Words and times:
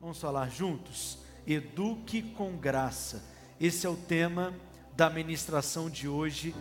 Vamos 0.00 0.20
falar 0.20 0.48
juntos? 0.48 1.18
Eduque 1.44 2.22
com 2.22 2.56
graça. 2.56 3.20
Esse 3.60 3.84
é 3.84 3.90
o 3.90 3.96
tema 3.96 4.54
da 4.94 5.10
ministração 5.10 5.90
de 5.90 6.06
hoje, 6.06 6.54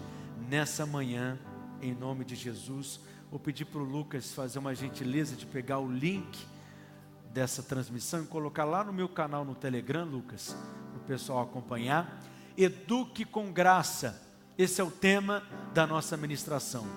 nessa 0.49 0.87
manhã, 0.87 1.37
em 1.79 1.93
nome 1.93 2.25
de 2.25 2.35
Jesus. 2.35 2.99
Vou 3.29 3.39
pedir 3.39 3.65
para 3.65 3.79
o 3.79 3.83
Lucas 3.83 4.33
fazer 4.33 4.57
uma 4.57 4.73
gentileza 4.73 5.35
de 5.35 5.45
pegar 5.45 5.77
o 5.77 5.91
link 5.91 6.47
dessa 7.31 7.61
transmissão 7.61 8.23
e 8.23 8.27
colocar 8.27 8.65
lá 8.65 8.83
no 8.83 8.91
meu 8.91 9.07
canal 9.07 9.45
no 9.45 9.53
Telegram, 9.53 10.03
Lucas, 10.03 10.57
para 10.89 10.97
o 10.97 11.05
pessoal 11.05 11.43
acompanhar. 11.43 12.19
Eduque 12.57 13.23
com 13.23 13.51
graça. 13.51 14.19
Esse 14.57 14.81
é 14.81 14.83
o 14.83 14.89
tema 14.89 15.43
da 15.75 15.85
nossa 15.85 16.17
ministração. 16.17 16.87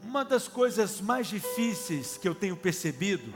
Uma 0.00 0.24
das 0.24 0.46
coisas 0.46 1.00
mais 1.00 1.26
difíceis 1.26 2.16
que 2.16 2.28
eu 2.28 2.36
tenho 2.36 2.56
percebido 2.56 3.32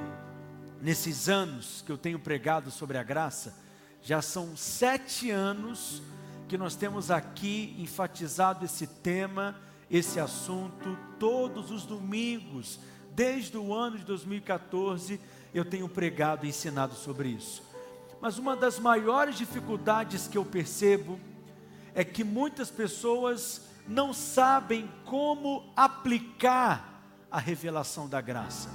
nesses 0.82 1.28
anos 1.28 1.82
que 1.86 1.92
eu 1.92 1.96
tenho 1.96 2.18
pregado 2.18 2.70
sobre 2.70 2.98
a 2.98 3.04
graça, 3.04 3.56
já 4.02 4.20
são 4.20 4.56
sete 4.56 5.30
anos 5.30 6.02
que 6.48 6.58
nós 6.58 6.74
temos 6.74 7.08
aqui 7.08 7.76
enfatizado 7.78 8.64
esse 8.64 8.88
tema, 8.88 9.54
esse 9.88 10.18
assunto, 10.18 10.98
todos 11.20 11.70
os 11.70 11.86
domingos, 11.86 12.80
desde 13.14 13.56
o 13.56 13.72
ano 13.72 13.96
de 13.96 14.04
2014, 14.04 15.20
eu 15.54 15.64
tenho 15.64 15.88
pregado 15.88 16.44
e 16.44 16.48
ensinado 16.48 16.94
sobre 16.94 17.28
isso. 17.28 17.62
Mas 18.20 18.36
uma 18.36 18.56
das 18.56 18.80
maiores 18.80 19.36
dificuldades 19.36 20.26
que 20.26 20.36
eu 20.36 20.44
percebo 20.44 21.18
é 21.94 22.02
que 22.02 22.24
muitas 22.24 22.70
pessoas 22.70 23.68
não 23.86 24.12
sabem 24.12 24.90
como 25.04 25.72
aplicar 25.76 27.04
a 27.30 27.38
revelação 27.38 28.08
da 28.08 28.20
graça, 28.20 28.68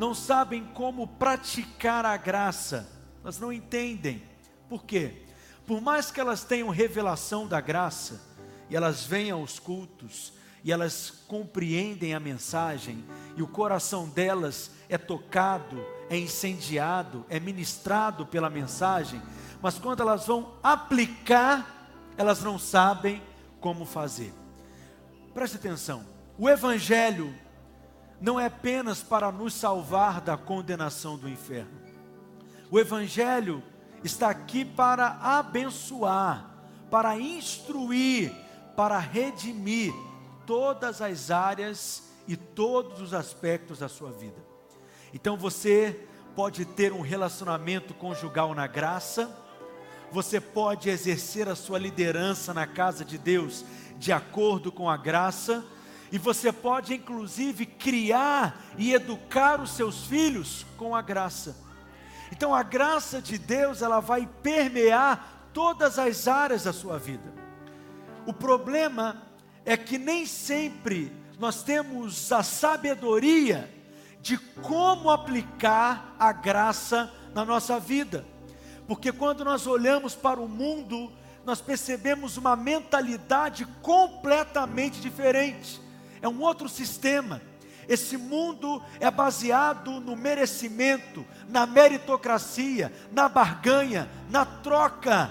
não 0.00 0.14
sabem 0.14 0.64
como 0.72 1.06
praticar 1.06 2.06
a 2.06 2.16
graça, 2.16 2.90
elas 3.22 3.38
não 3.38 3.52
entendem. 3.52 4.22
Por 4.66 4.82
quê? 4.84 5.26
Por 5.66 5.80
mais 5.80 6.10
que 6.10 6.18
elas 6.18 6.42
tenham 6.42 6.70
revelação 6.70 7.46
da 7.46 7.60
graça, 7.60 8.20
e 8.70 8.74
elas 8.74 9.04
venham 9.04 9.40
aos 9.40 9.58
cultos, 9.58 10.32
e 10.64 10.72
elas 10.72 11.10
compreendem 11.28 12.14
a 12.14 12.20
mensagem, 12.20 13.04
e 13.36 13.42
o 13.42 13.46
coração 13.46 14.08
delas 14.08 14.70
é 14.88 14.96
tocado, 14.96 15.84
é 16.08 16.18
incendiado, 16.18 17.26
é 17.28 17.38
ministrado 17.38 18.24
pela 18.24 18.48
mensagem, 18.48 19.20
mas 19.60 19.78
quando 19.78 20.00
elas 20.00 20.26
vão 20.26 20.54
aplicar 20.62 21.76
elas 22.16 22.42
não 22.42 22.58
sabem 22.58 23.22
como 23.60 23.86
fazer. 23.86 24.32
Preste 25.32 25.56
atenção: 25.56 26.04
o 26.36 26.48
Evangelho 26.48 27.34
não 28.20 28.38
é 28.38 28.46
apenas 28.46 29.02
para 29.02 29.32
nos 29.32 29.54
salvar 29.54 30.20
da 30.20 30.36
condenação 30.36 31.16
do 31.16 31.28
inferno. 31.28 31.80
O 32.70 32.78
Evangelho 32.78 33.62
está 34.04 34.30
aqui 34.30 34.64
para 34.64 35.18
abençoar, 35.20 36.50
para 36.90 37.18
instruir, 37.18 38.32
para 38.76 38.98
redimir 38.98 39.92
todas 40.46 41.00
as 41.00 41.30
áreas 41.30 42.10
e 42.28 42.36
todos 42.36 43.00
os 43.00 43.14
aspectos 43.14 43.78
da 43.78 43.88
sua 43.88 44.10
vida. 44.10 44.36
Então 45.12 45.36
você 45.36 46.06
pode 46.36 46.64
ter 46.64 46.92
um 46.92 47.00
relacionamento 47.00 47.92
conjugal 47.94 48.54
na 48.54 48.66
graça, 48.66 49.36
você 50.12 50.40
pode 50.40 50.88
exercer 50.88 51.48
a 51.48 51.54
sua 51.54 51.78
liderança 51.78 52.52
na 52.52 52.66
casa 52.66 53.04
de 53.04 53.18
Deus 53.18 53.64
de 53.96 54.12
acordo 54.12 54.72
com 54.72 54.88
a 54.88 54.96
graça, 54.96 55.64
e 56.12 56.18
você 56.18 56.52
pode 56.52 56.94
inclusive 56.94 57.66
criar 57.66 58.60
e 58.76 58.92
educar 58.92 59.60
os 59.60 59.70
seus 59.70 60.06
filhos 60.06 60.66
com 60.76 60.94
a 60.94 61.02
graça. 61.02 61.56
Então 62.32 62.54
a 62.54 62.62
graça 62.62 63.20
de 63.20 63.38
Deus, 63.38 63.82
ela 63.82 64.00
vai 64.00 64.28
permear 64.42 65.48
todas 65.52 65.98
as 65.98 66.28
áreas 66.28 66.64
da 66.64 66.72
sua 66.72 66.98
vida. 66.98 67.32
O 68.26 68.32
problema 68.32 69.22
é 69.64 69.76
que 69.76 69.98
nem 69.98 70.26
sempre 70.26 71.12
nós 71.38 71.62
temos 71.62 72.30
a 72.32 72.42
sabedoria 72.42 73.72
de 74.20 74.36
como 74.36 75.10
aplicar 75.10 76.14
a 76.18 76.32
graça 76.32 77.12
na 77.34 77.44
nossa 77.44 77.80
vida. 77.80 78.24
Porque 78.86 79.12
quando 79.12 79.44
nós 79.44 79.66
olhamos 79.66 80.14
para 80.14 80.40
o 80.40 80.48
mundo, 80.48 81.10
nós 81.44 81.60
percebemos 81.60 82.36
uma 82.36 82.54
mentalidade 82.56 83.64
completamente 83.80 85.00
diferente. 85.00 85.80
É 86.22 86.28
um 86.28 86.40
outro 86.42 86.68
sistema. 86.68 87.40
Esse 87.88 88.16
mundo 88.16 88.82
é 89.00 89.10
baseado 89.10 90.00
no 90.00 90.14
merecimento, 90.14 91.26
na 91.48 91.66
meritocracia, 91.66 92.92
na 93.10 93.28
barganha, 93.28 94.08
na 94.28 94.44
troca. 94.44 95.30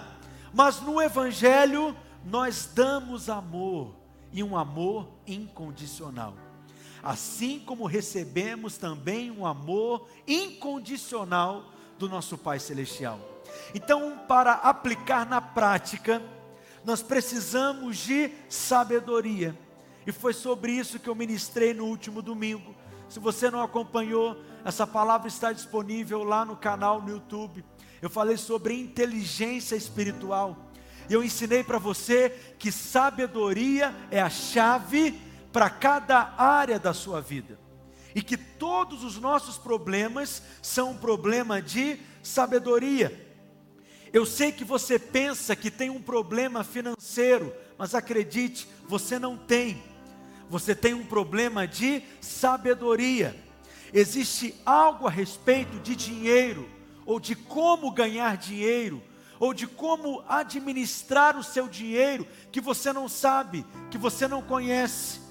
Mas 0.53 0.81
no 0.81 1.01
Evangelho, 1.01 1.95
nós 2.25 2.69
damos 2.73 3.29
amor, 3.29 3.95
e 4.31 4.43
um 4.43 4.57
amor 4.57 5.07
incondicional. 5.25 6.33
Assim 7.01 7.59
como 7.59 7.85
recebemos 7.85 8.77
também 8.77 9.31
um 9.31 9.45
amor 9.45 10.07
incondicional 10.27 11.71
do 11.97 12.09
nosso 12.09 12.37
Pai 12.37 12.59
Celestial. 12.59 13.19
Então, 13.73 14.19
para 14.27 14.53
aplicar 14.53 15.25
na 15.25 15.41
prática, 15.41 16.21
nós 16.83 17.01
precisamos 17.01 17.97
de 17.97 18.31
sabedoria. 18.49 19.57
E 20.09 20.11
foi 20.11 20.33
sobre 20.33 20.71
isso 20.71 20.97
que 20.97 21.07
eu 21.07 21.13
ministrei 21.13 21.71
no 21.71 21.85
último 21.85 22.19
domingo. 22.19 22.73
Se 23.07 23.19
você 23.19 23.51
não 23.51 23.61
acompanhou, 23.61 24.43
essa 24.65 24.87
palavra 24.87 25.27
está 25.27 25.53
disponível 25.53 26.23
lá 26.23 26.43
no 26.43 26.55
canal 26.55 26.99
no 26.99 27.11
YouTube. 27.11 27.63
Eu 28.01 28.09
falei 28.09 28.35
sobre 28.35 28.73
inteligência 28.73 29.75
espiritual. 29.75 30.71
E 31.07 31.13
eu 31.13 31.23
ensinei 31.23 31.63
para 31.63 31.77
você 31.77 32.31
que 32.57 32.71
sabedoria 32.71 33.95
é 34.09 34.19
a 34.19 34.31
chave 34.31 35.11
para 35.53 35.69
cada 35.69 36.33
área 36.35 36.79
da 36.79 36.91
sua 36.91 37.21
vida. 37.21 37.59
E 38.15 38.23
que 38.23 38.35
todos 38.35 39.03
os 39.03 39.19
nossos 39.19 39.59
problemas 39.59 40.41
são 40.59 40.89
um 40.89 40.97
problema 40.97 41.61
de 41.61 41.99
sabedoria. 42.23 43.27
Eu 44.11 44.25
sei 44.25 44.51
que 44.51 44.63
você 44.63 44.97
pensa 44.97 45.55
que 45.55 45.69
tem 45.69 45.91
um 45.91 46.01
problema 46.01 46.63
financeiro, 46.63 47.53
mas 47.77 47.93
acredite, 47.93 48.67
você 48.87 49.19
não 49.19 49.37
tem. 49.37 49.87
Você 50.49 50.73
tem 50.73 50.93
um 50.93 51.05
problema 51.05 51.67
de 51.67 52.01
sabedoria. 52.19 53.35
Existe 53.93 54.55
algo 54.65 55.07
a 55.07 55.11
respeito 55.11 55.79
de 55.79 55.95
dinheiro, 55.95 56.67
ou 57.05 57.19
de 57.19 57.35
como 57.35 57.91
ganhar 57.91 58.35
dinheiro, 58.35 59.01
ou 59.39 59.53
de 59.53 59.67
como 59.67 60.23
administrar 60.27 61.37
o 61.37 61.43
seu 61.43 61.67
dinheiro 61.67 62.27
que 62.51 62.59
você 62.59 62.91
não 62.91 63.07
sabe, 63.07 63.65
que 63.89 63.97
você 63.97 64.27
não 64.27 64.41
conhece. 64.41 65.21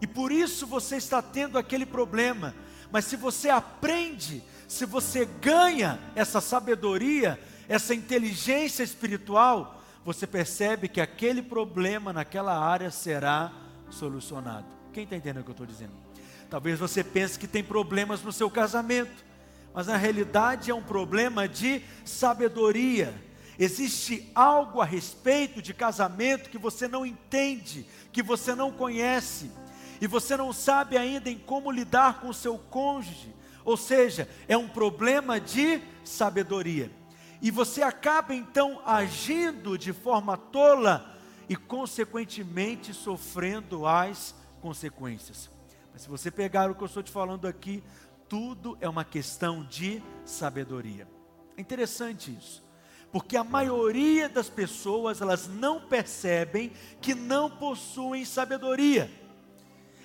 E 0.00 0.06
por 0.06 0.30
isso 0.30 0.66
você 0.66 0.96
está 0.96 1.20
tendo 1.20 1.58
aquele 1.58 1.84
problema. 1.84 2.54
Mas 2.92 3.06
se 3.06 3.16
você 3.16 3.50
aprende, 3.50 4.42
se 4.68 4.84
você 4.84 5.24
ganha 5.24 5.98
essa 6.14 6.40
sabedoria, 6.40 7.40
essa 7.68 7.94
inteligência 7.94 8.82
espiritual, 8.82 9.82
você 10.04 10.26
percebe 10.26 10.88
que 10.88 11.00
aquele 11.00 11.42
problema 11.42 12.12
naquela 12.12 12.56
área 12.56 12.90
será 12.90 13.52
solucionado. 13.90 14.66
Quem 14.92 15.04
está 15.04 15.16
entendendo 15.16 15.40
o 15.40 15.44
que 15.44 15.50
eu 15.50 15.52
estou 15.52 15.66
dizendo? 15.66 15.92
Talvez 16.50 16.78
você 16.78 17.04
pense 17.04 17.38
que 17.38 17.46
tem 17.46 17.62
problemas 17.62 18.22
no 18.22 18.32
seu 18.32 18.50
casamento, 18.50 19.24
mas 19.74 19.86
na 19.86 19.96
realidade 19.96 20.70
é 20.70 20.74
um 20.74 20.82
problema 20.82 21.46
de 21.48 21.82
sabedoria. 22.04 23.14
Existe 23.58 24.30
algo 24.34 24.80
a 24.80 24.84
respeito 24.84 25.60
de 25.60 25.74
casamento 25.74 26.48
que 26.48 26.58
você 26.58 26.88
não 26.88 27.04
entende, 27.04 27.86
que 28.12 28.22
você 28.22 28.54
não 28.54 28.70
conhece, 28.70 29.50
e 30.00 30.06
você 30.06 30.36
não 30.36 30.52
sabe 30.52 30.96
ainda 30.96 31.28
em 31.28 31.38
como 31.38 31.70
lidar 31.70 32.20
com 32.20 32.28
o 32.28 32.34
seu 32.34 32.56
cônjuge. 32.56 33.34
Ou 33.64 33.76
seja, 33.76 34.28
é 34.46 34.56
um 34.56 34.68
problema 34.68 35.40
de 35.40 35.80
sabedoria 36.04 36.90
e 37.40 37.50
você 37.50 37.82
acaba 37.82 38.34
então 38.34 38.80
agindo 38.84 39.78
de 39.78 39.92
forma 39.92 40.36
tola 40.36 41.16
e, 41.48 41.56
consequentemente, 41.56 42.92
sofrendo 42.92 43.86
as 43.86 44.34
consequências. 44.60 45.50
Mas 45.92 46.02
se 46.02 46.08
você 46.08 46.30
pegar 46.30 46.70
o 46.70 46.74
que 46.74 46.82
eu 46.82 46.86
estou 46.86 47.02
te 47.02 47.10
falando 47.10 47.46
aqui, 47.46 47.82
tudo 48.28 48.76
é 48.80 48.88
uma 48.88 49.04
questão 49.04 49.64
de 49.64 50.02
sabedoria. 50.24 51.08
É 51.56 51.60
interessante 51.60 52.36
isso, 52.36 52.62
porque 53.10 53.36
a 53.36 53.42
maioria 53.42 54.28
das 54.28 54.48
pessoas 54.48 55.20
elas 55.20 55.48
não 55.48 55.80
percebem 55.80 56.72
que 57.00 57.14
não 57.14 57.50
possuem 57.50 58.24
sabedoria. 58.24 59.10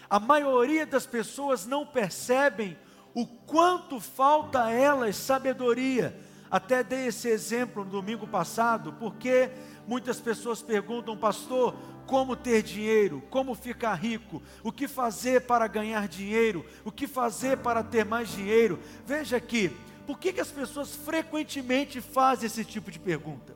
A 0.09 0.19
maioria 0.19 0.85
das 0.85 1.05
pessoas 1.05 1.65
não 1.65 1.85
percebem 1.85 2.77
o 3.13 3.25
quanto 3.25 3.99
falta 3.99 4.63
a 4.63 4.71
elas 4.71 5.15
sabedoria 5.15 6.17
até 6.53 6.83
dei 6.83 7.07
esse 7.07 7.27
exemplo 7.27 7.83
no 7.83 7.89
domingo 7.89 8.27
passado, 8.27 8.93
porque 8.99 9.49
muitas 9.88 10.19
pessoas 10.19 10.62
perguntam, 10.62 11.18
pastor, 11.18 11.75
como 12.06 12.35
ter 12.35 12.62
dinheiro, 12.62 13.24
como 13.30 13.56
ficar 13.56 13.95
rico, 13.95 14.41
o 14.62 14.71
que 14.71 14.88
fazer 14.88 15.41
para 15.41 15.68
ganhar 15.68 16.07
dinheiro, 16.07 16.65
o 16.83 16.91
que 16.91 17.07
fazer 17.07 17.57
para 17.57 17.83
ter 17.83 18.06
mais 18.06 18.30
dinheiro. 18.30 18.80
Veja 19.06 19.38
aqui, 19.38 19.71
por 20.06 20.19
que, 20.19 20.33
que 20.33 20.41
as 20.41 20.51
pessoas 20.51 20.94
frequentemente 20.95 22.01
fazem 22.01 22.47
esse 22.47 22.65
tipo 22.65 22.91
de 22.91 23.00
pergunta? 23.00 23.56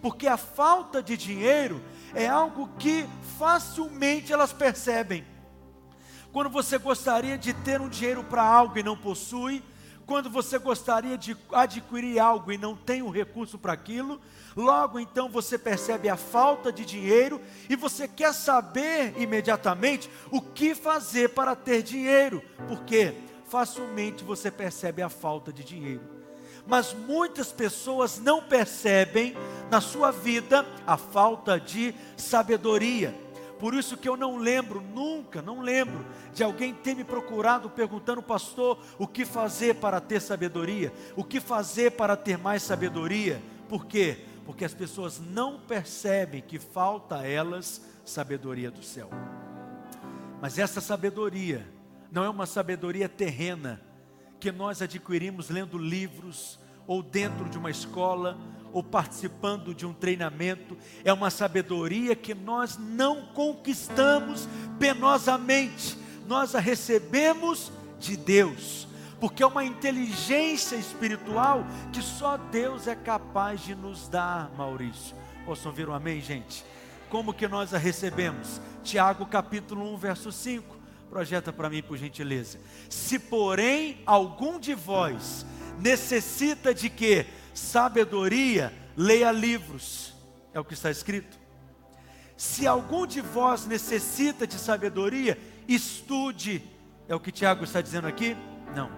Porque 0.00 0.26
a 0.26 0.36
falta 0.36 1.02
de 1.02 1.16
dinheiro 1.16 1.82
é 2.14 2.26
algo 2.26 2.70
que 2.78 3.06
facilmente 3.38 4.32
elas 4.32 4.52
percebem. 4.52 5.24
Quando 6.32 6.48
você 6.48 6.78
gostaria 6.78 7.36
de 7.36 7.52
ter 7.52 7.80
um 7.80 7.88
dinheiro 7.88 8.22
para 8.22 8.42
algo 8.42 8.78
e 8.78 8.82
não 8.82 8.96
possui, 8.96 9.62
quando 10.10 10.28
você 10.28 10.58
gostaria 10.58 11.16
de 11.16 11.36
adquirir 11.52 12.18
algo 12.18 12.50
e 12.50 12.58
não 12.58 12.74
tem 12.74 13.00
o 13.00 13.06
um 13.06 13.10
recurso 13.10 13.56
para 13.56 13.74
aquilo, 13.74 14.20
logo 14.56 14.98
então 14.98 15.28
você 15.28 15.56
percebe 15.56 16.08
a 16.08 16.16
falta 16.16 16.72
de 16.72 16.84
dinheiro 16.84 17.40
e 17.68 17.76
você 17.76 18.08
quer 18.08 18.34
saber 18.34 19.14
imediatamente 19.22 20.10
o 20.32 20.40
que 20.40 20.74
fazer 20.74 21.28
para 21.28 21.54
ter 21.54 21.84
dinheiro, 21.84 22.42
porque 22.66 23.14
facilmente 23.46 24.24
você 24.24 24.50
percebe 24.50 25.00
a 25.00 25.08
falta 25.08 25.52
de 25.52 25.62
dinheiro. 25.62 26.02
Mas 26.66 26.92
muitas 26.92 27.52
pessoas 27.52 28.18
não 28.18 28.42
percebem 28.42 29.36
na 29.70 29.80
sua 29.80 30.10
vida 30.10 30.66
a 30.84 30.96
falta 30.96 31.60
de 31.60 31.94
sabedoria. 32.16 33.14
Por 33.60 33.74
isso 33.74 33.96
que 33.98 34.08
eu 34.08 34.16
não 34.16 34.38
lembro, 34.38 34.80
nunca, 34.80 35.42
não 35.42 35.60
lembro 35.60 36.06
de 36.32 36.42
alguém 36.42 36.72
ter 36.72 36.96
me 36.96 37.04
procurado 37.04 37.68
perguntando, 37.68 38.22
pastor, 38.22 38.78
o 38.98 39.06
que 39.06 39.26
fazer 39.26 39.74
para 39.74 40.00
ter 40.00 40.20
sabedoria? 40.20 40.90
O 41.14 41.22
que 41.22 41.40
fazer 41.40 41.90
para 41.90 42.16
ter 42.16 42.38
mais 42.38 42.62
sabedoria? 42.62 43.40
Por 43.68 43.84
quê? 43.84 44.24
Porque 44.46 44.64
as 44.64 44.72
pessoas 44.72 45.20
não 45.20 45.60
percebem 45.60 46.40
que 46.40 46.58
falta 46.58 47.18
a 47.18 47.28
elas 47.28 47.84
sabedoria 48.02 48.70
do 48.70 48.82
céu. 48.82 49.10
Mas 50.40 50.58
essa 50.58 50.80
sabedoria 50.80 51.66
não 52.10 52.24
é 52.24 52.30
uma 52.30 52.46
sabedoria 52.46 53.10
terrena 53.10 53.78
que 54.40 54.50
nós 54.50 54.80
adquirimos 54.80 55.50
lendo 55.50 55.76
livros 55.76 56.58
ou 56.86 57.02
dentro 57.02 57.46
de 57.50 57.58
uma 57.58 57.70
escola 57.70 58.38
ou 58.72 58.82
participando 58.82 59.74
de 59.74 59.86
um 59.86 59.92
treinamento, 59.92 60.76
é 61.04 61.12
uma 61.12 61.30
sabedoria 61.30 62.14
que 62.14 62.34
nós 62.34 62.78
não 62.78 63.26
conquistamos 63.26 64.48
penosamente, 64.78 65.96
nós 66.26 66.54
a 66.54 66.60
recebemos 66.60 67.72
de 67.98 68.16
Deus, 68.16 68.88
porque 69.20 69.42
é 69.42 69.46
uma 69.46 69.64
inteligência 69.64 70.76
espiritual 70.76 71.66
que 71.92 72.00
só 72.00 72.36
Deus 72.36 72.86
é 72.86 72.94
capaz 72.94 73.60
de 73.60 73.74
nos 73.74 74.08
dar, 74.08 74.50
Maurício. 74.56 75.14
Posso 75.44 75.68
ouvir 75.68 75.88
um 75.88 75.94
amém, 75.94 76.20
gente? 76.20 76.64
Como 77.08 77.34
que 77.34 77.48
nós 77.48 77.74
a 77.74 77.78
recebemos? 77.78 78.60
Tiago 78.84 79.26
capítulo 79.26 79.92
1, 79.94 79.96
verso 79.96 80.30
5. 80.30 80.76
Projeta 81.10 81.52
para 81.52 81.68
mim, 81.68 81.82
por 81.82 81.98
gentileza. 81.98 82.58
Se 82.88 83.18
porém 83.18 84.00
algum 84.06 84.60
de 84.60 84.74
vós 84.74 85.44
necessita 85.80 86.72
de 86.72 86.88
que 86.88 87.26
sabedoria, 87.60 88.72
leia 88.96 89.30
livros, 89.30 90.14
é 90.52 90.58
o 90.58 90.64
que 90.64 90.74
está 90.74 90.90
escrito. 90.90 91.38
Se 92.36 92.66
algum 92.66 93.06
de 93.06 93.20
vós 93.20 93.66
necessita 93.66 94.46
de 94.46 94.54
sabedoria, 94.54 95.38
estude, 95.68 96.64
é 97.06 97.14
o 97.14 97.20
que 97.20 97.30
Tiago 97.30 97.64
está 97.64 97.80
dizendo 97.80 98.08
aqui? 98.08 98.36
Não. 98.74 98.90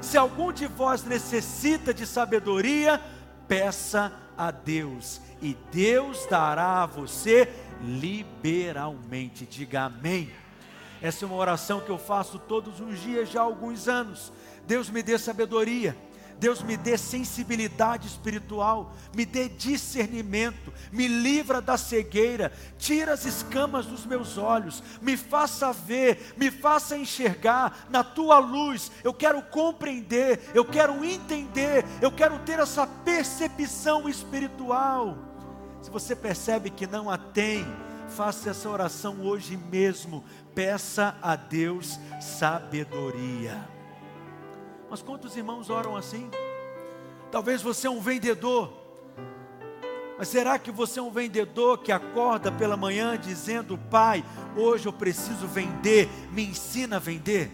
Se 0.00 0.16
algum 0.16 0.50
de 0.50 0.66
vós 0.66 1.04
necessita 1.04 1.92
de 1.92 2.06
sabedoria, 2.06 3.00
peça 3.46 4.12
a 4.36 4.50
Deus, 4.50 5.20
e 5.40 5.54
Deus 5.70 6.26
dará 6.28 6.82
a 6.82 6.86
você 6.86 7.52
liberalmente. 7.82 9.44
Diga 9.44 9.82
amém. 9.82 10.30
Essa 11.02 11.24
é 11.24 11.28
uma 11.28 11.36
oração 11.36 11.80
que 11.80 11.90
eu 11.90 11.98
faço 11.98 12.38
todos 12.38 12.80
os 12.80 12.98
dias 12.98 13.28
já 13.28 13.40
há 13.40 13.44
alguns 13.44 13.86
anos. 13.86 14.32
Deus 14.66 14.88
me 14.88 15.02
dê 15.02 15.18
sabedoria 15.18 15.94
Deus 16.38 16.62
me 16.62 16.76
dê 16.76 16.98
sensibilidade 16.98 18.06
espiritual, 18.06 18.94
me 19.14 19.24
dê 19.24 19.48
discernimento, 19.48 20.72
me 20.92 21.08
livra 21.08 21.60
da 21.60 21.76
cegueira, 21.76 22.52
tira 22.78 23.14
as 23.14 23.24
escamas 23.24 23.86
dos 23.86 24.04
meus 24.04 24.36
olhos, 24.36 24.82
me 25.00 25.16
faça 25.16 25.72
ver, 25.72 26.34
me 26.36 26.50
faça 26.50 26.96
enxergar 26.96 27.86
na 27.88 28.04
tua 28.04 28.38
luz. 28.38 28.92
Eu 29.02 29.14
quero 29.14 29.40
compreender, 29.42 30.50
eu 30.54 30.64
quero 30.64 31.04
entender, 31.04 31.84
eu 32.02 32.12
quero 32.12 32.38
ter 32.40 32.58
essa 32.58 32.86
percepção 32.86 34.08
espiritual. 34.08 35.16
Se 35.80 35.90
você 35.90 36.14
percebe 36.14 36.68
que 36.68 36.86
não 36.86 37.08
a 37.08 37.16
tem, 37.16 37.64
faça 38.08 38.50
essa 38.50 38.68
oração 38.68 39.20
hoje 39.22 39.56
mesmo. 39.56 40.24
Peça 40.54 41.16
a 41.22 41.36
Deus 41.36 41.98
sabedoria. 42.20 43.75
Mas 44.96 45.02
quantos 45.02 45.36
irmãos 45.36 45.68
oram 45.68 45.94
assim? 45.94 46.30
Talvez 47.30 47.60
você 47.60 47.86
é 47.86 47.90
um 47.90 48.00
vendedor. 48.00 48.72
Mas 50.16 50.28
será 50.28 50.58
que 50.58 50.70
você 50.70 50.98
é 50.98 51.02
um 51.02 51.10
vendedor 51.10 51.82
que 51.82 51.92
acorda 51.92 52.50
pela 52.50 52.78
manhã 52.78 53.18
dizendo: 53.18 53.76
Pai, 53.90 54.24
hoje 54.56 54.88
eu 54.88 54.94
preciso 54.94 55.46
vender, 55.46 56.08
me 56.32 56.46
ensina 56.46 56.96
a 56.96 56.98
vender? 56.98 57.50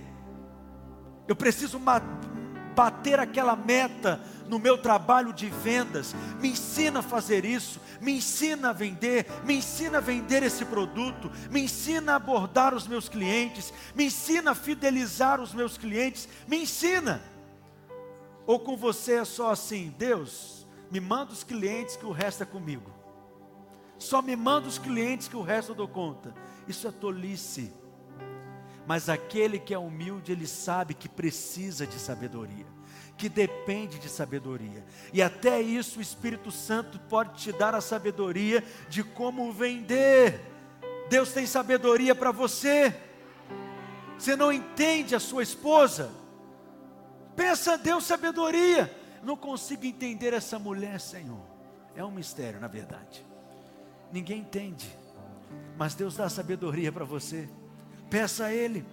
Eu 1.27 1.35
preciso 1.35 1.81
bater 1.81 3.19
aquela 3.19 3.56
meta 3.56 4.21
no 4.47 4.61
meu 4.61 4.79
trabalho 4.79 5.33
de 5.33 5.49
vendas, 5.49 6.15
me 6.41 6.50
ensina 6.50 7.00
a 7.00 7.03
fazer 7.03 7.44
isso, 7.44 7.81
me 8.00 8.19
ensina 8.19 8.71
a 8.71 8.73
vender, 8.73 9.27
me 9.44 9.55
ensina 9.55 9.99
a 9.99 10.00
vender 10.00 10.44
esse 10.44 10.65
produto, 10.65 11.29
me 11.50 11.62
ensina 11.62 12.12
a 12.12 12.17
abordar 12.17 12.73
os 12.73 12.87
meus 12.87 13.09
clientes, 13.09 13.75
me 13.97 14.05
ensina 14.05 14.53
a 14.53 14.55
fidelizar 14.55 15.41
os 15.41 15.53
meus 15.53 15.77
clientes, 15.77 16.29
me 16.47 16.59
ensina. 16.62 17.31
Ou 18.47 18.59
com 18.59 18.77
você 18.77 19.15
é 19.15 19.25
só 19.25 19.50
assim, 19.50 19.94
Deus, 19.97 20.67
me 20.91 21.00
manda 21.00 21.33
os 21.33 21.44
clientes 21.44 21.97
que 21.97 22.06
o 22.06 22.12
resto 22.12 22.43
é 22.43 22.47
comigo. 22.47 22.91
Só 23.99 24.21
me 24.21 24.35
manda 24.35 24.67
os 24.67 24.79
clientes 24.79 25.29
que 25.29 25.37
o 25.37 25.43
resto 25.43 25.73
eu 25.73 25.77
dou 25.77 25.89
conta. 25.89 26.35
Isso 26.67 26.89
é 26.89 26.91
tolice. 26.91 27.73
Mas 28.87 29.09
aquele 29.09 29.59
que 29.59 29.73
é 29.73 29.79
humilde, 29.79 30.33
ele 30.33 30.47
sabe 30.47 30.93
que 30.93 31.09
precisa 31.09 31.87
de 31.87 31.94
sabedoria, 31.94 32.67
que 33.17 33.29
depende 33.29 33.99
de 33.99 34.09
sabedoria. 34.09 34.85
E 35.12 35.23
até 35.23 35.61
isso 35.61 36.00
o 36.00 36.03
Espírito 36.03 36.50
Santo 36.50 36.99
pode 37.09 37.41
te 37.41 37.53
dar 37.53 37.75
a 37.75 37.81
sabedoria 37.81 38.65
de 38.89 39.05
como 39.05 39.53
vender. 39.53 40.41
Deus 41.09 41.33
tem 41.33 41.47
sabedoria 41.47 42.15
para 42.15 42.33
você. 42.33 42.94
Você 44.19 44.35
não 44.35 44.53
entende 44.53 45.15
a 45.15 45.21
sua 45.21 45.43
esposa? 45.43 46.11
Peça 47.37 47.75
a 47.75 47.76
Deus 47.76 48.05
sabedoria. 48.05 48.94
Não 49.23 49.37
consigo 49.37 49.87
entender 49.87 50.32
essa 50.32 50.58
mulher, 50.58 51.00
Senhor. 51.00 51.40
É 51.94 52.05
um 52.05 52.10
mistério, 52.10 52.60
na 52.60 52.69
verdade. 52.69 53.24
Ninguém 54.12 54.41
entende. 54.41 54.91
Mas 55.77 55.94
Deus 55.94 56.17
dá 56.17 56.29
sabedoria 56.29 56.91
para 56.91 57.05
você. 57.05 57.48
Peça 58.10 58.46
a 58.46 58.55
Ele. 58.55 58.84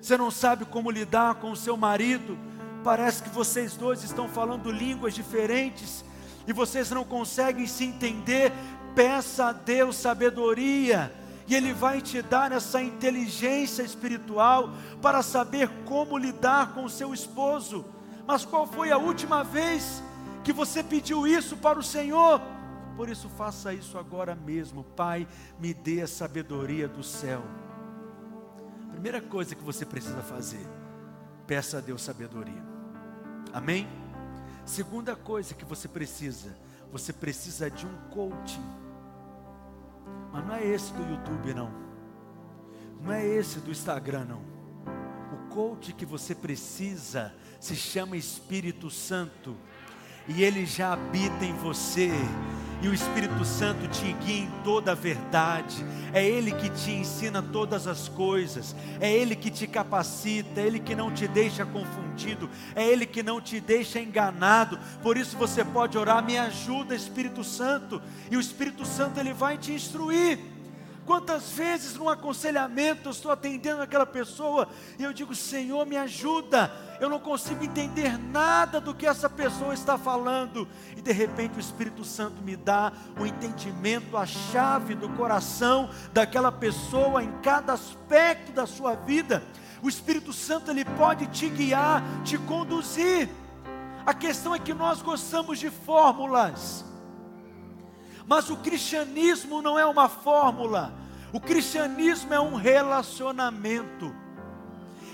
Você 0.00 0.16
não 0.16 0.30
sabe 0.30 0.64
como 0.64 0.90
lidar 0.90 1.36
com 1.36 1.50
o 1.50 1.56
seu 1.56 1.76
marido. 1.76 2.38
Parece 2.82 3.22
que 3.22 3.30
vocês 3.30 3.76
dois 3.76 4.02
estão 4.02 4.28
falando 4.28 4.70
línguas 4.70 5.14
diferentes 5.14 6.04
e 6.46 6.52
vocês 6.52 6.90
não 6.90 7.04
conseguem 7.04 7.66
se 7.66 7.84
entender. 7.84 8.52
Peça 8.94 9.46
a 9.46 9.52
Deus 9.52 9.96
sabedoria 9.96 11.12
e 11.46 11.54
Ele 11.54 11.72
vai 11.72 12.00
te 12.00 12.22
dar 12.22 12.52
essa 12.52 12.82
inteligência 12.82 13.82
espiritual 13.82 14.70
para 15.02 15.22
saber 15.22 15.68
como 15.84 16.16
lidar 16.16 16.74
com 16.74 16.84
o 16.84 16.90
seu 16.90 17.12
esposo. 17.12 17.84
Mas 18.26 18.44
qual 18.44 18.66
foi 18.66 18.90
a 18.90 18.98
última 18.98 19.44
vez 19.44 20.02
que 20.42 20.52
você 20.52 20.82
pediu 20.82 21.26
isso 21.26 21.56
para 21.56 21.78
o 21.78 21.82
Senhor? 21.82 22.40
Por 22.96 23.08
isso, 23.08 23.28
faça 23.28 23.74
isso 23.74 23.98
agora 23.98 24.34
mesmo. 24.34 24.84
Pai, 24.84 25.26
me 25.58 25.74
dê 25.74 26.02
a 26.02 26.06
sabedoria 26.06 26.88
do 26.88 27.02
céu. 27.02 27.42
Primeira 28.92 29.20
coisa 29.20 29.54
que 29.54 29.62
você 29.62 29.84
precisa 29.84 30.22
fazer, 30.22 30.66
peça 31.46 31.78
a 31.78 31.80
Deus 31.80 32.00
sabedoria. 32.00 32.62
Amém? 33.52 33.86
Segunda 34.64 35.14
coisa 35.14 35.52
que 35.52 35.64
você 35.64 35.86
precisa, 35.86 36.56
você 36.90 37.12
precisa 37.12 37.70
de 37.70 37.86
um 37.86 37.94
coaching. 38.10 38.64
Mas 40.34 40.44
não 40.44 40.56
é 40.56 40.66
esse 40.66 40.92
do 40.92 41.08
YouTube, 41.08 41.54
não. 41.54 41.70
Não 43.00 43.12
é 43.12 43.24
esse 43.24 43.60
do 43.60 43.70
Instagram, 43.70 44.24
não. 44.24 44.42
O 45.32 45.48
coach 45.48 45.92
que 45.92 46.04
você 46.04 46.34
precisa 46.34 47.32
se 47.60 47.76
chama 47.76 48.16
Espírito 48.16 48.90
Santo. 48.90 49.56
E 50.26 50.42
ele 50.42 50.66
já 50.66 50.94
habita 50.94 51.44
em 51.44 51.54
você 51.54 52.10
e 52.82 52.88
o 52.88 52.94
Espírito 52.94 53.44
Santo 53.44 53.88
te 53.88 54.12
guia 54.24 54.44
em 54.44 54.50
toda 54.62 54.92
a 54.92 54.94
verdade, 54.94 55.84
é 56.12 56.24
Ele 56.24 56.52
que 56.52 56.68
te 56.68 56.90
ensina 56.92 57.42
todas 57.42 57.86
as 57.86 58.08
coisas, 58.08 58.74
é 59.00 59.12
Ele 59.12 59.34
que 59.34 59.50
te 59.50 59.66
capacita, 59.66 60.60
é 60.60 60.66
Ele 60.66 60.78
que 60.78 60.94
não 60.94 61.12
te 61.12 61.26
deixa 61.26 61.64
confundido, 61.64 62.48
é 62.74 62.86
Ele 62.86 63.06
que 63.06 63.22
não 63.22 63.40
te 63.40 63.60
deixa 63.60 64.00
enganado. 64.00 64.78
Por 65.02 65.16
isso 65.16 65.36
você 65.36 65.64
pode 65.64 65.96
orar: 65.98 66.24
me 66.24 66.38
ajuda, 66.38 66.94
Espírito 66.94 67.42
Santo, 67.42 68.00
e 68.30 68.36
o 68.36 68.40
Espírito 68.40 68.84
Santo 68.84 69.18
ele 69.18 69.32
vai 69.32 69.58
te 69.58 69.72
instruir. 69.72 70.53
Quantas 71.06 71.50
vezes 71.50 71.94
no 71.96 72.08
aconselhamento 72.08 73.08
eu 73.08 73.12
estou 73.12 73.30
atendendo 73.30 73.82
aquela 73.82 74.06
pessoa 74.06 74.68
e 74.98 75.02
eu 75.02 75.12
digo: 75.12 75.34
Senhor, 75.34 75.84
me 75.84 75.96
ajuda. 75.96 76.72
Eu 76.98 77.10
não 77.10 77.18
consigo 77.18 77.62
entender 77.62 78.16
nada 78.18 78.80
do 78.80 78.94
que 78.94 79.06
essa 79.06 79.28
pessoa 79.28 79.74
está 79.74 79.98
falando. 79.98 80.66
E 80.96 81.02
de 81.02 81.12
repente 81.12 81.58
o 81.58 81.60
Espírito 81.60 82.04
Santo 82.04 82.40
me 82.42 82.56
dá 82.56 82.92
o 83.20 83.26
entendimento, 83.26 84.16
a 84.16 84.24
chave 84.24 84.94
do 84.94 85.08
coração 85.10 85.90
daquela 86.12 86.50
pessoa 86.50 87.22
em 87.22 87.32
cada 87.42 87.74
aspecto 87.74 88.52
da 88.52 88.66
sua 88.66 88.94
vida. 88.94 89.42
O 89.82 89.88
Espírito 89.88 90.32
Santo 90.32 90.70
ele 90.70 90.84
pode 90.84 91.26
te 91.26 91.50
guiar, 91.50 92.02
te 92.24 92.38
conduzir. 92.38 93.28
A 94.06 94.14
questão 94.14 94.54
é 94.54 94.58
que 94.58 94.72
nós 94.72 95.02
gostamos 95.02 95.58
de 95.58 95.70
fórmulas. 95.70 96.93
Mas 98.26 98.48
o 98.50 98.56
cristianismo 98.56 99.60
não 99.60 99.78
é 99.78 99.84
uma 99.84 100.08
fórmula, 100.08 100.92
o 101.32 101.40
cristianismo 101.40 102.32
é 102.32 102.40
um 102.40 102.54
relacionamento, 102.54 104.14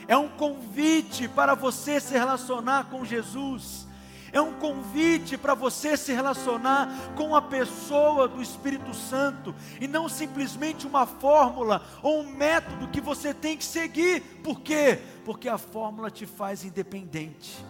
é 0.07 0.17
um 0.17 0.29
convite 0.29 1.29
para 1.29 1.55
você 1.55 2.01
se 2.01 2.13
relacionar 2.13 2.85
com 2.85 3.05
Jesus, 3.05 3.87
é 4.33 4.41
um 4.41 4.53
convite 4.55 5.37
para 5.37 5.55
você 5.55 5.97
se 5.97 6.13
relacionar 6.13 6.89
com 7.17 7.35
a 7.35 7.43
pessoa 7.43 8.29
do 8.29 8.41
Espírito 8.41 8.95
Santo, 8.95 9.55
e 9.81 9.89
não 9.89 10.09
simplesmente 10.09 10.87
uma 10.87 11.05
fórmula 11.05 11.83
ou 12.03 12.21
um 12.21 12.31
método 12.31 12.89
que 12.89 13.01
você 13.01 13.35
tem 13.35 13.57
que 13.57 13.65
seguir, 13.65 14.21
por 14.45 14.61
quê? 14.61 15.01
Porque 15.25 15.49
a 15.49 15.59
fórmula 15.59 16.11
te 16.11 16.27
faz 16.27 16.65
independente. 16.65 17.65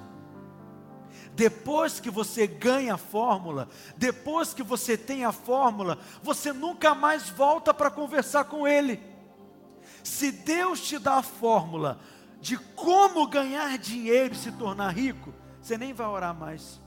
Depois 1.41 1.99
que 1.99 2.11
você 2.11 2.47
ganha 2.47 2.93
a 2.93 2.99
fórmula, 2.99 3.67
depois 3.97 4.53
que 4.53 4.63
você 4.63 4.95
tem 4.95 5.25
a 5.25 5.33
fórmula, 5.33 5.99
você 6.23 6.53
nunca 6.53 6.95
mais 6.95 7.31
volta 7.31 7.73
para 7.73 7.91
conversar 7.91 8.45
com 8.45 8.69
Ele. 8.69 9.01
Se 10.05 10.31
Deus 10.31 10.83
te 10.87 10.99
dá 10.99 11.15
a 11.15 11.23
fórmula 11.23 11.99
de 12.43 12.59
como 12.59 13.27
ganhar 13.27 13.79
dinheiro 13.79 14.35
e 14.35 14.37
se 14.37 14.53
tornar 14.53 14.91
rico, 14.91 15.33
você 15.63 15.79
nem 15.79 15.95
vai 15.95 16.09
orar 16.09 16.35
mais. 16.35 16.79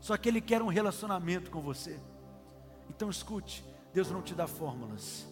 Só 0.00 0.16
que 0.16 0.28
Ele 0.28 0.40
quer 0.40 0.60
um 0.60 0.66
relacionamento 0.66 1.52
com 1.52 1.60
você. 1.60 1.96
Então 2.90 3.08
escute: 3.08 3.64
Deus 3.94 4.10
não 4.10 4.20
te 4.20 4.34
dá 4.34 4.48
fórmulas, 4.48 5.28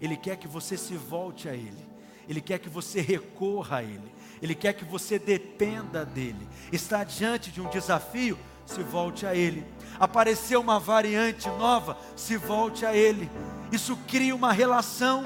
Ele 0.00 0.16
quer 0.16 0.36
que 0.36 0.46
você 0.46 0.76
se 0.76 0.94
volte 0.94 1.48
a 1.48 1.52
Ele, 1.52 1.84
Ele 2.28 2.40
quer 2.40 2.60
que 2.60 2.68
você 2.68 3.00
recorra 3.00 3.78
a 3.78 3.82
Ele. 3.82 4.19
Ele 4.42 4.54
quer 4.54 4.72
que 4.72 4.84
você 4.84 5.18
dependa 5.18 6.04
dele. 6.04 6.48
Está 6.72 7.04
diante 7.04 7.50
de 7.50 7.60
um 7.60 7.68
desafio, 7.68 8.38
se 8.66 8.82
volte 8.82 9.26
a 9.26 9.34
ele. 9.34 9.64
Apareceu 9.98 10.60
uma 10.60 10.78
variante 10.78 11.48
nova, 11.48 11.98
se 12.16 12.36
volte 12.36 12.86
a 12.86 12.94
ele. 12.94 13.30
Isso 13.70 13.96
cria 14.08 14.34
uma 14.34 14.52
relação, 14.52 15.24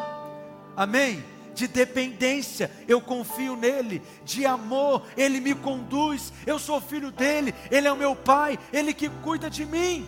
amém? 0.76 1.22
De 1.54 1.68
dependência, 1.68 2.68
eu 2.88 3.00
confio 3.00 3.54
nele, 3.54 4.02
de 4.24 4.44
amor, 4.44 5.06
ele 5.16 5.38
me 5.40 5.54
conduz, 5.54 6.32
eu 6.44 6.58
sou 6.58 6.80
filho 6.80 7.12
dele, 7.12 7.54
ele 7.70 7.86
é 7.86 7.92
o 7.92 7.96
meu 7.96 8.16
pai, 8.16 8.58
ele 8.72 8.92
que 8.92 9.08
cuida 9.08 9.48
de 9.48 9.64
mim. 9.64 10.04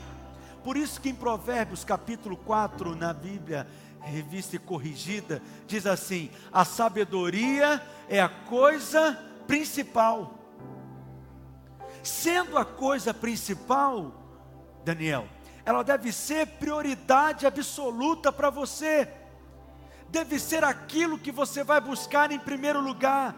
Por 0.64 0.76
isso 0.76 1.00
que 1.00 1.08
em 1.08 1.14
Provérbios 1.14 1.84
capítulo 1.84 2.36
4 2.36 2.96
na 2.96 3.12
Bíblia, 3.12 3.68
revista 4.06 4.58
corrigida, 4.58 5.42
diz 5.66 5.86
assim: 5.86 6.30
a 6.52 6.64
sabedoria 6.64 7.82
é 8.08 8.20
a 8.20 8.28
coisa 8.28 9.18
principal. 9.46 10.34
Sendo 12.02 12.56
a 12.56 12.64
coisa 12.64 13.12
principal, 13.12 14.12
Daniel, 14.84 15.26
ela 15.64 15.82
deve 15.82 16.12
ser 16.12 16.46
prioridade 16.46 17.46
absoluta 17.46 18.30
para 18.30 18.50
você, 18.50 19.08
deve 20.08 20.38
ser 20.38 20.62
aquilo 20.62 21.18
que 21.18 21.32
você 21.32 21.64
vai 21.64 21.80
buscar 21.80 22.30
em 22.30 22.38
primeiro 22.38 22.80
lugar. 22.80 23.34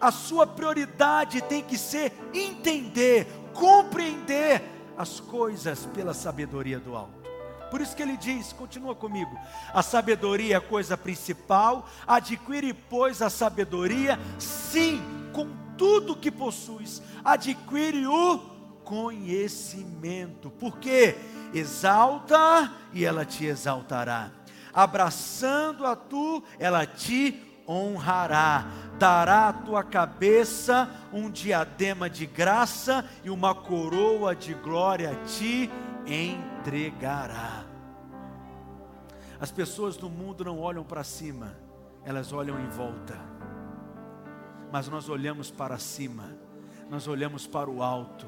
A 0.00 0.10
sua 0.10 0.46
prioridade 0.46 1.40
tem 1.42 1.62
que 1.62 1.76
ser 1.76 2.12
entender, 2.32 3.26
compreender 3.52 4.62
as 4.96 5.20
coisas 5.20 5.86
pela 5.86 6.14
sabedoria 6.14 6.78
do 6.78 6.96
alto. 6.96 7.25
Por 7.70 7.80
isso 7.80 7.94
que 7.96 8.02
ele 8.02 8.16
diz, 8.16 8.52
continua 8.52 8.94
comigo: 8.94 9.36
a 9.72 9.82
sabedoria 9.82 10.54
é 10.54 10.58
a 10.58 10.60
coisa 10.60 10.96
principal, 10.96 11.88
adquire, 12.06 12.72
pois, 12.72 13.20
a 13.22 13.30
sabedoria, 13.30 14.18
sim, 14.38 15.02
com 15.32 15.48
tudo 15.76 16.16
que 16.16 16.30
possuis, 16.30 17.02
adquire 17.24 18.06
o 18.06 18.38
conhecimento, 18.84 20.50
porque 20.50 21.16
exalta 21.52 22.72
e 22.92 23.04
ela 23.04 23.24
te 23.24 23.44
exaltará, 23.44 24.30
abraçando 24.72 25.84
a 25.84 25.96
tu, 25.96 26.42
ela 26.58 26.86
te 26.86 27.42
honrará, 27.68 28.66
dará 28.98 29.48
à 29.48 29.52
tua 29.52 29.82
cabeça 29.82 30.88
um 31.12 31.28
diadema 31.28 32.08
de 32.08 32.26
graça 32.26 33.04
e 33.24 33.30
uma 33.30 33.54
coroa 33.54 34.34
de 34.34 34.54
glória 34.54 35.18
te 35.26 35.70
entregará. 36.06 37.64
As 39.40 39.50
pessoas 39.50 39.96
do 39.96 40.08
mundo 40.08 40.44
não 40.44 40.58
olham 40.58 40.84
para 40.84 41.04
cima, 41.04 41.56
elas 42.04 42.32
olham 42.32 42.58
em 42.60 42.68
volta. 42.68 43.18
Mas 44.72 44.88
nós 44.88 45.08
olhamos 45.08 45.50
para 45.50 45.78
cima, 45.78 46.36
nós 46.88 47.06
olhamos 47.06 47.46
para 47.46 47.68
o 47.68 47.82
alto, 47.82 48.26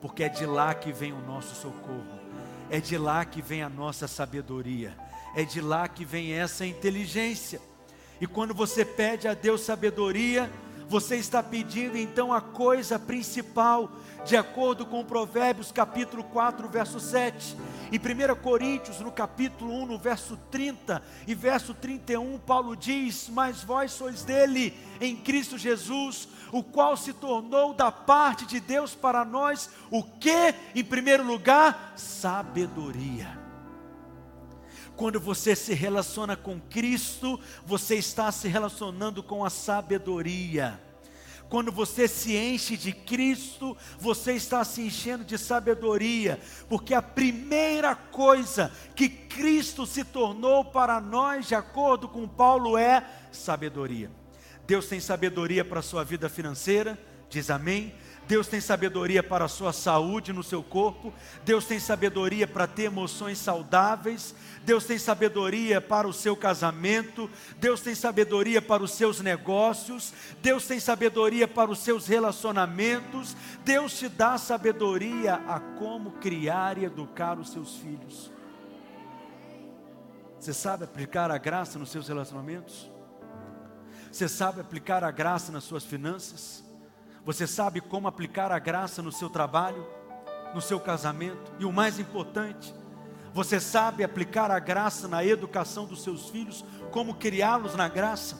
porque 0.00 0.24
é 0.24 0.28
de 0.28 0.44
lá 0.44 0.74
que 0.74 0.92
vem 0.92 1.12
o 1.12 1.20
nosso 1.20 1.54
socorro, 1.54 2.20
é 2.68 2.80
de 2.80 2.98
lá 2.98 3.24
que 3.24 3.40
vem 3.40 3.62
a 3.62 3.68
nossa 3.68 4.06
sabedoria, 4.06 4.96
é 5.34 5.44
de 5.44 5.60
lá 5.60 5.88
que 5.88 6.04
vem 6.04 6.32
essa 6.32 6.66
inteligência. 6.66 7.60
E 8.20 8.26
quando 8.26 8.54
você 8.54 8.84
pede 8.84 9.26
a 9.26 9.34
Deus 9.34 9.62
sabedoria, 9.62 10.50
você 10.92 11.16
está 11.16 11.42
pedindo 11.42 11.96
então 11.96 12.34
a 12.34 12.40
coisa 12.42 12.98
principal, 12.98 13.90
de 14.26 14.36
acordo 14.36 14.84
com 14.84 15.02
Provérbios 15.02 15.72
capítulo 15.72 16.22
4, 16.22 16.68
verso 16.68 17.00
7. 17.00 17.56
Em 17.90 17.96
1 17.96 18.36
Coríntios, 18.42 19.00
no 19.00 19.10
capítulo 19.10 19.72
1, 19.84 19.86
no 19.86 19.98
verso 19.98 20.38
30 20.50 21.02
e 21.26 21.34
verso 21.34 21.72
31, 21.72 22.38
Paulo 22.40 22.76
diz: 22.76 23.30
Mas 23.30 23.64
vós 23.64 23.92
sois 23.92 24.22
dele, 24.22 24.76
em 25.00 25.16
Cristo 25.16 25.56
Jesus, 25.56 26.28
o 26.52 26.62
qual 26.62 26.94
se 26.94 27.14
tornou 27.14 27.72
da 27.72 27.90
parte 27.90 28.44
de 28.44 28.60
Deus 28.60 28.94
para 28.94 29.24
nós 29.24 29.70
o 29.90 30.02
que, 30.02 30.54
em 30.74 30.84
primeiro 30.84 31.24
lugar, 31.24 31.94
sabedoria. 31.96 33.41
Quando 35.02 35.18
você 35.18 35.56
se 35.56 35.74
relaciona 35.74 36.36
com 36.36 36.60
Cristo, 36.60 37.40
você 37.66 37.96
está 37.96 38.30
se 38.30 38.46
relacionando 38.46 39.20
com 39.20 39.44
a 39.44 39.50
sabedoria. 39.50 40.80
Quando 41.48 41.72
você 41.72 42.06
se 42.06 42.36
enche 42.36 42.76
de 42.76 42.92
Cristo, 42.92 43.76
você 43.98 44.34
está 44.34 44.62
se 44.62 44.80
enchendo 44.80 45.24
de 45.24 45.36
sabedoria, 45.36 46.38
porque 46.68 46.94
a 46.94 47.02
primeira 47.02 47.96
coisa 47.96 48.70
que 48.94 49.08
Cristo 49.08 49.86
se 49.86 50.04
tornou 50.04 50.66
para 50.66 51.00
nós, 51.00 51.48
de 51.48 51.56
acordo 51.56 52.08
com 52.08 52.28
Paulo, 52.28 52.78
é 52.78 53.04
sabedoria. 53.32 54.08
Deus 54.68 54.86
tem 54.86 55.00
sabedoria 55.00 55.64
para 55.64 55.80
a 55.80 55.82
sua 55.82 56.04
vida 56.04 56.28
financeira, 56.28 56.96
diz 57.28 57.50
amém. 57.50 57.92
Deus 58.26 58.46
tem 58.46 58.60
sabedoria 58.60 59.22
para 59.22 59.44
a 59.44 59.48
sua 59.48 59.72
saúde 59.72 60.32
no 60.32 60.42
seu 60.42 60.62
corpo, 60.62 61.12
Deus 61.44 61.64
tem 61.64 61.78
sabedoria 61.78 62.46
para 62.46 62.66
ter 62.66 62.84
emoções 62.84 63.38
saudáveis, 63.38 64.34
Deus 64.64 64.84
tem 64.84 64.98
sabedoria 64.98 65.80
para 65.80 66.06
o 66.06 66.12
seu 66.12 66.36
casamento, 66.36 67.28
Deus 67.58 67.80
tem 67.80 67.94
sabedoria 67.94 68.62
para 68.62 68.82
os 68.82 68.92
seus 68.92 69.20
negócios, 69.20 70.12
Deus 70.40 70.66
tem 70.66 70.78
sabedoria 70.78 71.48
para 71.48 71.70
os 71.70 71.80
seus 71.80 72.06
relacionamentos, 72.06 73.36
Deus 73.64 73.98
te 73.98 74.08
dá 74.08 74.38
sabedoria 74.38 75.34
a 75.46 75.58
como 75.60 76.12
criar 76.12 76.78
e 76.78 76.84
educar 76.84 77.38
os 77.38 77.50
seus 77.50 77.76
filhos. 77.76 78.30
Você 80.38 80.52
sabe 80.52 80.84
aplicar 80.84 81.30
a 81.30 81.38
graça 81.38 81.78
nos 81.78 81.90
seus 81.90 82.08
relacionamentos? 82.08 82.90
Você 84.10 84.28
sabe 84.28 84.60
aplicar 84.60 85.02
a 85.04 85.10
graça 85.10 85.50
nas 85.50 85.64
suas 85.64 85.84
finanças? 85.84 86.61
Você 87.24 87.46
sabe 87.46 87.80
como 87.80 88.08
aplicar 88.08 88.50
a 88.50 88.58
graça 88.58 89.00
no 89.00 89.12
seu 89.12 89.30
trabalho, 89.30 89.86
no 90.54 90.60
seu 90.60 90.80
casamento? 90.80 91.52
E 91.58 91.64
o 91.64 91.72
mais 91.72 92.00
importante, 92.00 92.74
você 93.32 93.60
sabe 93.60 94.02
aplicar 94.02 94.50
a 94.50 94.58
graça 94.58 95.06
na 95.06 95.24
educação 95.24 95.86
dos 95.86 96.02
seus 96.02 96.28
filhos, 96.28 96.64
como 96.90 97.14
criá-los 97.14 97.76
na 97.76 97.88
graça, 97.88 98.38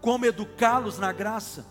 como 0.00 0.24
educá-los 0.24 0.98
na 0.98 1.12
graça? 1.12 1.66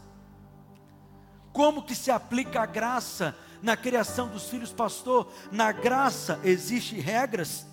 Como 1.52 1.84
que 1.84 1.96
se 1.96 2.12
aplica 2.12 2.62
a 2.62 2.66
graça 2.66 3.36
na 3.62 3.76
criação 3.76 4.28
dos 4.28 4.48
filhos, 4.48 4.72
pastor? 4.72 5.32
Na 5.52 5.72
graça 5.72 6.40
existem 6.44 7.00
regras. 7.00 7.66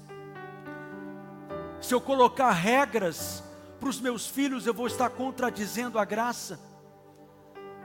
Se 1.83 1.93
eu 1.93 2.01
colocar 2.01 2.53
regras 2.53 3.43
para 3.79 3.89
os 3.89 4.01
meus 4.01 4.27
filhos, 4.27 4.67
eu 4.67 4.73
vou 4.73 4.87
estar 4.87 5.11
contradizendo 5.11 5.99
a 5.99 6.05
graça. 6.05 6.72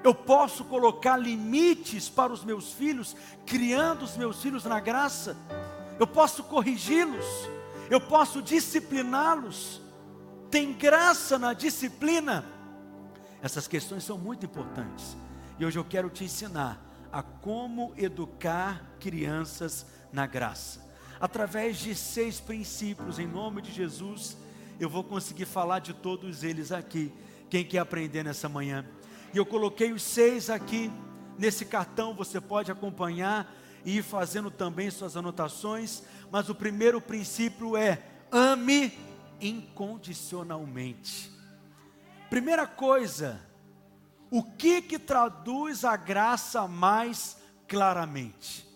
Eu 0.08 0.16
posso 0.16 0.64
colocar 0.64 1.18
limites 1.18 2.08
para 2.08 2.32
os 2.32 2.42
meus 2.42 2.72
filhos, 2.72 3.14
criando 3.46 4.04
os 4.04 4.16
meus 4.16 4.42
filhos 4.42 4.64
na 4.64 4.80
graça. 4.80 5.36
Eu 6.00 6.08
posso 6.08 6.46
corrigi-los. 6.46 7.26
Eu 7.90 8.00
posso 8.00 8.42
discipliná-los? 8.42 9.82
Tem 10.50 10.72
graça 10.72 11.38
na 11.38 11.52
disciplina? 11.52 12.46
Essas 13.42 13.68
questões 13.68 14.06
são 14.06 14.18
muito 14.18 14.46
importantes. 14.46 15.18
E 15.60 15.66
hoje 15.66 15.78
eu 15.78 15.84
quero 15.84 16.10
te 16.10 16.24
ensinar 16.24 16.82
a 17.12 17.22
como 17.22 17.92
educar 17.98 18.96
crianças 19.02 19.86
na 20.14 20.26
graça. 20.26 20.90
Através 21.20 21.80
de 21.80 21.94
seis 21.94 22.40
princípios, 22.40 23.20
em 23.20 23.28
nome 23.28 23.62
de 23.62 23.74
Jesus, 23.74 24.38
eu 24.80 24.90
vou 24.90 25.04
conseguir 25.04 25.46
falar 25.46 25.80
de 25.80 25.94
todos 25.94 26.46
eles 26.46 26.72
aqui. 26.72 27.12
Quem 27.50 27.66
quer 27.66 27.80
aprender 27.80 28.24
nessa 28.24 28.48
manhã? 28.48 28.86
E 29.34 29.38
eu 29.38 29.46
coloquei 29.46 29.92
os 29.92 30.02
seis 30.02 30.50
aqui 30.50 30.92
nesse 31.38 31.66
cartão, 31.66 32.14
você 32.14 32.42
pode 32.42 32.72
acompanhar 32.72 33.54
e 33.86 33.98
ir 33.98 34.04
fazendo 34.04 34.50
também 34.50 34.90
suas 34.90 35.16
anotações. 35.16 36.04
Mas 36.32 36.50
o 36.50 36.56
primeiro 36.56 37.00
princípio 37.00 37.78
é: 37.78 38.02
ame 38.32 38.98
incondicionalmente. 39.40 41.32
Primeira 42.30 42.68
coisa, 42.68 43.40
o 44.30 44.44
que 44.44 44.82
que 44.82 45.00
traduz 45.00 45.86
a 45.86 45.96
graça 45.96 46.68
mais 46.68 47.38
claramente? 47.68 48.68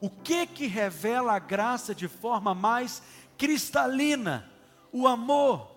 O 0.00 0.10
que 0.10 0.46
que 0.46 0.66
revela 0.66 1.34
a 1.34 1.38
graça 1.38 1.94
de 1.94 2.06
forma 2.06 2.54
mais 2.54 3.02
cristalina? 3.38 4.48
O 4.92 5.08
amor. 5.08 5.70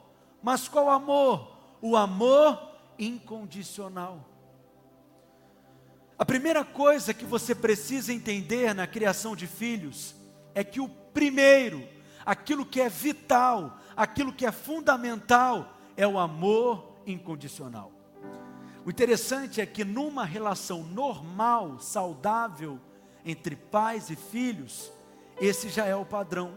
Mas 0.43 0.67
qual 0.67 0.89
amor? 0.89 1.57
O 1.81 1.95
amor 1.95 2.66
incondicional. 2.97 4.25
A 6.17 6.25
primeira 6.25 6.65
coisa 6.65 7.13
que 7.13 7.25
você 7.25 7.53
precisa 7.53 8.11
entender 8.11 8.73
na 8.73 8.87
criação 8.87 9.35
de 9.35 9.45
filhos 9.45 10.15
é 10.55 10.63
que 10.63 10.79
o 10.79 10.89
primeiro, 10.89 11.87
aquilo 12.25 12.65
que 12.65 12.81
é 12.81 12.89
vital, 12.89 13.77
aquilo 13.95 14.33
que 14.33 14.45
é 14.45 14.51
fundamental, 14.51 15.77
é 15.95 16.07
o 16.07 16.17
amor 16.17 16.95
incondicional. 17.05 17.91
O 18.83 18.89
interessante 18.89 19.61
é 19.61 19.65
que 19.65 19.83
numa 19.83 20.25
relação 20.25 20.81
normal, 20.81 21.79
saudável, 21.79 22.79
entre 23.25 23.55
pais 23.55 24.09
e 24.09 24.15
filhos, 24.15 24.91
esse 25.39 25.69
já 25.69 25.85
é 25.85 25.95
o 25.95 26.05
padrão. 26.05 26.53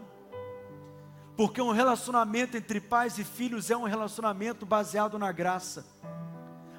Porque 1.35 1.61
um 1.61 1.71
relacionamento 1.71 2.55
entre 2.55 2.79
pais 2.79 3.17
e 3.17 3.23
filhos 3.23 3.69
é 3.69 3.77
um 3.77 3.83
relacionamento 3.83 4.65
baseado 4.65 5.19
na 5.19 5.31
graça. 5.31 5.85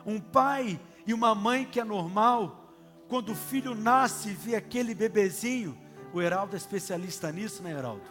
Um 0.04 0.20
pai 0.20 0.80
e 1.06 1.14
uma 1.14 1.34
mãe 1.34 1.64
que 1.64 1.80
é 1.80 1.84
normal, 1.84 2.74
quando 3.08 3.32
o 3.32 3.36
filho 3.36 3.74
nasce 3.74 4.30
e 4.30 4.34
vê 4.34 4.56
aquele 4.56 4.94
bebezinho, 4.94 5.76
o 6.12 6.20
Heraldo 6.20 6.54
é 6.54 6.58
especialista 6.58 7.30
nisso, 7.32 7.62
né, 7.62 7.72
Heraldo? 7.72 8.02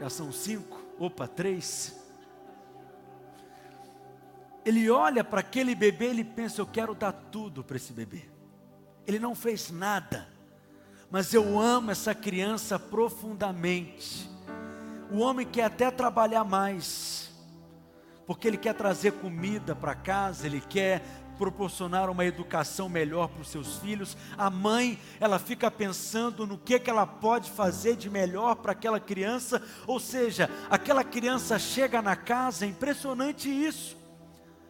Já 0.00 0.08
são 0.08 0.30
cinco, 0.30 0.80
opa, 0.98 1.26
três. 1.26 1.96
Ele 4.64 4.90
olha 4.90 5.24
para 5.24 5.40
aquele 5.40 5.74
bebê, 5.74 6.06
ele 6.06 6.24
pensa: 6.24 6.60
eu 6.60 6.66
quero 6.66 6.94
dar 6.94 7.12
tudo 7.12 7.64
para 7.64 7.76
esse 7.76 7.92
bebê. 7.92 8.24
Ele 9.06 9.18
não 9.18 9.34
fez 9.34 9.70
nada, 9.70 10.28
mas 11.10 11.32
eu 11.32 11.58
amo 11.58 11.90
essa 11.90 12.14
criança 12.14 12.78
profundamente. 12.78 14.30
O 15.10 15.20
homem 15.20 15.46
quer 15.46 15.64
até 15.64 15.90
trabalhar 15.90 16.44
mais, 16.44 17.27
porque 18.28 18.46
ele 18.46 18.58
quer 18.58 18.74
trazer 18.74 19.12
comida 19.12 19.74
para 19.74 19.94
casa, 19.94 20.44
ele 20.44 20.60
quer 20.60 21.02
proporcionar 21.38 22.10
uma 22.10 22.26
educação 22.26 22.86
melhor 22.86 23.26
para 23.28 23.40
os 23.40 23.48
seus 23.48 23.78
filhos. 23.78 24.18
A 24.36 24.50
mãe, 24.50 24.98
ela 25.18 25.38
fica 25.38 25.70
pensando 25.70 26.46
no 26.46 26.58
que, 26.58 26.78
que 26.78 26.90
ela 26.90 27.06
pode 27.06 27.50
fazer 27.50 27.96
de 27.96 28.10
melhor 28.10 28.56
para 28.56 28.72
aquela 28.72 29.00
criança. 29.00 29.62
Ou 29.86 29.98
seja, 29.98 30.50
aquela 30.68 31.02
criança 31.02 31.58
chega 31.58 32.02
na 32.02 32.14
casa, 32.14 32.66
é 32.66 32.68
impressionante 32.68 33.48
isso. 33.48 33.96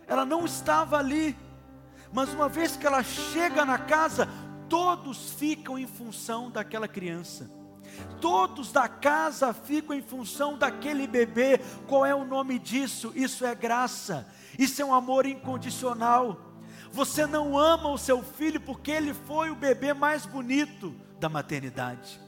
Ela 0.07 0.25
não 0.25 0.45
estava 0.45 0.97
ali, 0.97 1.37
mas 2.13 2.33
uma 2.33 2.49
vez 2.49 2.77
que 2.77 2.87
ela 2.87 3.03
chega 3.03 3.65
na 3.65 3.77
casa, 3.77 4.29
todos 4.69 5.33
ficam 5.33 5.77
em 5.77 5.87
função 5.89 6.49
daquela 6.49 6.87
criança. 6.87 7.58
Todos 8.21 8.73
da 8.73 8.89
casa 8.89 9.53
ficam 9.53 9.95
em 9.95 10.03
função 10.03 10.57
daquele 10.57 11.07
bebê. 11.07 11.61
Qual 11.87 12.05
é 12.05 12.15
o 12.15 12.25
nome 12.25 12.59
disso? 12.59 13.13
Isso 13.15 13.45
é 13.45 13.55
graça. 13.55 14.27
Isso 14.59 14.81
é 14.81 14.85
um 14.85 14.95
amor 14.95 15.27
incondicional. 15.27 16.41
Você 16.91 17.27
não 17.27 17.57
ama 17.59 17.91
o 17.91 17.99
seu 17.99 18.23
filho 18.23 18.61
porque 18.61 18.91
ele 18.91 19.13
foi 19.13 19.51
o 19.51 19.55
bebê 19.55 19.93
mais 19.93 20.25
bonito 20.25 20.95
da 21.21 21.29
maternidade. 21.29 22.21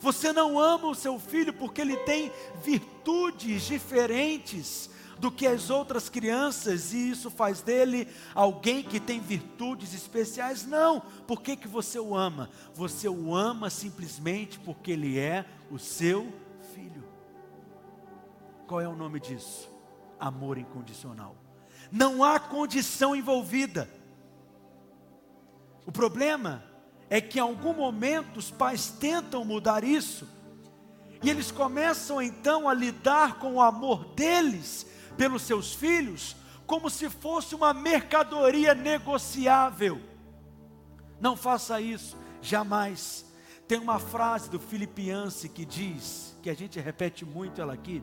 Você 0.00 0.32
não 0.32 0.58
ama 0.58 0.88
o 0.88 0.94
seu 0.94 1.18
filho 1.18 1.52
porque 1.52 1.80
ele 1.80 1.96
tem 1.98 2.32
virtudes 2.62 3.62
diferentes 3.62 4.89
do 5.20 5.30
que 5.30 5.46
as 5.46 5.70
outras 5.70 6.08
crianças 6.08 6.92
e 6.92 7.10
isso 7.10 7.30
faz 7.30 7.60
dele 7.60 8.08
alguém 8.34 8.82
que 8.82 8.98
tem 8.98 9.20
virtudes 9.20 9.94
especiais. 9.94 10.66
Não, 10.66 11.00
por 11.26 11.42
que, 11.42 11.56
que 11.56 11.68
você 11.68 11.98
o 11.98 12.16
ama? 12.16 12.50
Você 12.74 13.08
o 13.08 13.34
ama 13.34 13.70
simplesmente 13.70 14.58
porque 14.58 14.90
ele 14.92 15.18
é 15.18 15.44
o 15.70 15.78
seu 15.78 16.32
filho. 16.74 17.04
Qual 18.66 18.80
é 18.80 18.88
o 18.88 18.96
nome 18.96 19.20
disso? 19.20 19.68
Amor 20.18 20.58
incondicional 20.58 21.36
não 21.90 22.22
há 22.22 22.38
condição 22.38 23.16
envolvida. 23.16 23.88
O 25.84 25.90
problema 25.90 26.62
é 27.08 27.20
que 27.20 27.38
em 27.38 27.42
algum 27.42 27.74
momento 27.74 28.36
os 28.36 28.50
pais 28.50 28.88
tentam 28.88 29.44
mudar 29.44 29.82
isso, 29.82 30.28
e 31.22 31.28
eles 31.28 31.50
começam 31.50 32.22
então 32.22 32.68
a 32.68 32.72
lidar 32.72 33.38
com 33.38 33.54
o 33.54 33.60
amor 33.60 34.06
deles 34.14 34.86
pelos 35.20 35.42
seus 35.42 35.74
filhos, 35.74 36.34
como 36.66 36.88
se 36.88 37.10
fosse 37.10 37.54
uma 37.54 37.74
mercadoria 37.74 38.74
negociável. 38.74 40.00
Não 41.20 41.36
faça 41.36 41.78
isso, 41.78 42.16
jamais. 42.40 43.26
Tem 43.68 43.78
uma 43.78 43.98
frase 43.98 44.48
do 44.48 44.58
Filipianse 44.58 45.50
que 45.50 45.66
diz, 45.66 46.34
que 46.42 46.48
a 46.48 46.54
gente 46.54 46.80
repete 46.80 47.26
muito 47.26 47.60
ela 47.60 47.74
aqui, 47.74 48.02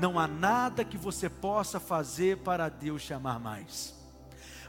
não 0.00 0.18
há 0.18 0.26
nada 0.26 0.84
que 0.84 0.96
você 0.96 1.28
possa 1.28 1.78
fazer 1.78 2.38
para 2.38 2.68
Deus 2.68 3.04
te 3.04 3.14
amar 3.14 3.38
mais. 3.38 3.94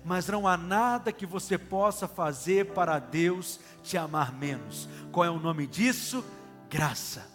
Mas 0.06 0.28
não 0.28 0.48
há 0.48 0.56
nada 0.56 1.12
que 1.12 1.26
você 1.26 1.58
possa 1.58 2.08
fazer 2.08 2.72
para 2.74 3.00
Deus 3.00 3.60
te 3.82 3.98
amar 3.98 4.32
menos. 4.32 4.88
Qual 5.12 5.26
é 5.26 5.30
o 5.32 5.40
nome 5.40 5.66
disso? 5.66 6.24
Graça. 6.70 7.28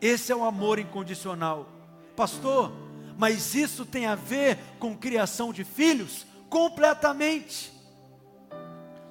Esse 0.00 0.32
é 0.32 0.36
o 0.36 0.42
amor 0.42 0.78
incondicional. 0.78 1.75
Pastor, 2.16 2.72
mas 3.18 3.54
isso 3.54 3.84
tem 3.84 4.06
a 4.06 4.14
ver 4.14 4.58
com 4.78 4.96
criação 4.96 5.52
de 5.52 5.64
filhos? 5.64 6.26
Completamente. 6.48 7.72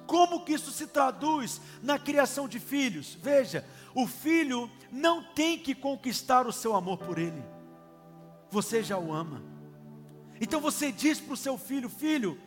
Como 0.06 0.44
que 0.44 0.52
isso 0.52 0.70
se 0.70 0.86
traduz 0.86 1.60
na 1.82 1.98
criação 1.98 2.46
de 2.46 2.60
filhos? 2.60 3.16
Veja, 3.20 3.64
o 3.94 4.06
filho 4.06 4.70
não 4.90 5.22
tem 5.22 5.58
que 5.58 5.74
conquistar 5.74 6.46
o 6.46 6.52
seu 6.52 6.74
amor 6.76 6.98
por 6.98 7.18
ele, 7.18 7.42
você 8.50 8.82
já 8.82 8.98
o 8.98 9.12
ama. 9.12 9.42
Então 10.40 10.60
você 10.60 10.92
diz 10.92 11.20
para 11.20 11.34
o 11.34 11.36
seu 11.36 11.58
filho: 11.58 11.88
Filho, 11.88 12.38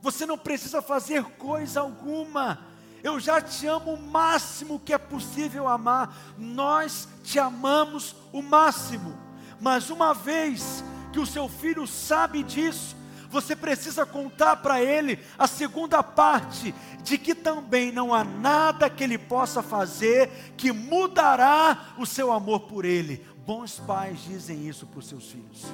você 0.00 0.26
não 0.26 0.38
precisa 0.38 0.82
fazer 0.82 1.22
coisa 1.22 1.80
alguma, 1.80 2.66
eu 3.02 3.20
já 3.20 3.40
te 3.40 3.66
amo 3.66 3.94
o 3.94 4.02
máximo 4.02 4.80
que 4.80 4.92
é 4.92 4.98
possível 4.98 5.68
amar, 5.68 6.34
nós 6.36 7.08
te 7.22 7.38
amamos 7.38 8.16
o 8.32 8.42
máximo, 8.42 9.16
mas 9.60 9.90
uma 9.90 10.14
vez 10.14 10.82
que 11.12 11.18
o 11.18 11.26
seu 11.26 11.48
filho 11.48 11.86
sabe 11.86 12.42
disso, 12.42 12.96
você 13.28 13.54
precisa 13.54 14.04
contar 14.04 14.56
para 14.56 14.82
ele 14.82 15.18
a 15.38 15.46
segunda 15.46 16.02
parte, 16.02 16.74
de 17.02 17.16
que 17.16 17.34
também 17.34 17.92
não 17.92 18.12
há 18.12 18.24
nada 18.24 18.90
que 18.90 19.04
ele 19.04 19.16
possa 19.16 19.62
fazer 19.62 20.52
que 20.56 20.72
mudará 20.72 21.94
o 21.96 22.04
seu 22.04 22.32
amor 22.32 22.60
por 22.60 22.84
ele. 22.84 23.24
Bons 23.46 23.78
pais 23.78 24.20
dizem 24.20 24.68
isso 24.68 24.86
para 24.86 24.98
os 24.98 25.06
seus 25.06 25.30
filhos. 25.30 25.64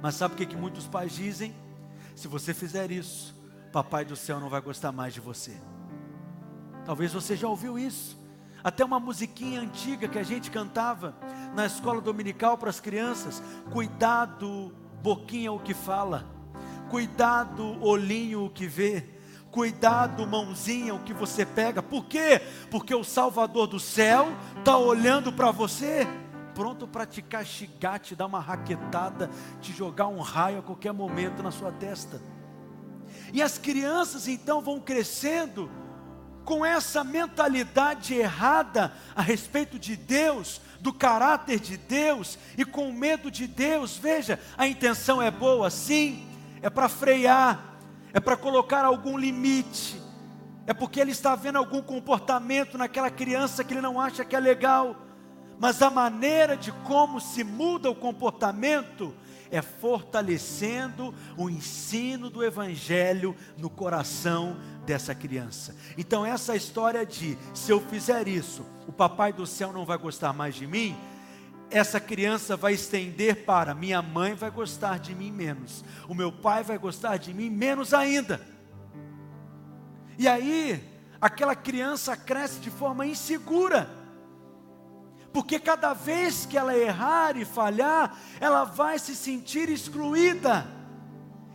Mas 0.00 0.14
sabe 0.14 0.34
o 0.34 0.36
que, 0.36 0.46
que 0.46 0.56
muitos 0.56 0.86
pais 0.86 1.12
dizem? 1.12 1.54
Se 2.14 2.28
você 2.28 2.54
fizer 2.54 2.90
isso, 2.90 3.34
papai 3.72 4.04
do 4.04 4.16
céu 4.16 4.40
não 4.40 4.48
vai 4.48 4.60
gostar 4.60 4.92
mais 4.92 5.12
de 5.12 5.20
você. 5.20 5.56
Talvez 6.84 7.12
você 7.12 7.36
já 7.36 7.48
ouviu 7.48 7.78
isso. 7.78 8.16
Até 8.62 8.84
uma 8.84 8.98
musiquinha 8.98 9.60
antiga 9.60 10.08
que 10.08 10.18
a 10.18 10.22
gente 10.22 10.50
cantava 10.50 11.14
na 11.54 11.66
escola 11.66 12.00
dominical 12.00 12.58
para 12.58 12.70
as 12.70 12.80
crianças. 12.80 13.42
Cuidado 13.70 14.74
boquinha 15.02 15.52
o 15.52 15.60
que 15.60 15.74
fala, 15.74 16.26
cuidado 16.90 17.80
olhinho 17.80 18.44
o 18.44 18.50
que 18.50 18.66
vê, 18.66 19.04
cuidado 19.50 20.26
mãozinha 20.26 20.94
o 20.94 21.02
que 21.02 21.14
você 21.14 21.46
pega. 21.46 21.82
Por 21.82 22.06
quê? 22.06 22.40
Porque 22.70 22.94
o 22.94 23.04
Salvador 23.04 23.66
do 23.66 23.78
céu 23.78 24.28
está 24.58 24.76
olhando 24.76 25.32
para 25.32 25.50
você, 25.50 26.06
pronto 26.54 26.86
para 26.86 27.06
te 27.06 27.22
castigar, 27.22 28.00
te 28.00 28.16
dar 28.16 28.26
uma 28.26 28.40
raquetada, 28.40 29.30
te 29.60 29.72
jogar 29.72 30.08
um 30.08 30.20
raio 30.20 30.58
a 30.58 30.62
qualquer 30.62 30.92
momento 30.92 31.42
na 31.42 31.52
sua 31.52 31.70
testa. 31.70 32.20
E 33.32 33.40
as 33.40 33.56
crianças 33.58 34.26
então 34.26 34.60
vão 34.60 34.80
crescendo 34.80 35.70
com 36.48 36.64
essa 36.64 37.04
mentalidade 37.04 38.14
errada 38.14 38.94
a 39.14 39.20
respeito 39.20 39.78
de 39.78 39.94
Deus, 39.94 40.62
do 40.80 40.94
caráter 40.94 41.60
de 41.60 41.76
Deus 41.76 42.38
e 42.56 42.64
com 42.64 42.90
medo 42.90 43.30
de 43.30 43.46
Deus. 43.46 43.98
Veja, 43.98 44.40
a 44.56 44.66
intenção 44.66 45.20
é 45.20 45.30
boa, 45.30 45.68
sim, 45.68 46.26
é 46.62 46.70
para 46.70 46.88
frear, 46.88 47.76
é 48.14 48.18
para 48.18 48.34
colocar 48.34 48.82
algum 48.86 49.18
limite, 49.18 50.00
é 50.66 50.72
porque 50.72 50.98
ele 50.98 51.10
está 51.10 51.36
vendo 51.36 51.58
algum 51.58 51.82
comportamento 51.82 52.78
naquela 52.78 53.10
criança 53.10 53.62
que 53.62 53.74
ele 53.74 53.82
não 53.82 54.00
acha 54.00 54.24
que 54.24 54.34
é 54.34 54.40
legal, 54.40 54.96
mas 55.58 55.82
a 55.82 55.90
maneira 55.90 56.56
de 56.56 56.72
como 56.72 57.20
se 57.20 57.44
muda 57.44 57.90
o 57.90 57.94
comportamento 57.94 59.14
é 59.50 59.60
fortalecendo 59.60 61.14
o 61.36 61.50
ensino 61.50 62.30
do 62.30 62.42
Evangelho 62.42 63.36
no 63.58 63.68
coração 63.68 64.56
dessa 64.88 65.14
criança. 65.14 65.76
Então, 65.98 66.24
essa 66.24 66.56
história 66.56 67.04
de 67.04 67.36
se 67.52 67.70
eu 67.70 67.78
fizer 67.78 68.26
isso, 68.26 68.64
o 68.86 68.92
papai 68.92 69.34
do 69.34 69.46
céu 69.46 69.70
não 69.70 69.84
vai 69.84 69.98
gostar 69.98 70.32
mais 70.32 70.54
de 70.54 70.66
mim, 70.66 70.96
essa 71.70 72.00
criança 72.00 72.56
vai 72.56 72.72
estender 72.72 73.44
para 73.44 73.74
minha 73.74 74.00
mãe 74.00 74.34
vai 74.34 74.50
gostar 74.50 74.98
de 74.98 75.14
mim 75.14 75.30
menos, 75.30 75.84
o 76.08 76.14
meu 76.14 76.32
pai 76.32 76.62
vai 76.62 76.78
gostar 76.78 77.18
de 77.18 77.34
mim 77.34 77.50
menos 77.50 77.92
ainda. 77.92 78.40
E 80.18 80.26
aí, 80.26 80.82
aquela 81.20 81.54
criança 81.54 82.16
cresce 82.16 82.58
de 82.58 82.70
forma 82.70 83.06
insegura 83.06 83.90
porque 85.30 85.60
cada 85.60 85.92
vez 85.92 86.46
que 86.46 86.56
ela 86.56 86.74
errar 86.74 87.36
e 87.36 87.44
falhar, 87.44 88.16
ela 88.40 88.64
vai 88.64 88.98
se 88.98 89.14
sentir 89.14 89.68
excluída. 89.68 90.66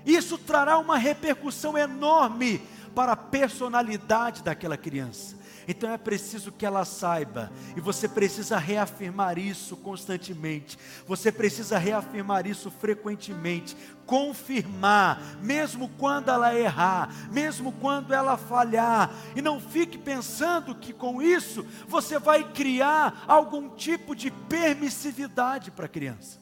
Isso 0.05 0.37
trará 0.37 0.77
uma 0.77 0.95
repercussão 0.95 1.75
enorme 1.75 2.61
para 2.93 3.13
a 3.13 3.17
personalidade 3.17 4.43
daquela 4.43 4.77
criança. 4.77 5.43
Então 5.67 5.89
é 5.89 5.97
preciso 5.97 6.51
que 6.51 6.65
ela 6.65 6.83
saiba, 6.83 7.51
e 7.75 7.79
você 7.79 8.07
precisa 8.07 8.57
reafirmar 8.57 9.37
isso 9.37 9.77
constantemente, 9.77 10.77
você 11.07 11.31
precisa 11.31 11.77
reafirmar 11.77 12.45
isso 12.45 12.69
frequentemente, 12.69 13.75
confirmar, 14.05 15.37
mesmo 15.41 15.87
quando 15.97 16.29
ela 16.29 16.53
errar, 16.53 17.09
mesmo 17.31 17.71
quando 17.71 18.13
ela 18.13 18.35
falhar, 18.35 19.09
e 19.35 19.41
não 19.41 19.59
fique 19.59 19.97
pensando 19.97 20.75
que 20.75 20.91
com 20.91 21.21
isso 21.21 21.65
você 21.87 22.19
vai 22.19 22.51
criar 22.51 23.23
algum 23.27 23.69
tipo 23.69 24.13
de 24.15 24.29
permissividade 24.29 25.71
para 25.71 25.85
a 25.85 25.89
criança, 25.89 26.39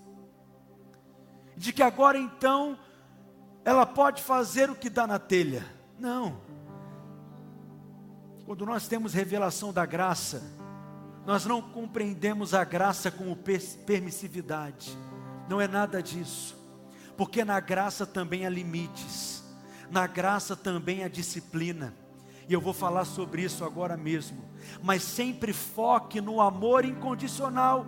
de 1.55 1.71
que 1.71 1.83
agora 1.83 2.17
então 2.17 2.77
ela 3.63 3.85
pode 3.85 4.23
fazer 4.23 4.69
o 4.71 4.75
que 4.75 4.89
dá 4.89 5.05
na 5.05 5.19
telha. 5.19 5.80
Não. 6.01 6.41
Quando 8.43 8.65
nós 8.65 8.87
temos 8.87 9.13
revelação 9.13 9.71
da 9.71 9.85
graça, 9.85 10.41
nós 11.27 11.45
não 11.45 11.61
compreendemos 11.61 12.55
a 12.55 12.63
graça 12.63 13.11
como 13.11 13.37
permissividade, 13.85 14.97
não 15.47 15.61
é 15.61 15.67
nada 15.67 16.01
disso, 16.01 16.57
porque 17.15 17.45
na 17.45 17.59
graça 17.59 18.03
também 18.03 18.47
há 18.47 18.49
limites, 18.49 19.43
na 19.91 20.07
graça 20.07 20.55
também 20.55 21.03
há 21.03 21.07
disciplina, 21.07 21.93
e 22.49 22.53
eu 22.53 22.59
vou 22.59 22.73
falar 22.73 23.05
sobre 23.05 23.43
isso 23.43 23.63
agora 23.63 23.95
mesmo, 23.95 24.43
mas 24.81 25.03
sempre 25.03 25.53
foque 25.53 26.19
no 26.19 26.41
amor 26.41 26.83
incondicional. 26.83 27.85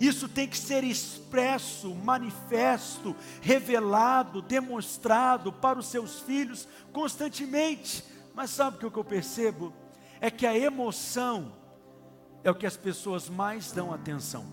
Isso 0.00 0.26
tem 0.26 0.48
que 0.48 0.56
ser 0.56 0.82
expresso, 0.82 1.94
manifesto, 1.94 3.14
revelado, 3.42 4.40
demonstrado 4.40 5.52
para 5.52 5.78
os 5.78 5.88
seus 5.88 6.20
filhos 6.20 6.66
constantemente. 6.90 8.02
Mas 8.34 8.48
sabe 8.48 8.78
o 8.78 8.90
que 8.90 8.98
eu 8.98 9.04
percebo? 9.04 9.74
É 10.18 10.30
que 10.30 10.46
a 10.46 10.56
emoção 10.56 11.52
é 12.42 12.50
o 12.50 12.54
que 12.54 12.66
as 12.66 12.78
pessoas 12.78 13.28
mais 13.28 13.72
dão 13.72 13.92
atenção. 13.92 14.46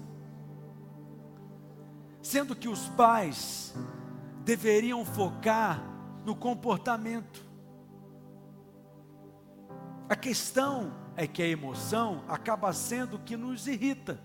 Sendo 2.21 2.53
que 2.53 2.67
os 2.67 2.89
pais 2.89 3.73
deveriam 4.43 5.05
focar 5.05 5.81
no 6.25 6.35
comportamento. 6.35 7.45
A 10.09 10.15
questão 10.15 10.93
é 11.15 11.25
que 11.25 11.41
a 11.41 11.47
emoção 11.47 12.25
acaba 12.27 12.73
sendo 12.73 13.15
o 13.15 13.19
que 13.19 13.37
nos 13.37 13.65
irrita. 13.65 14.21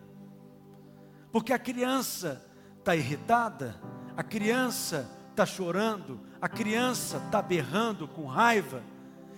Porque 1.32 1.52
a 1.52 1.58
criança 1.58 2.44
está 2.78 2.94
irritada, 2.94 3.74
a 4.16 4.22
criança 4.22 5.10
está 5.30 5.46
chorando, 5.46 6.20
a 6.40 6.48
criança 6.48 7.16
está 7.16 7.40
berrando 7.40 8.06
com 8.06 8.26
raiva, 8.26 8.82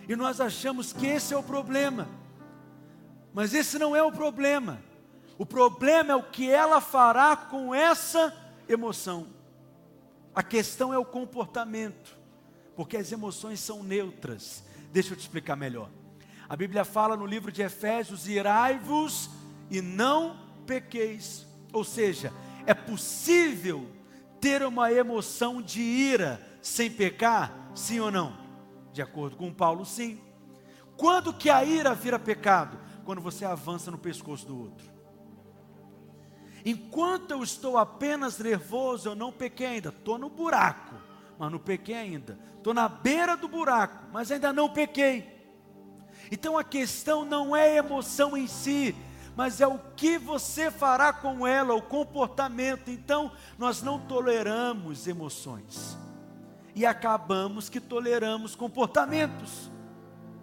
e 0.09 0.17
nós 0.17 0.41
achamos 0.41 0.93
que 0.93 1.07
esse 1.07 1.33
é 1.33 1.37
o 1.37 1.43
problema. 1.43 2.09
Mas 3.33 3.55
esse 3.55 3.79
não 3.79 3.95
é 3.97 4.03
o 4.03 4.13
problema. 4.13 4.81
O 5.39 5.47
problema 5.47 6.13
é 6.13 6.17
o 6.17 6.23
que 6.23 6.51
ela 6.51 6.81
fará 6.81 7.37
com 7.37 7.75
essa 7.75 8.35
emoção. 8.69 9.27
A 10.35 10.43
questão 10.43 10.93
é 10.93 10.99
o 10.99 11.05
comportamento, 11.05 12.17
porque 12.77 12.97
as 12.97 13.11
emoções 13.13 13.61
são 13.61 13.83
neutras. 13.83 14.65
Deixa 14.93 15.13
eu 15.13 15.17
te 15.17 15.21
explicar 15.21 15.57
melhor. 15.57 15.89
A 16.49 16.57
Bíblia 16.57 16.85
fala 16.85 17.17
no 17.17 17.27
livro 17.27 17.51
de 17.51 17.63
Efésios: 17.63 18.29
irai-vos 18.29 19.31
e 19.71 19.81
não 19.81 20.37
pequeis. 20.67 21.47
Ou 21.75 21.83
seja, 21.83 22.33
é 22.65 22.73
possível 22.73 23.87
ter 24.41 24.63
uma 24.63 24.93
emoção 24.93 25.61
de 25.61 25.83
ira 25.83 26.41
sem 26.63 26.89
pecar? 26.89 27.53
Sim 27.75 27.99
ou 27.99 28.11
não? 28.11 28.39
De 28.93 29.03
acordo 29.03 29.37
com 29.37 29.53
Paulo, 29.53 29.85
sim. 29.85 30.21
Quando 30.97 31.35
que 31.35 31.51
a 31.51 31.65
ira 31.65 31.93
vira 31.93 32.19
pecado? 32.19 32.79
Quando 33.05 33.21
você 33.21 33.45
avança 33.45 33.91
no 33.91 33.99
pescoço 33.99 34.47
do 34.47 34.59
outro. 34.59 34.95
Enquanto 36.65 37.33
eu 37.33 37.43
estou 37.43 37.77
apenas 37.77 38.39
nervoso, 38.39 39.09
eu 39.09 39.15
não 39.17 39.33
pequei 39.33 39.67
ainda. 39.67 39.89
Estou 39.89 40.17
no 40.17 40.31
buraco, 40.31 40.95
mas 41.37 41.51
não 41.51 41.59
pequei 41.59 41.97
ainda. 41.97 42.39
Estou 42.57 42.73
na 42.73 42.89
beira 42.89 43.37
do 43.37 43.49
buraco, 43.49 44.07
mas 44.13 44.31
ainda 44.31 44.53
não 44.53 44.71
pequei. 44.71 45.35
Então 46.31 46.57
a 46.57 46.63
questão 46.63 47.25
não 47.25 47.55
é 47.55 47.77
emoção 47.77 48.37
em 48.37 48.47
si, 48.47 48.95
mas 49.37 49.61
é 49.61 49.67
o 49.67 49.79
que 49.97 50.17
você 50.19 50.71
fará 50.71 51.13
com 51.13 51.47
ela, 51.47 51.75
o 51.75 51.83
comportamento. 51.83 52.91
Então, 52.91 53.33
nós 53.59 53.83
não 53.83 53.99
toleramos 53.99 55.07
emoções 55.07 55.99
e 56.75 56.85
acabamos 56.85 57.69
que 57.69 57.81
toleramos 57.81 58.55
comportamentos. 58.55 59.71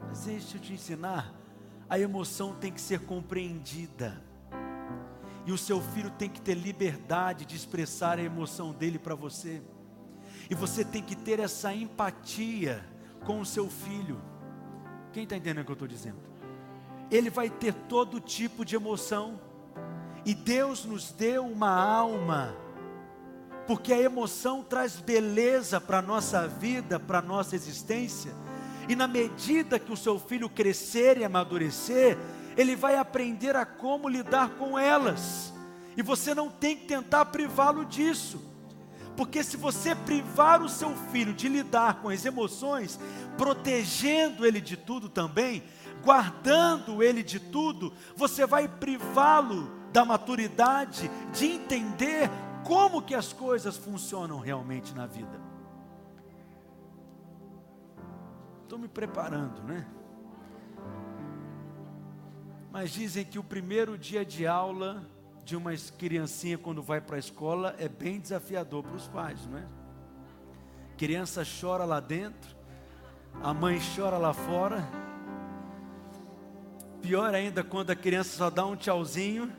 Mas 0.07 0.25
deixa 0.25 0.57
eu 0.57 0.61
te 0.61 0.73
ensinar: 0.73 1.33
a 1.89 1.99
emoção 1.99 2.53
tem 2.53 2.71
que 2.71 2.81
ser 2.81 3.01
compreendida. 3.01 4.21
E 5.45 5.51
o 5.51 5.57
seu 5.57 5.81
filho 5.81 6.11
tem 6.11 6.29
que 6.29 6.39
ter 6.39 6.53
liberdade 6.53 7.45
de 7.45 7.55
expressar 7.55 8.19
a 8.19 8.21
emoção 8.21 8.71
dele 8.71 8.99
para 8.99 9.15
você. 9.15 9.61
E 10.49 10.55
você 10.55 10.85
tem 10.85 11.01
que 11.01 11.15
ter 11.15 11.39
essa 11.39 11.73
empatia 11.73 12.85
com 13.25 13.39
o 13.39 13.45
seu 13.45 13.69
filho. 13.69 14.21
Quem 15.11 15.23
está 15.23 15.35
entendendo 15.35 15.63
o 15.63 15.65
que 15.65 15.71
eu 15.71 15.73
estou 15.73 15.87
dizendo? 15.87 16.30
Ele 17.11 17.29
vai 17.29 17.49
ter 17.49 17.73
todo 17.89 18.19
tipo 18.19 18.65
de 18.65 18.75
emoção. 18.75 19.39
E 20.25 20.33
Deus 20.33 20.85
nos 20.85 21.11
deu 21.11 21.45
uma 21.45 21.69
alma. 21.69 22.55
Porque 23.67 23.93
a 23.93 23.99
emoção 23.99 24.63
traz 24.63 24.95
beleza 24.95 25.79
para 25.79 25.99
a 25.99 26.01
nossa 26.01 26.47
vida, 26.47 26.99
para 26.99 27.19
a 27.19 27.21
nossa 27.21 27.55
existência, 27.55 28.33
e 28.89 28.95
na 28.95 29.07
medida 29.07 29.79
que 29.79 29.93
o 29.93 29.97
seu 29.97 30.19
filho 30.19 30.49
crescer 30.49 31.17
e 31.17 31.23
amadurecer, 31.23 32.17
ele 32.57 32.75
vai 32.75 32.97
aprender 32.97 33.55
a 33.55 33.65
como 33.65 34.09
lidar 34.09 34.49
com 34.51 34.77
elas, 34.77 35.53
e 35.95 36.01
você 36.01 36.33
não 36.33 36.49
tem 36.49 36.75
que 36.75 36.85
tentar 36.85 37.25
privá-lo 37.25 37.85
disso, 37.85 38.41
porque 39.15 39.43
se 39.43 39.55
você 39.55 39.93
privar 39.93 40.61
o 40.61 40.69
seu 40.69 40.95
filho 41.11 41.33
de 41.33 41.47
lidar 41.47 42.01
com 42.01 42.09
as 42.09 42.25
emoções, 42.25 42.99
protegendo 43.37 44.45
ele 44.45 44.59
de 44.59 44.75
tudo 44.75 45.07
também, 45.07 45.63
guardando 46.03 47.01
ele 47.01 47.23
de 47.23 47.39
tudo, 47.39 47.93
você 48.15 48.45
vai 48.45 48.67
privá-lo 48.67 49.71
da 49.91 50.05
maturidade 50.05 51.09
de 51.33 51.45
entender 51.45 52.29
como 52.63 53.01
que 53.01 53.15
as 53.15 53.33
coisas 53.33 53.75
funcionam 53.77 54.39
realmente 54.39 54.93
na 54.93 55.05
vida. 55.05 55.39
Estou 58.63 58.79
me 58.79 58.87
preparando, 58.87 59.61
né? 59.63 59.85
Mas 62.71 62.91
dizem 62.91 63.25
que 63.25 63.37
o 63.37 63.43
primeiro 63.43 63.97
dia 63.97 64.23
de 64.23 64.47
aula 64.47 65.05
de 65.43 65.57
uma 65.57 65.71
criancinha 65.97 66.57
quando 66.57 66.81
vai 66.81 67.01
para 67.01 67.17
a 67.17 67.19
escola 67.19 67.75
é 67.77 67.89
bem 67.89 68.19
desafiador 68.19 68.83
para 68.83 68.95
os 68.95 69.07
pais, 69.09 69.45
não 69.47 69.57
é? 69.57 69.67
Criança 70.97 71.43
chora 71.43 71.83
lá 71.83 71.99
dentro, 71.99 72.55
a 73.43 73.53
mãe 73.53 73.77
chora 73.95 74.17
lá 74.17 74.33
fora. 74.33 74.87
Pior 77.01 77.33
ainda 77.33 77.63
quando 77.63 77.91
a 77.91 77.95
criança 77.95 78.37
só 78.37 78.49
dá 78.49 78.65
um 78.65 78.75
tchauzinho, 78.75 79.51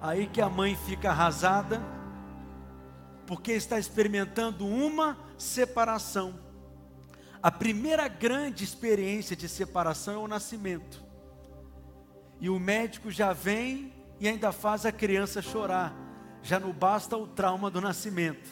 aí 0.00 0.26
que 0.26 0.40
a 0.40 0.48
mãe 0.48 0.76
fica 0.86 1.10
arrasada 1.10 1.82
porque 3.26 3.52
está 3.52 3.78
experimentando 3.78 4.66
uma 4.66 5.16
separação. 5.38 6.38
A 7.42 7.50
primeira 7.50 8.06
grande 8.06 8.62
experiência 8.62 9.34
de 9.34 9.48
separação 9.48 10.14
é 10.14 10.18
o 10.18 10.28
nascimento. 10.28 11.02
E 12.40 12.48
o 12.48 12.58
médico 12.58 13.10
já 13.10 13.32
vem 13.32 13.92
e 14.20 14.28
ainda 14.28 14.52
faz 14.52 14.86
a 14.86 14.92
criança 14.92 15.42
chorar. 15.42 15.92
Já 16.42 16.60
não 16.60 16.72
basta 16.72 17.16
o 17.16 17.26
trauma 17.26 17.70
do 17.70 17.80
nascimento. 17.80 18.48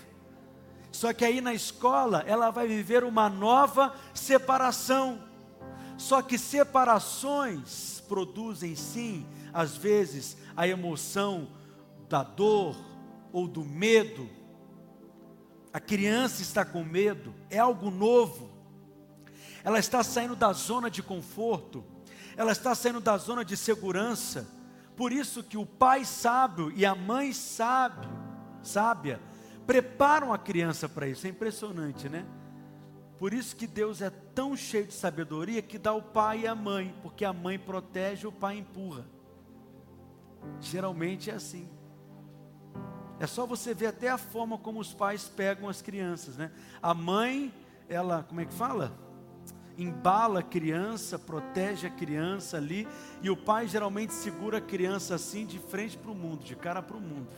Só 0.91 1.13
que 1.13 1.25
aí 1.25 1.41
na 1.41 1.55
escola 1.55 2.25
ela 2.27 2.51
vai 2.51 2.67
viver 2.67 3.05
uma 3.05 3.29
nova 3.29 3.95
separação. 4.13 5.21
Só 6.01 6.23
que 6.23 6.39
separações 6.39 8.03
produzem 8.09 8.75
sim, 8.75 9.27
às 9.53 9.77
vezes, 9.77 10.35
a 10.57 10.67
emoção 10.67 11.49
da 12.09 12.23
dor 12.23 12.75
ou 13.31 13.47
do 13.47 13.63
medo. 13.63 14.27
A 15.71 15.79
criança 15.79 16.41
está 16.41 16.65
com 16.65 16.83
medo, 16.83 17.35
é 17.51 17.59
algo 17.59 17.91
novo. 17.91 18.51
Ela 19.63 19.79
está 19.79 20.03
saindo 20.03 20.35
da 20.35 20.55
zona 20.55 20.91
de 20.91 21.03
conforto, 21.03 21.85
ela 22.35 22.53
está 22.53 22.75
saindo 22.75 22.99
da 22.99 23.19
zona 23.19 23.45
de 23.45 23.55
segurança. 23.55 24.49
Por 24.97 25.13
isso 25.13 25.45
que 25.45 25.59
o 25.59 25.67
pai 25.67 26.07
sábio 26.07 26.73
e 26.75 26.87
a 26.87 26.95
mãe 26.95 27.31
sábio, 27.35 28.11
sábia 28.63 29.21
preparam 29.67 30.33
a 30.33 30.39
criança 30.39 30.89
para 30.89 31.07
isso. 31.07 31.27
É 31.27 31.31
impressionante, 31.31 32.09
né? 32.09 32.25
Por 33.21 33.35
isso 33.35 33.55
que 33.55 33.67
Deus 33.67 34.01
é 34.01 34.09
tão 34.09 34.57
cheio 34.57 34.87
de 34.87 34.95
sabedoria 34.95 35.61
que 35.61 35.77
dá 35.77 35.93
o 35.93 36.01
pai 36.01 36.41
e 36.41 36.47
a 36.47 36.55
mãe, 36.55 36.95
porque 37.03 37.23
a 37.23 37.35
mãe 37.35 37.59
protege, 37.59 38.27
o 38.27 38.33
pai 38.33 38.57
empurra. 38.57 39.05
Geralmente 40.59 41.31
é 41.31 41.35
assim. 41.35 41.69
É 43.19 43.27
só 43.27 43.45
você 43.45 43.75
ver 43.75 43.89
até 43.89 44.09
a 44.09 44.17
forma 44.17 44.57
como 44.57 44.81
os 44.81 44.95
pais 44.95 45.29
pegam 45.29 45.69
as 45.69 45.83
crianças, 45.83 46.39
né? 46.39 46.51
A 46.81 46.95
mãe, 46.95 47.53
ela, 47.91 48.23
como 48.23 48.41
é 48.41 48.47
que 48.47 48.55
fala? 48.55 48.91
Embala 49.77 50.41
a 50.41 50.43
criança, 50.43 51.19
protege 51.19 51.89
a 51.89 51.91
criança 51.91 52.57
ali, 52.57 52.89
e 53.21 53.29
o 53.29 53.37
pai 53.37 53.69
geralmente 53.69 54.15
segura 54.15 54.57
a 54.57 54.63
criança 54.63 55.15
assim 55.15 55.45
de 55.45 55.59
frente 55.59 55.99
para 55.99 56.11
o 56.11 56.15
mundo, 56.15 56.43
de 56.43 56.57
cara 56.57 56.81
para 56.81 56.97
o 56.97 57.01
mundo. 57.01 57.29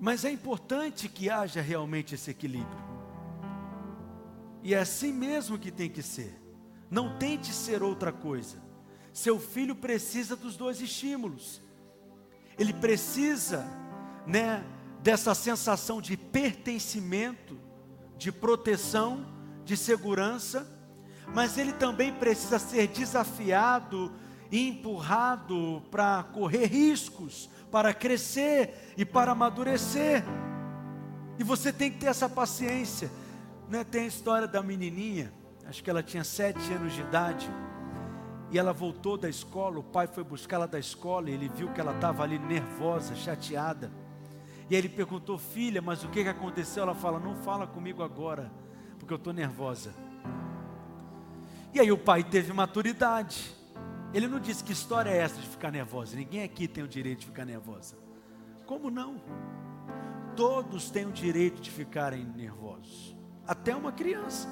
Mas 0.00 0.24
é 0.24 0.30
importante 0.30 1.10
que 1.10 1.28
haja 1.28 1.60
realmente 1.60 2.14
esse 2.14 2.30
equilíbrio. 2.30 2.90
E 4.62 4.72
é 4.74 4.78
assim 4.78 5.12
mesmo 5.12 5.58
que 5.58 5.70
tem 5.70 5.90
que 5.90 6.02
ser. 6.02 6.40
Não 6.90 7.18
tente 7.18 7.52
ser 7.52 7.82
outra 7.82 8.10
coisa. 8.10 8.62
Seu 9.12 9.38
filho 9.38 9.76
precisa 9.76 10.34
dos 10.34 10.56
dois 10.56 10.80
estímulos. 10.80 11.60
Ele 12.58 12.72
precisa, 12.72 13.66
né, 14.26 14.64
dessa 15.02 15.34
sensação 15.34 16.00
de 16.00 16.16
pertencimento, 16.16 17.58
de 18.16 18.32
proteção, 18.32 19.26
de 19.64 19.76
segurança, 19.76 20.66
mas 21.34 21.58
ele 21.58 21.72
também 21.72 22.12
precisa 22.12 22.58
ser 22.58 22.88
desafiado 22.88 24.12
e 24.50 24.68
empurrado 24.68 25.82
para 25.90 26.22
correr 26.24 26.66
riscos, 26.66 27.48
para 27.70 27.94
crescer 27.94 28.92
e 28.96 29.04
para 29.04 29.32
amadurecer. 29.32 30.24
E 31.38 31.44
você 31.44 31.72
tem 31.72 31.90
que 31.90 31.98
ter 31.98 32.06
essa 32.06 32.28
paciência. 32.28 33.10
Né? 33.68 33.84
Tem 33.84 34.02
a 34.02 34.06
história 34.06 34.48
da 34.48 34.62
menininha, 34.62 35.32
acho 35.66 35.82
que 35.82 35.88
ela 35.88 36.02
tinha 36.02 36.24
sete 36.24 36.72
anos 36.72 36.92
de 36.92 37.00
idade 37.00 37.50
e 38.50 38.58
ela 38.58 38.72
voltou 38.72 39.16
da 39.16 39.28
escola, 39.28 39.78
o 39.78 39.82
pai 39.82 40.08
foi 40.08 40.24
buscá-la 40.24 40.66
da 40.66 40.78
escola 40.78 41.30
e 41.30 41.34
ele 41.34 41.48
viu 41.48 41.72
que 41.72 41.80
ela 41.80 41.94
estava 41.94 42.24
ali 42.24 42.36
nervosa, 42.36 43.14
chateada. 43.14 43.92
E 44.68 44.74
aí 44.74 44.80
ele 44.80 44.88
perguntou, 44.88 45.38
filha, 45.38 45.80
mas 45.80 46.02
o 46.02 46.08
que, 46.08 46.24
que 46.24 46.28
aconteceu? 46.28 46.82
Ela 46.82 46.94
fala, 46.94 47.20
não 47.20 47.36
fala 47.36 47.66
comigo 47.66 48.02
agora, 48.02 48.50
porque 48.98 49.12
eu 49.12 49.16
estou 49.16 49.32
nervosa. 49.32 49.94
E 51.72 51.78
aí 51.78 51.92
o 51.92 51.98
pai 51.98 52.24
teve 52.24 52.52
maturidade. 52.52 53.54
Ele 54.12 54.26
não 54.26 54.40
disse 54.40 54.64
que 54.64 54.72
história 54.72 55.10
é 55.10 55.18
essa 55.18 55.40
de 55.40 55.46
ficar 55.46 55.70
nervosa. 55.70 56.16
Ninguém 56.16 56.42
aqui 56.42 56.66
tem 56.66 56.82
o 56.82 56.88
direito 56.88 57.20
de 57.20 57.26
ficar 57.26 57.44
nervosa. 57.44 57.96
Como 58.66 58.90
não? 58.90 59.20
Todos 60.36 60.90
têm 60.90 61.06
o 61.06 61.12
direito 61.12 61.60
de 61.60 61.70
ficarem 61.70 62.24
nervosos. 62.24 63.16
Até 63.46 63.74
uma 63.74 63.92
criança. 63.92 64.48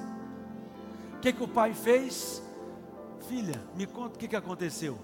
O 1.15 1.19
que, 1.19 1.33
que 1.33 1.43
o 1.43 1.47
pai 1.47 1.73
fez? 1.73 2.41
filha, 3.29 3.61
me 3.75 3.85
conta 3.85 4.15
o 4.15 4.19
que, 4.19 4.27
que 4.27 4.35
aconteceu. 4.35 4.97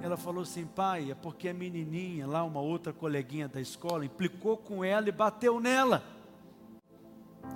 Ela 0.00 0.16
falou 0.16 0.42
assim, 0.42 0.64
pai, 0.64 1.10
é 1.10 1.14
porque 1.14 1.48
a 1.48 1.54
menininha, 1.54 2.24
lá 2.26 2.44
uma 2.44 2.60
outra 2.60 2.92
coleguinha 2.92 3.48
da 3.48 3.60
escola, 3.60 4.04
implicou 4.04 4.56
com 4.56 4.84
ela 4.84 5.08
e 5.08 5.12
bateu 5.12 5.60
nela. 5.60 6.04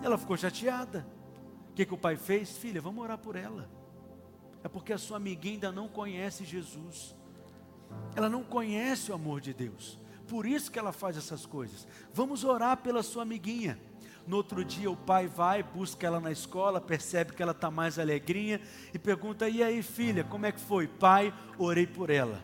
Ela 0.02 0.18
ficou 0.18 0.36
chateada. 0.36 1.06
O 1.70 1.74
que, 1.74 1.86
que 1.86 1.94
o 1.94 1.98
pai 1.98 2.16
fez? 2.16 2.56
Filha, 2.56 2.80
vamos 2.80 3.02
orar 3.02 3.18
por 3.18 3.36
ela. 3.36 3.70
É 4.66 4.68
porque 4.68 4.92
a 4.92 4.98
sua 4.98 5.18
amiguinha 5.18 5.54
ainda 5.54 5.70
não 5.70 5.86
conhece 5.86 6.44
Jesus. 6.44 7.14
Ela 8.16 8.28
não 8.28 8.42
conhece 8.42 9.12
o 9.12 9.14
amor 9.14 9.40
de 9.40 9.54
Deus. 9.54 9.96
Por 10.26 10.44
isso 10.44 10.72
que 10.72 10.78
ela 10.78 10.90
faz 10.90 11.16
essas 11.16 11.46
coisas. 11.46 11.86
Vamos 12.12 12.42
orar 12.42 12.78
pela 12.78 13.00
sua 13.04 13.22
amiguinha. 13.22 13.78
No 14.26 14.38
outro 14.38 14.64
dia 14.64 14.90
o 14.90 14.96
pai 14.96 15.28
vai, 15.28 15.62
busca 15.62 16.04
ela 16.04 16.18
na 16.18 16.32
escola, 16.32 16.80
percebe 16.80 17.32
que 17.32 17.40
ela 17.40 17.52
está 17.52 17.70
mais 17.70 17.96
alegrinha 17.96 18.60
e 18.92 18.98
pergunta: 18.98 19.48
E 19.48 19.62
aí, 19.62 19.84
filha, 19.84 20.24
como 20.24 20.46
é 20.46 20.50
que 20.50 20.58
foi? 20.58 20.88
Pai, 20.88 21.32
orei 21.56 21.86
por 21.86 22.10
ela. 22.10 22.42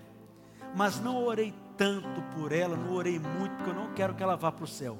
Mas 0.76 1.00
não 1.00 1.24
orei 1.24 1.52
tanto 1.76 2.22
por 2.37 2.52
ela, 2.52 2.76
não 2.76 2.92
orei 2.92 3.18
muito, 3.18 3.56
porque 3.56 3.70
eu 3.70 3.74
não 3.74 3.92
quero 3.94 4.14
que 4.14 4.22
ela 4.22 4.37
vá 4.37 4.52
para 4.52 4.62
o 4.62 4.68
céu. 4.68 4.96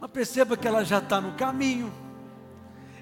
Mas 0.00 0.10
perceba 0.10 0.56
que 0.56 0.66
ela 0.66 0.84
já 0.84 0.98
está 0.98 1.20
no 1.20 1.34
caminho, 1.34 1.92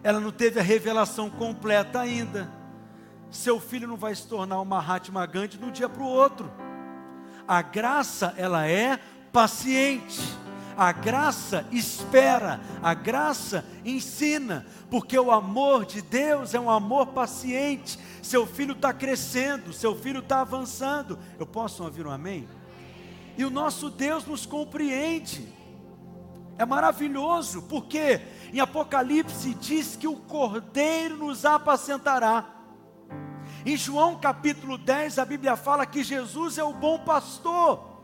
ela 0.05 0.21
não 0.21 0.31
teve 0.31 0.61
a 0.61 0.63
revelação 0.63 1.31
completa 1.31 1.99
ainda. 1.99 2.49
Seu 3.31 3.59
filho 3.59 3.89
não 3.89 3.97
vai 3.97 4.15
se 4.15 4.29
tornar 4.29 4.57
uma 4.57 4.77
Mahatma 4.77 5.25
Gandhi 5.25 5.57
de 5.57 5.65
um 5.65 5.73
dia 5.73 5.89
para 5.89 6.03
o 6.03 6.07
outro. 6.07 6.53
A 7.49 7.63
graça, 7.63 8.35
ela 8.37 8.69
é 8.69 8.99
paciente. 9.33 10.21
A 10.77 10.93
graça 10.93 11.67
espera, 11.73 12.61
a 12.83 12.93
graça 12.95 13.65
ensina, 13.85 14.67
porque 14.91 15.19
o 15.19 15.31
amor 15.31 15.87
de 15.87 16.03
Deus 16.03 16.53
é 16.53 16.61
um 16.61 16.69
amor 16.69 17.07
paciente. 17.07 17.99
Seu 18.23 18.47
filho 18.47 18.73
está 18.73 18.93
crescendo, 18.93 19.73
seu 19.73 19.97
filho 19.97 20.19
está 20.19 20.43
avançando. 20.43 21.19
Eu 21.39 21.47
posso 21.47 21.83
ouvir 21.83 22.07
um 22.07 22.11
amém? 22.11 22.47
E 23.39 23.45
o 23.45 23.51
nosso 23.51 23.89
Deus 23.89 24.27
nos 24.27 24.45
compreende. 24.45 25.49
É 26.57 26.65
maravilhoso, 26.65 27.63
porque 27.63 28.21
em 28.53 28.61
Apocalipse 28.61 29.55
diz 29.55 29.97
que 29.97 30.07
o 30.07 30.17
Cordeiro 30.17 31.17
nos 31.17 31.45
apacentará. 31.45 32.47
Em 33.67 33.77
João 33.77 34.17
capítulo 34.17 34.79
10, 34.79 35.19
a 35.19 35.25
Bíblia 35.25 35.57
fala 35.57 35.87
que 35.87 36.05
Jesus 36.05 36.59
é 36.59 36.65
o 36.65 36.73
bom 36.73 36.99
pastor. 36.99 37.95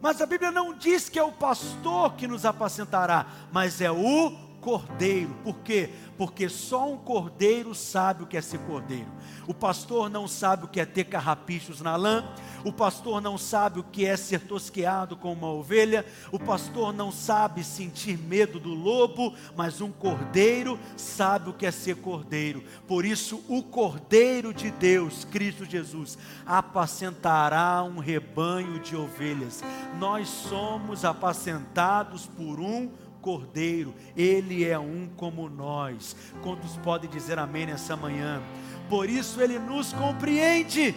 Mas 0.00 0.20
a 0.20 0.26
Bíblia 0.26 0.50
não 0.50 0.74
diz 0.74 1.08
que 1.08 1.18
é 1.18 1.22
o 1.22 1.32
pastor 1.32 2.14
que 2.14 2.26
nos 2.26 2.44
apacentará, 2.44 3.26
mas 3.52 3.80
é 3.80 3.90
o 3.90 4.49
cordeiro. 4.60 5.34
Por 5.42 5.56
quê? 5.58 5.90
Porque 6.16 6.48
só 6.48 6.92
um 6.92 6.96
cordeiro 6.96 7.74
sabe 7.74 8.22
o 8.22 8.26
que 8.26 8.36
é 8.36 8.40
ser 8.40 8.58
cordeiro. 8.60 9.08
O 9.46 9.54
pastor 9.54 10.08
não 10.08 10.28
sabe 10.28 10.64
o 10.64 10.68
que 10.68 10.80
é 10.80 10.84
ter 10.84 11.04
carrapichos 11.04 11.80
na 11.80 11.96
lã, 11.96 12.24
o 12.64 12.72
pastor 12.72 13.20
não 13.20 13.38
sabe 13.38 13.80
o 13.80 13.84
que 13.84 14.04
é 14.04 14.16
ser 14.16 14.40
tosqueado 14.40 15.16
com 15.16 15.32
uma 15.32 15.48
ovelha, 15.48 16.04
o 16.30 16.38
pastor 16.38 16.92
não 16.92 17.10
sabe 17.10 17.64
sentir 17.64 18.18
medo 18.18 18.60
do 18.60 18.74
lobo, 18.74 19.34
mas 19.56 19.80
um 19.80 19.90
cordeiro 19.90 20.78
sabe 20.96 21.50
o 21.50 21.54
que 21.54 21.66
é 21.66 21.70
ser 21.70 21.96
cordeiro. 21.96 22.62
Por 22.86 23.04
isso, 23.04 23.42
o 23.48 23.62
cordeiro 23.62 24.52
de 24.52 24.70
Deus, 24.70 25.24
Cristo 25.24 25.64
Jesus, 25.64 26.18
apacentará 26.44 27.82
um 27.82 27.98
rebanho 27.98 28.78
de 28.78 28.94
ovelhas. 28.94 29.62
Nós 29.98 30.28
somos 30.28 31.04
apacentados 31.04 32.26
por 32.26 32.60
um 32.60 32.90
cordeiro, 33.20 33.94
ele 34.16 34.64
é 34.64 34.78
um 34.78 35.08
como 35.16 35.48
nós. 35.48 36.16
Quantos 36.42 36.76
podem 36.78 37.08
dizer 37.08 37.38
amém 37.38 37.66
nessa 37.66 37.96
manhã? 37.96 38.42
Por 38.88 39.08
isso 39.08 39.40
ele 39.40 39.58
nos 39.58 39.92
compreende. 39.92 40.94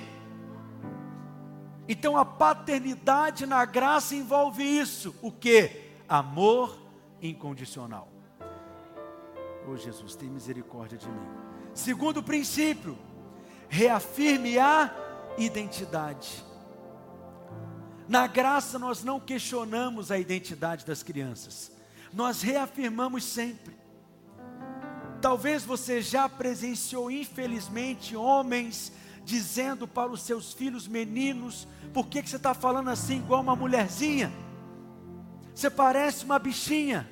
Então 1.88 2.18
a 2.18 2.26
paternidade 2.26 3.46
na 3.46 3.66
graça 3.66 4.16
envolve 4.16 4.64
isso, 4.64 5.14
o 5.22 5.32
que? 5.32 5.92
Amor 6.08 6.78
incondicional. 7.22 8.08
Oh 9.68 9.76
Jesus, 9.78 10.16
tem 10.16 10.30
misericórdia 10.30 10.98
de 10.98 11.08
mim. 11.08 11.28
Segundo 11.74 12.24
princípio, 12.24 12.98
reafirme 13.68 14.58
a 14.58 14.94
identidade. 15.38 16.44
Na 18.08 18.28
graça 18.28 18.78
nós 18.78 19.04
não 19.04 19.20
questionamos 19.20 20.12
a 20.12 20.18
identidade 20.18 20.86
das 20.86 21.02
crianças 21.04 21.72
nós 22.14 22.42
reafirmamos 22.42 23.24
sempre. 23.24 23.76
Talvez 25.22 25.64
você 25.64 26.02
já 26.02 26.28
presenciou, 26.28 27.10
infelizmente, 27.10 28.16
homens 28.16 28.92
dizendo 29.24 29.88
para 29.88 30.12
os 30.12 30.22
seus 30.22 30.54
filhos 30.54 30.88
meninos: 30.88 31.68
por 31.94 32.08
que, 32.08 32.22
que 32.22 32.30
você 32.30 32.36
está 32.36 32.54
falando 32.54 32.90
assim 32.90 33.18
igual 33.18 33.42
uma 33.42 33.56
mulherzinha? 33.56 34.32
Você 35.54 35.70
parece 35.70 36.26
uma 36.26 36.40
bichinha. 36.40 37.10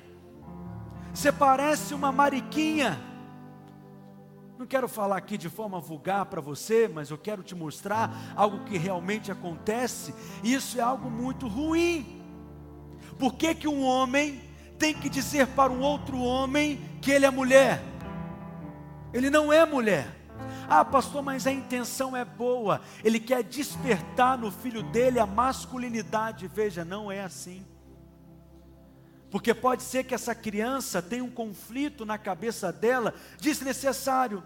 Você 1.14 1.30
parece 1.30 1.94
uma 1.94 2.10
mariquinha. 2.10 3.00
Não 4.58 4.66
quero 4.66 4.88
falar 4.88 5.16
aqui 5.16 5.36
de 5.36 5.48
forma 5.48 5.80
vulgar 5.80 6.26
para 6.26 6.40
você, 6.40 6.86
mas 6.86 7.10
eu 7.10 7.18
quero 7.18 7.42
te 7.42 7.54
mostrar 7.54 8.32
algo 8.36 8.64
que 8.64 8.78
realmente 8.78 9.30
acontece. 9.30 10.14
Isso 10.42 10.78
é 10.78 10.82
algo 10.82 11.10
muito 11.10 11.48
ruim. 11.48 12.22
Por 13.18 13.34
que, 13.34 13.54
que 13.54 13.68
um 13.68 13.84
homem 13.84 14.51
tem 14.82 14.92
que 14.92 15.08
dizer 15.08 15.46
para 15.46 15.70
um 15.70 15.80
outro 15.80 16.18
homem 16.18 16.80
que 17.00 17.12
ele 17.12 17.24
é 17.24 17.30
mulher? 17.30 17.80
Ele 19.14 19.30
não 19.30 19.52
é 19.52 19.64
mulher. 19.64 20.08
Ah, 20.68 20.84
pastor, 20.84 21.22
mas 21.22 21.46
a 21.46 21.52
intenção 21.52 22.16
é 22.16 22.24
boa. 22.24 22.80
Ele 23.04 23.20
quer 23.20 23.44
despertar 23.44 24.36
no 24.36 24.50
filho 24.50 24.82
dele 24.82 25.20
a 25.20 25.26
masculinidade. 25.26 26.48
Veja, 26.48 26.84
não 26.84 27.12
é 27.12 27.20
assim. 27.20 27.64
Porque 29.30 29.54
pode 29.54 29.84
ser 29.84 30.02
que 30.02 30.16
essa 30.16 30.34
criança 30.34 31.00
tenha 31.00 31.22
um 31.22 31.30
conflito 31.30 32.04
na 32.04 32.18
cabeça 32.18 32.72
dela 32.72 33.14
desnecessário, 33.40 34.42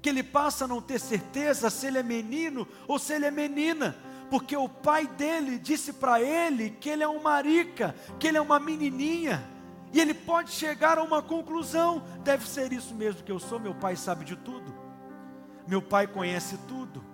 que 0.00 0.08
ele 0.08 0.22
passa 0.22 0.66
a 0.66 0.68
não 0.68 0.80
ter 0.80 1.00
certeza 1.00 1.70
se 1.70 1.88
ele 1.88 1.98
é 1.98 2.04
menino 2.04 2.68
ou 2.86 3.00
se 3.00 3.14
ele 3.14 3.26
é 3.26 3.32
menina, 3.32 3.96
porque 4.30 4.56
o 4.56 4.68
pai 4.68 5.08
dele 5.08 5.58
disse 5.58 5.92
para 5.92 6.22
ele 6.22 6.70
que 6.70 6.88
ele 6.88 7.02
é 7.02 7.08
um 7.08 7.20
marica, 7.20 7.96
que 8.20 8.28
ele 8.28 8.38
é 8.38 8.40
uma 8.40 8.60
menininha, 8.60 9.55
e 9.92 10.00
ele 10.00 10.14
pode 10.14 10.50
chegar 10.50 10.98
a 10.98 11.02
uma 11.02 11.22
conclusão: 11.22 12.02
deve 12.22 12.48
ser 12.48 12.72
isso 12.72 12.94
mesmo 12.94 13.22
que 13.22 13.32
eu 13.32 13.38
sou, 13.38 13.58
meu 13.58 13.74
pai 13.74 13.96
sabe 13.96 14.24
de 14.24 14.36
tudo, 14.36 14.74
meu 15.66 15.82
pai 15.82 16.06
conhece 16.06 16.58
tudo, 16.68 17.04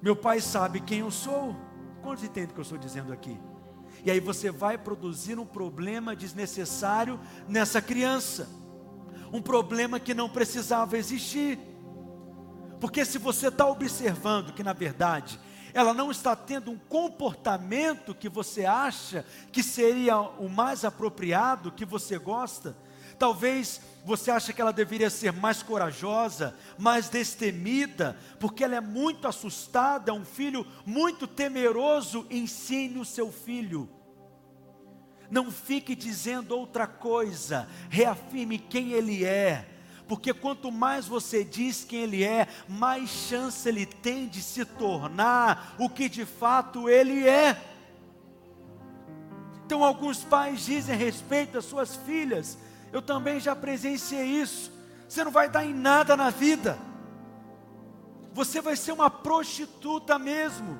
meu 0.00 0.16
pai 0.16 0.40
sabe 0.40 0.80
quem 0.80 1.00
eu 1.00 1.10
sou. 1.10 1.56
Quantos 2.02 2.22
entendem 2.22 2.50
o 2.50 2.54
que 2.54 2.60
eu 2.60 2.62
estou 2.62 2.78
dizendo 2.78 3.12
aqui? 3.12 3.36
E 4.04 4.10
aí 4.10 4.20
você 4.20 4.50
vai 4.50 4.78
produzir 4.78 5.38
um 5.38 5.46
problema 5.46 6.14
desnecessário 6.14 7.18
nessa 7.48 7.82
criança. 7.82 8.48
Um 9.32 9.42
problema 9.42 9.98
que 9.98 10.14
não 10.14 10.28
precisava 10.28 10.96
existir. 10.96 11.58
Porque 12.78 13.04
se 13.04 13.18
você 13.18 13.48
está 13.48 13.66
observando 13.66 14.52
que 14.52 14.62
na 14.62 14.72
verdade 14.72 15.40
ela 15.76 15.92
não 15.92 16.10
está 16.10 16.34
tendo 16.34 16.70
um 16.70 16.78
comportamento 16.78 18.14
que 18.14 18.30
você 18.30 18.64
acha 18.64 19.26
que 19.52 19.62
seria 19.62 20.18
o 20.18 20.48
mais 20.48 20.86
apropriado, 20.86 21.70
que 21.70 21.84
você 21.84 22.16
gosta, 22.16 22.74
talvez 23.18 23.82
você 24.02 24.30
acha 24.30 24.54
que 24.54 24.62
ela 24.62 24.72
deveria 24.72 25.10
ser 25.10 25.34
mais 25.34 25.62
corajosa, 25.62 26.56
mais 26.78 27.10
destemida, 27.10 28.16
porque 28.40 28.64
ela 28.64 28.76
é 28.76 28.80
muito 28.80 29.28
assustada, 29.28 30.10
é 30.10 30.14
um 30.14 30.24
filho 30.24 30.66
muito 30.86 31.26
temeroso, 31.26 32.26
ensine 32.30 32.98
o 32.98 33.04
seu 33.04 33.30
filho. 33.30 33.86
Não 35.30 35.50
fique 35.50 35.94
dizendo 35.94 36.56
outra 36.56 36.86
coisa, 36.86 37.68
reafirme 37.90 38.58
quem 38.58 38.92
Ele 38.92 39.26
é, 39.26 39.68
porque 40.08 40.32
quanto 40.32 40.70
mais 40.70 41.06
você 41.06 41.42
diz 41.42 41.84
quem 41.84 42.02
Ele 42.02 42.24
é, 42.24 42.46
mais 42.68 43.08
chance 43.10 43.68
Ele 43.68 43.84
tem 43.84 44.28
de 44.28 44.40
se 44.40 44.64
tornar 44.64 45.74
o 45.78 45.88
que 45.88 46.08
de 46.08 46.24
fato 46.24 46.88
Ele 46.88 47.26
é. 47.26 47.60
Então, 49.64 49.82
alguns 49.82 50.22
pais 50.22 50.64
dizem 50.64 50.96
respeito 50.96 51.58
às 51.58 51.64
suas 51.64 51.96
filhas, 51.96 52.56
eu 52.92 53.02
também 53.02 53.40
já 53.40 53.56
presenciei 53.56 54.24
isso. 54.24 54.70
Você 55.08 55.24
não 55.24 55.32
vai 55.32 55.48
dar 55.48 55.64
em 55.64 55.74
nada 55.74 56.16
na 56.16 56.30
vida, 56.30 56.78
você 58.32 58.60
vai 58.60 58.76
ser 58.76 58.92
uma 58.92 59.10
prostituta 59.10 60.18
mesmo. 60.18 60.78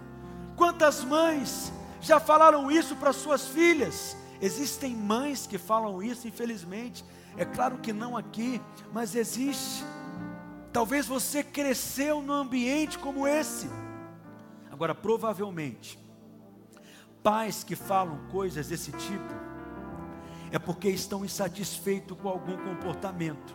Quantas 0.56 1.02
mães 1.02 1.72
já 2.00 2.20
falaram 2.20 2.70
isso 2.70 2.94
para 2.96 3.12
suas 3.12 3.46
filhas? 3.48 4.16
Existem 4.40 4.94
mães 4.94 5.46
que 5.46 5.58
falam 5.58 6.02
isso, 6.02 6.28
infelizmente. 6.28 7.04
É 7.36 7.44
claro 7.44 7.78
que 7.78 7.92
não 7.92 8.16
aqui, 8.16 8.60
mas 8.92 9.14
existe. 9.14 9.84
Talvez 10.72 11.06
você 11.06 11.42
cresceu 11.42 12.20
num 12.20 12.32
ambiente 12.32 12.98
como 12.98 13.26
esse. 13.26 13.68
Agora, 14.70 14.94
provavelmente, 14.94 15.98
pais 17.22 17.64
que 17.64 17.74
falam 17.74 18.18
coisas 18.30 18.68
desse 18.68 18.92
tipo, 18.92 19.34
é 20.50 20.58
porque 20.58 20.88
estão 20.88 21.24
insatisfeitos 21.24 22.16
com 22.20 22.28
algum 22.28 22.56
comportamento. 22.56 23.54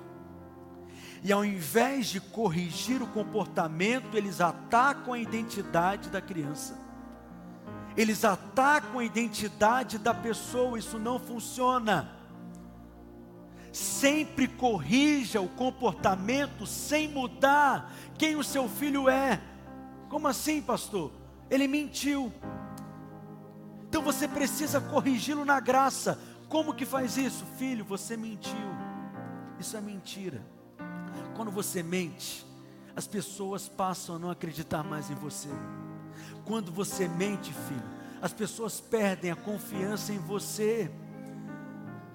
E 1.24 1.32
ao 1.32 1.46
invés 1.46 2.08
de 2.08 2.20
corrigir 2.20 3.02
o 3.02 3.08
comportamento, 3.08 4.18
eles 4.18 4.42
atacam 4.42 5.14
a 5.14 5.20
identidade 5.20 6.10
da 6.10 6.20
criança 6.20 6.82
eles 7.96 8.24
atacam 8.24 9.00
a 9.00 9.04
identidade 9.04 9.98
da 9.98 10.14
pessoa, 10.14 10.80
isso 10.80 10.98
não 10.98 11.20
funciona. 11.20 12.10
Sempre 13.72 14.48
corrija 14.48 15.40
o 15.40 15.48
comportamento 15.48 16.66
sem 16.66 17.08
mudar 17.08 17.94
quem 18.18 18.36
o 18.36 18.44
seu 18.44 18.68
filho 18.68 19.10
é. 19.10 19.42
Como 20.10 20.28
assim, 20.28 20.62
pastor? 20.62 21.12
Ele 21.50 21.68
mentiu. 21.68 22.32
Então 23.88 24.02
você 24.02 24.28
precisa 24.28 24.80
corrigi-lo 24.80 25.46
na 25.46 25.60
graça. 25.60 26.20
Como 26.50 26.74
que 26.74 26.86
faz 26.86 27.18
isso? 27.18 27.46
Filho, 27.58 27.86
você 27.86 28.18
mentiu. 28.18 28.54
Isso 29.60 29.78
é 29.78 29.82
mentira. 29.82 30.42
Quando 31.36 31.52
você 31.52 31.82
mente, 31.82 32.46
as 32.96 33.08
pessoas 33.08 33.70
passam 33.70 34.16
a 34.16 34.20
não 34.20 34.30
acreditar 34.30 34.84
mais 34.84 35.10
em 35.10 35.16
você. 35.16 35.50
Quando 36.46 36.72
você 36.72 37.08
mente, 37.08 37.54
filho, 37.54 37.84
as 38.22 38.34
pessoas 38.34 38.82
perdem 38.82 39.32
a 39.32 39.36
confiança 39.36 40.12
em 40.12 40.20
você. 40.20 40.92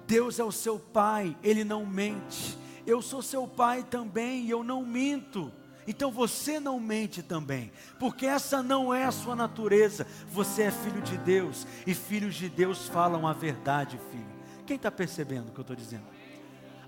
Deus 0.07 0.39
é 0.39 0.43
o 0.43 0.51
seu 0.51 0.79
pai, 0.79 1.37
ele 1.43 1.63
não 1.63 1.85
mente. 1.85 2.57
Eu 2.85 3.01
sou 3.01 3.21
seu 3.21 3.45
pai 3.45 3.83
também 3.83 4.45
e 4.45 4.49
eu 4.49 4.63
não 4.63 4.83
minto. 4.83 5.51
Então 5.85 6.11
você 6.11 6.59
não 6.59 6.79
mente 6.79 7.21
também, 7.21 7.71
porque 7.97 8.25
essa 8.25 8.61
não 8.61 8.93
é 8.93 9.05
a 9.05 9.11
sua 9.11 9.35
natureza. 9.35 10.07
Você 10.31 10.63
é 10.63 10.71
filho 10.71 11.01
de 11.01 11.17
Deus 11.17 11.67
e 11.85 11.93
filhos 11.93 12.35
de 12.35 12.49
Deus 12.49 12.87
falam 12.87 13.27
a 13.27 13.33
verdade, 13.33 13.99
filho. 14.11 14.37
Quem 14.65 14.75
está 14.75 14.91
percebendo 14.91 15.49
o 15.49 15.51
que 15.51 15.59
eu 15.59 15.61
estou 15.61 15.75
dizendo? 15.75 16.03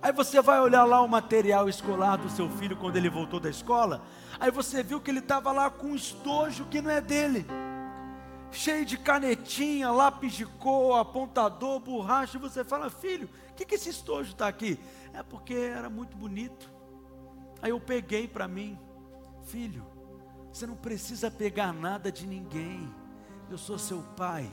Aí 0.01 0.13
você 0.13 0.41
vai 0.41 0.61
olhar 0.61 0.85
lá 0.85 1.01
o 1.01 1.07
material 1.07 1.67
escolar 1.67 2.17
do 2.17 2.29
seu 2.29 2.49
filho 2.49 2.77
quando 2.77 2.95
ele 2.95 3.09
voltou 3.09 3.39
da 3.39 3.49
escola. 3.49 4.01
Aí 4.39 4.49
você 4.49 4.81
viu 4.81 5.01
que 5.01 5.11
ele 5.11 5.19
estava 5.19 5.51
lá 5.51 5.69
com 5.69 5.87
um 5.87 5.95
estojo 5.95 6.65
que 6.65 6.81
não 6.81 6.89
é 6.89 7.01
dele, 7.01 7.45
cheio 8.51 8.85
de 8.85 8.97
canetinha, 8.97 9.91
lápis 9.91 10.33
de 10.33 10.45
cor, 10.45 10.99
apontador, 10.99 11.79
borracha. 11.79 12.37
E 12.37 12.41
você 12.41 12.63
fala, 12.63 12.89
filho, 12.89 13.29
o 13.51 13.53
que, 13.53 13.65
que 13.65 13.75
esse 13.75 13.89
estojo 13.89 14.31
está 14.31 14.47
aqui? 14.47 14.79
É 15.13 15.23
porque 15.23 15.53
era 15.53 15.89
muito 15.89 16.15
bonito. 16.15 16.71
Aí 17.61 17.71
eu 17.71 17.79
peguei 17.79 18.27
para 18.27 18.47
mim, 18.47 18.79
filho, 19.43 19.85
você 20.51 20.65
não 20.65 20.75
precisa 20.75 21.29
pegar 21.29 21.73
nada 21.73 22.11
de 22.11 22.25
ninguém. 22.25 22.93
Eu 23.49 23.57
sou 23.57 23.77
seu 23.77 24.01
pai. 24.15 24.49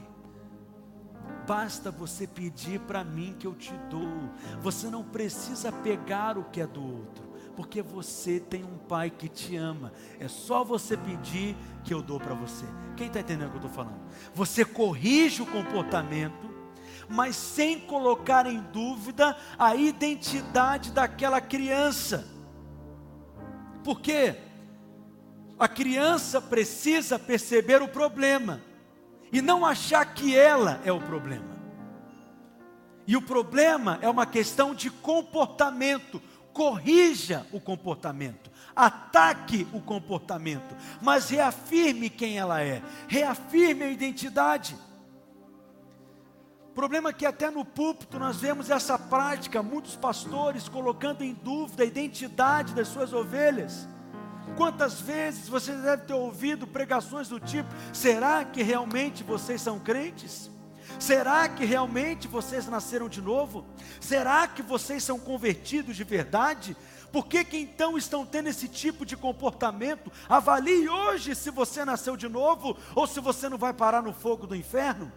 Basta 1.47 1.91
você 1.91 2.27
pedir 2.27 2.81
para 2.81 3.05
mim 3.05 3.37
que 3.39 3.47
eu 3.47 3.55
te 3.55 3.73
dou. 3.91 4.31
Você 4.61 4.89
não 4.89 5.05
precisa 5.05 5.71
pegar 5.71 6.39
o 6.39 6.45
que 6.45 6.61
é 6.61 6.67
do 6.67 6.83
outro, 6.83 7.26
porque 7.57 7.81
você 7.81 8.39
tem 8.39 8.63
um 8.63 8.77
pai 8.77 9.11
que 9.11 9.29
te 9.29 9.57
ama. 9.57 9.93
É 10.21 10.29
só 10.29 10.63
você 10.63 10.97
pedir 10.97 11.57
que 11.83 11.95
eu 11.95 12.03
dou 12.03 12.21
para 12.21 12.35
você. 12.35 12.67
Quem 12.97 13.07
está 13.07 13.21
entendendo 13.21 13.49
o 13.49 13.51
que 13.53 13.57
eu 13.57 13.67
estou 13.67 13.85
falando? 13.85 14.01
Você 14.35 14.65
corrige 14.65 15.43
o 15.43 15.47
comportamento, 15.47 16.51
mas 17.09 17.35
sem 17.35 17.81
colocar 17.81 18.47
em 18.47 18.61
dúvida 18.73 19.37
a 19.59 19.75
identidade 19.75 20.93
daquela 20.93 21.41
criança. 21.41 22.27
Por 23.83 24.01
quê? 24.01 24.37
A 25.59 25.67
criança 25.67 26.41
precisa 26.41 27.19
perceber 27.19 27.81
o 27.81 27.89
problema 27.89 28.61
e 29.33 29.41
não 29.41 29.65
achar 29.65 30.05
que 30.15 30.37
ela 30.37 30.81
é 30.85 30.93
o 30.93 31.01
problema. 31.01 31.57
E 33.07 33.17
o 33.17 33.23
problema 33.23 33.99
é 34.03 34.09
uma 34.09 34.27
questão 34.27 34.75
de 34.75 34.91
comportamento. 34.91 36.21
Corrija 36.57 37.47
o 37.53 37.61
comportamento, 37.61 38.51
ataque 38.75 39.69
o 39.75 39.81
comportamento, 39.83 40.75
mas 41.03 41.29
reafirme 41.29 42.09
quem 42.09 42.39
ela 42.39 42.63
é, 42.63 42.83
reafirme 43.07 43.83
a 43.83 43.91
identidade. 43.91 44.75
Problema 46.75 47.11
é 47.11 47.13
que 47.13 47.27
até 47.27 47.51
no 47.51 47.63
púlpito 47.63 48.19
nós 48.19 48.39
vemos 48.39 48.71
essa 48.71 48.99
prática, 48.99 49.63
muitos 49.63 49.97
pastores 49.97 50.67
colocando 50.67 51.23
em 51.23 51.35
dúvida 51.35 51.83
a 51.83 51.87
identidade 51.87 52.73
das 52.73 52.89
suas 52.89 53.13
ovelhas. 53.13 53.87
Quantas 54.57 54.99
vezes 54.99 55.51
você 55.51 55.75
deve 55.75 56.05
ter 56.05 56.15
ouvido 56.15 56.67
pregações 56.67 57.29
do 57.29 57.39
tipo: 57.39 57.69
será 57.93 58.47
que 58.47 58.63
realmente 58.63 59.23
vocês 59.23 59.61
são 59.61 59.79
crentes? 59.79 60.51
Será 60.99 61.49
que 61.49 61.65
realmente 61.65 62.27
vocês 62.27 62.67
nasceram 62.67 63.09
de 63.09 63.21
novo? 63.21 63.65
Será 64.01 64.47
que 64.49 64.63
vocês 64.63 65.05
são 65.05 65.19
convertidos 65.19 65.97
de 65.97 66.05
verdade? 66.05 66.77
Por 67.13 67.27
que, 67.27 67.45
que 67.45 67.57
então 67.57 67.97
estão 67.97 68.27
tendo 68.27 68.49
esse 68.49 68.69
tipo 68.69 69.07
de 69.07 69.17
comportamento? 69.17 70.11
Avalie 70.29 70.89
hoje 70.89 71.35
se 71.35 71.51
você 71.51 71.85
nasceu 71.85 72.17
de 72.17 72.29
novo 72.29 72.77
ou 72.95 73.07
se 73.07 73.21
você 73.21 73.49
não 73.49 73.59
vai 73.59 73.73
parar 73.73 74.03
no 74.03 74.13
fogo 74.13 74.47
do 74.47 74.57
inferno. 74.57 75.13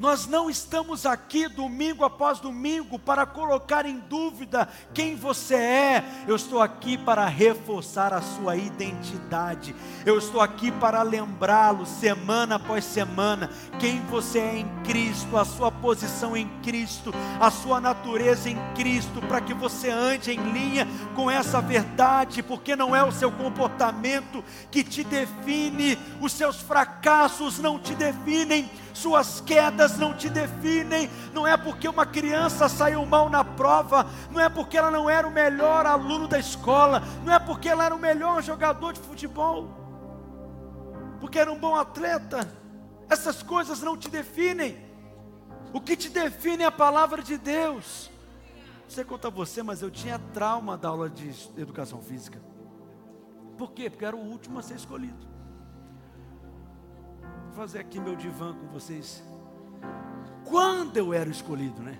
Nós 0.00 0.26
não 0.26 0.48
estamos 0.48 1.04
aqui 1.04 1.46
domingo 1.46 2.06
após 2.06 2.40
domingo 2.40 2.98
para 2.98 3.26
colocar 3.26 3.84
em 3.84 3.98
dúvida 3.98 4.66
quem 4.94 5.14
você 5.14 5.54
é. 5.54 6.04
Eu 6.26 6.36
estou 6.36 6.62
aqui 6.62 6.96
para 6.96 7.26
reforçar 7.26 8.14
a 8.14 8.22
sua 8.22 8.56
identidade. 8.56 9.76
Eu 10.06 10.16
estou 10.16 10.40
aqui 10.40 10.72
para 10.72 11.02
lembrá-lo 11.02 11.84
semana 11.84 12.54
após 12.54 12.82
semana 12.82 13.50
quem 13.78 14.00
você 14.06 14.38
é 14.38 14.58
em 14.60 14.68
Cristo, 14.84 15.36
a 15.36 15.44
sua 15.44 15.70
posição 15.70 16.34
em 16.34 16.48
Cristo, 16.62 17.12
a 17.38 17.50
sua 17.50 17.78
natureza 17.78 18.48
em 18.48 18.56
Cristo, 18.74 19.20
para 19.28 19.42
que 19.42 19.52
você 19.52 19.90
ande 19.90 20.32
em 20.32 20.50
linha 20.50 20.88
com 21.14 21.30
essa 21.30 21.60
verdade, 21.60 22.42
porque 22.42 22.74
não 22.74 22.96
é 22.96 23.04
o 23.04 23.12
seu 23.12 23.30
comportamento 23.30 24.42
que 24.70 24.82
te 24.82 25.04
define, 25.04 25.98
os 26.22 26.32
seus 26.32 26.56
fracassos 26.56 27.58
não 27.58 27.78
te 27.78 27.94
definem 27.94 28.70
suas 28.94 29.40
quedas 29.40 29.89
não 29.96 30.14
te 30.14 30.28
definem, 30.28 31.10
não 31.32 31.46
é 31.46 31.56
porque 31.56 31.88
uma 31.88 32.06
criança 32.06 32.68
saiu 32.68 33.04
mal 33.06 33.28
na 33.28 33.44
prova, 33.44 34.06
não 34.30 34.40
é 34.40 34.48
porque 34.48 34.76
ela 34.76 34.90
não 34.90 35.08
era 35.08 35.26
o 35.26 35.30
melhor 35.30 35.86
aluno 35.86 36.26
da 36.26 36.38
escola, 36.38 37.02
não 37.24 37.32
é 37.32 37.38
porque 37.38 37.68
ela 37.68 37.84
era 37.84 37.94
o 37.94 37.98
melhor 37.98 38.42
jogador 38.42 38.92
de 38.92 39.00
futebol, 39.00 39.68
porque 41.20 41.38
era 41.38 41.50
um 41.50 41.58
bom 41.58 41.74
atleta, 41.76 42.50
essas 43.08 43.42
coisas 43.42 43.80
não 43.82 43.96
te 43.96 44.08
definem, 44.08 44.90
o 45.72 45.80
que 45.80 45.96
te 45.96 46.08
define 46.08 46.64
é 46.64 46.66
a 46.66 46.72
palavra 46.72 47.22
de 47.22 47.38
Deus. 47.38 48.10
Não 48.82 48.90
sei 48.90 49.04
quanto 49.04 49.28
a 49.28 49.30
você, 49.30 49.62
mas 49.62 49.82
eu 49.82 49.90
tinha 49.90 50.18
trauma 50.18 50.76
da 50.76 50.88
aula 50.88 51.08
de 51.08 51.30
educação 51.56 52.02
física. 52.02 52.42
Por 53.56 53.70
quê? 53.72 53.88
Porque 53.88 54.04
era 54.04 54.16
o 54.16 54.18
último 54.20 54.58
a 54.58 54.62
ser 54.62 54.74
escolhido. 54.74 55.28
Vou 57.44 57.54
fazer 57.54 57.78
aqui 57.78 58.00
meu 58.00 58.16
divã 58.16 58.52
com 58.52 58.66
vocês. 58.68 59.22
Quando 60.44 60.96
eu 60.96 61.12
era 61.12 61.30
escolhido, 61.30 61.82
né? 61.82 61.98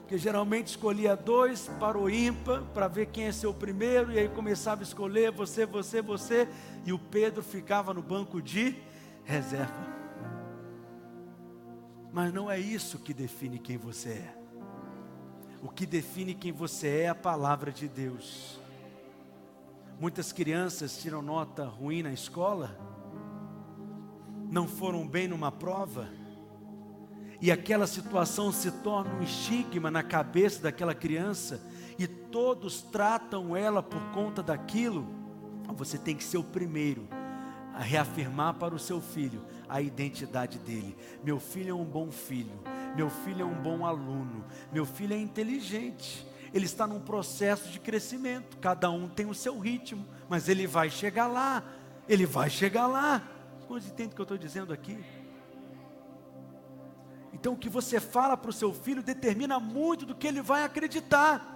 Porque 0.00 0.18
geralmente 0.18 0.68
escolhia 0.68 1.16
dois 1.16 1.70
para 1.80 1.98
o 1.98 2.10
ímpar, 2.10 2.62
para 2.74 2.88
ver 2.88 3.06
quem 3.06 3.24
é 3.24 3.32
seu 3.32 3.54
primeiro, 3.54 4.12
e 4.12 4.18
aí 4.18 4.28
começava 4.28 4.82
a 4.82 4.84
escolher 4.84 5.32
você, 5.32 5.64
você, 5.64 6.02
você, 6.02 6.48
e 6.84 6.92
o 6.92 6.98
Pedro 6.98 7.42
ficava 7.42 7.94
no 7.94 8.02
banco 8.02 8.42
de 8.42 8.76
reserva. 9.24 9.94
Mas 12.12 12.32
não 12.32 12.50
é 12.50 12.58
isso 12.58 12.98
que 12.98 13.14
define 13.14 13.58
quem 13.58 13.78
você 13.78 14.10
é. 14.10 14.38
O 15.62 15.68
que 15.70 15.86
define 15.86 16.34
quem 16.34 16.52
você 16.52 16.88
é 16.88 17.02
é 17.02 17.08
a 17.08 17.14
palavra 17.14 17.72
de 17.72 17.88
Deus. 17.88 18.60
Muitas 19.98 20.32
crianças 20.32 20.98
tiram 20.98 21.22
nota 21.22 21.64
ruim 21.64 22.02
na 22.02 22.12
escola 22.12 22.94
não 24.54 24.68
foram 24.68 25.06
bem 25.06 25.26
numa 25.26 25.50
prova, 25.50 26.08
e 27.44 27.52
aquela 27.52 27.86
situação 27.86 28.50
se 28.50 28.70
torna 28.70 29.16
um 29.16 29.22
estigma 29.22 29.90
na 29.90 30.02
cabeça 30.02 30.62
daquela 30.62 30.94
criança, 30.94 31.60
e 31.98 32.06
todos 32.06 32.80
tratam 32.80 33.54
ela 33.54 33.82
por 33.82 34.00
conta 34.12 34.42
daquilo, 34.42 35.06
você 35.76 35.98
tem 35.98 36.16
que 36.16 36.24
ser 36.24 36.38
o 36.38 36.42
primeiro 36.42 37.06
a 37.74 37.80
reafirmar 37.80 38.54
para 38.54 38.74
o 38.74 38.78
seu 38.78 38.98
filho 38.98 39.44
a 39.68 39.82
identidade 39.82 40.58
dele. 40.58 40.96
Meu 41.22 41.38
filho 41.38 41.72
é 41.72 41.74
um 41.74 41.84
bom 41.84 42.10
filho, 42.10 42.58
meu 42.96 43.10
filho 43.10 43.42
é 43.42 43.44
um 43.44 43.62
bom 43.62 43.84
aluno, 43.84 44.46
meu 44.72 44.86
filho 44.86 45.12
é 45.12 45.18
inteligente. 45.18 46.26
Ele 46.50 46.64
está 46.64 46.86
num 46.86 47.00
processo 47.00 47.68
de 47.68 47.78
crescimento, 47.78 48.56
cada 48.56 48.90
um 48.90 49.06
tem 49.06 49.26
o 49.26 49.34
seu 49.34 49.58
ritmo, 49.58 50.06
mas 50.30 50.48
ele 50.48 50.66
vai 50.66 50.88
chegar 50.88 51.26
lá, 51.26 51.62
ele 52.08 52.24
vai 52.24 52.48
chegar 52.48 52.86
lá. 52.86 53.22
Quantos 53.68 53.88
entendem 53.88 54.12
o 54.12 54.14
que 54.14 54.20
eu 54.22 54.22
estou 54.22 54.38
dizendo 54.38 54.72
aqui? 54.72 54.98
Então 57.34 57.54
o 57.54 57.56
que 57.58 57.68
você 57.68 57.98
fala 57.98 58.36
para 58.36 58.50
o 58.50 58.52
seu 58.52 58.72
filho 58.72 59.02
determina 59.02 59.58
muito 59.58 60.06
do 60.06 60.14
que 60.14 60.26
ele 60.26 60.40
vai 60.40 60.62
acreditar. 60.62 61.50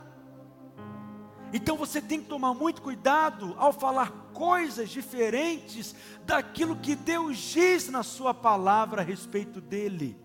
Então 1.52 1.76
você 1.76 2.02
tem 2.02 2.20
que 2.20 2.28
tomar 2.28 2.52
muito 2.52 2.82
cuidado 2.82 3.54
ao 3.56 3.72
falar 3.72 4.10
coisas 4.34 4.90
diferentes 4.90 5.94
daquilo 6.26 6.76
que 6.76 6.96
Deus 6.96 7.38
diz 7.38 7.88
na 7.88 8.02
Sua 8.02 8.34
palavra 8.34 9.00
a 9.00 9.04
respeito 9.04 9.60
dele. 9.60 10.18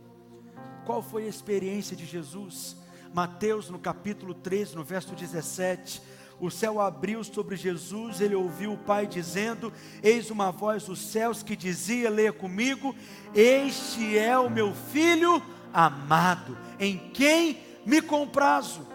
Qual 0.85 1.01
foi 1.01 1.25
a 1.25 1.29
experiência 1.29 1.95
de 1.95 2.05
Jesus? 2.05 2.75
Mateus, 3.13 3.69
no 3.69 3.77
capítulo 3.77 4.33
13, 4.33 4.75
no 4.75 4.83
verso 4.83 5.13
17 5.13 6.01
o 6.39 6.49
céu 6.49 6.79
abriu 6.79 7.23
sobre 7.23 7.55
Jesus, 7.55 8.19
ele 8.21 8.35
ouviu 8.35 8.73
o 8.73 8.77
Pai 8.77 9.07
dizendo: 9.07 9.71
Eis 10.01 10.29
uma 10.29 10.51
voz 10.51 10.85
dos 10.85 10.99
céus 10.99 11.43
que 11.43 11.55
dizia: 11.55 12.09
Leia 12.09 12.33
comigo, 12.33 12.95
Este 13.33 14.17
é 14.17 14.37
o 14.37 14.49
meu 14.49 14.73
filho 14.73 15.41
amado, 15.73 16.57
em 16.79 16.97
quem 17.13 17.59
me 17.85 18.01
comprazo. 18.01 18.92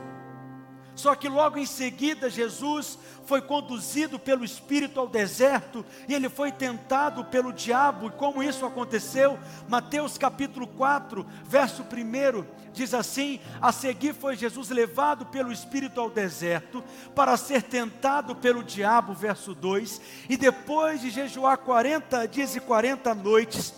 Só 0.99 1.15
que 1.15 1.29
logo 1.29 1.59
em 1.59 1.65
seguida 1.65 2.29
Jesus 2.29 2.99
foi 3.25 3.41
conduzido 3.41 4.19
pelo 4.19 4.45
Espírito 4.45 4.99
ao 4.99 5.07
deserto 5.07 5.87
e 6.09 6.15
ele 6.15 6.29
foi 6.29 6.51
tentado 6.51 7.25
pelo 7.25 7.53
diabo. 7.53 8.09
E 8.09 8.11
como 8.11 8.43
isso 8.43 8.67
aconteceu? 8.67 9.39
Mateus 9.69 10.19
capítulo 10.19 10.67
4, 10.67 11.25
verso 11.45 11.83
1 11.83 12.45
diz 12.73 12.93
assim: 12.93 13.39
A 13.61 13.71
seguir 13.71 14.13
foi 14.13 14.37
Jesus 14.37 14.71
levado 14.71 15.25
pelo 15.27 15.53
Espírito 15.53 16.01
ao 16.01 16.11
deserto 16.11 16.83
para 17.15 17.37
ser 17.37 17.63
tentado 17.63 18.35
pelo 18.35 18.65
diabo, 18.65 19.15
verso 19.15 19.55
2. 19.55 20.01
E 20.29 20.37
depois 20.37 21.01
de 21.01 21.11
jejuar 21.11 21.59
40 21.59 22.27
dias 22.27 22.57
e 22.57 22.61
40 22.61 23.15
noites, 23.15 23.73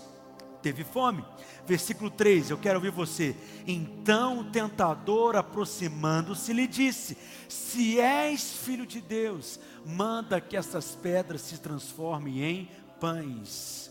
teve 0.62 0.84
fome. 0.84 1.22
Versículo 1.70 2.10
3, 2.10 2.50
eu 2.50 2.58
quero 2.58 2.78
ouvir 2.78 2.90
você. 2.90 3.36
Então 3.64 4.40
o 4.40 4.44
tentador, 4.50 5.36
aproximando-se, 5.36 6.52
lhe 6.52 6.66
disse: 6.66 7.16
Se 7.48 8.00
és 8.00 8.54
filho 8.54 8.84
de 8.84 9.00
Deus, 9.00 9.60
manda 9.86 10.40
que 10.40 10.56
essas 10.56 10.96
pedras 10.96 11.42
se 11.42 11.60
transformem 11.60 12.42
em 12.42 12.68
pães. 12.98 13.88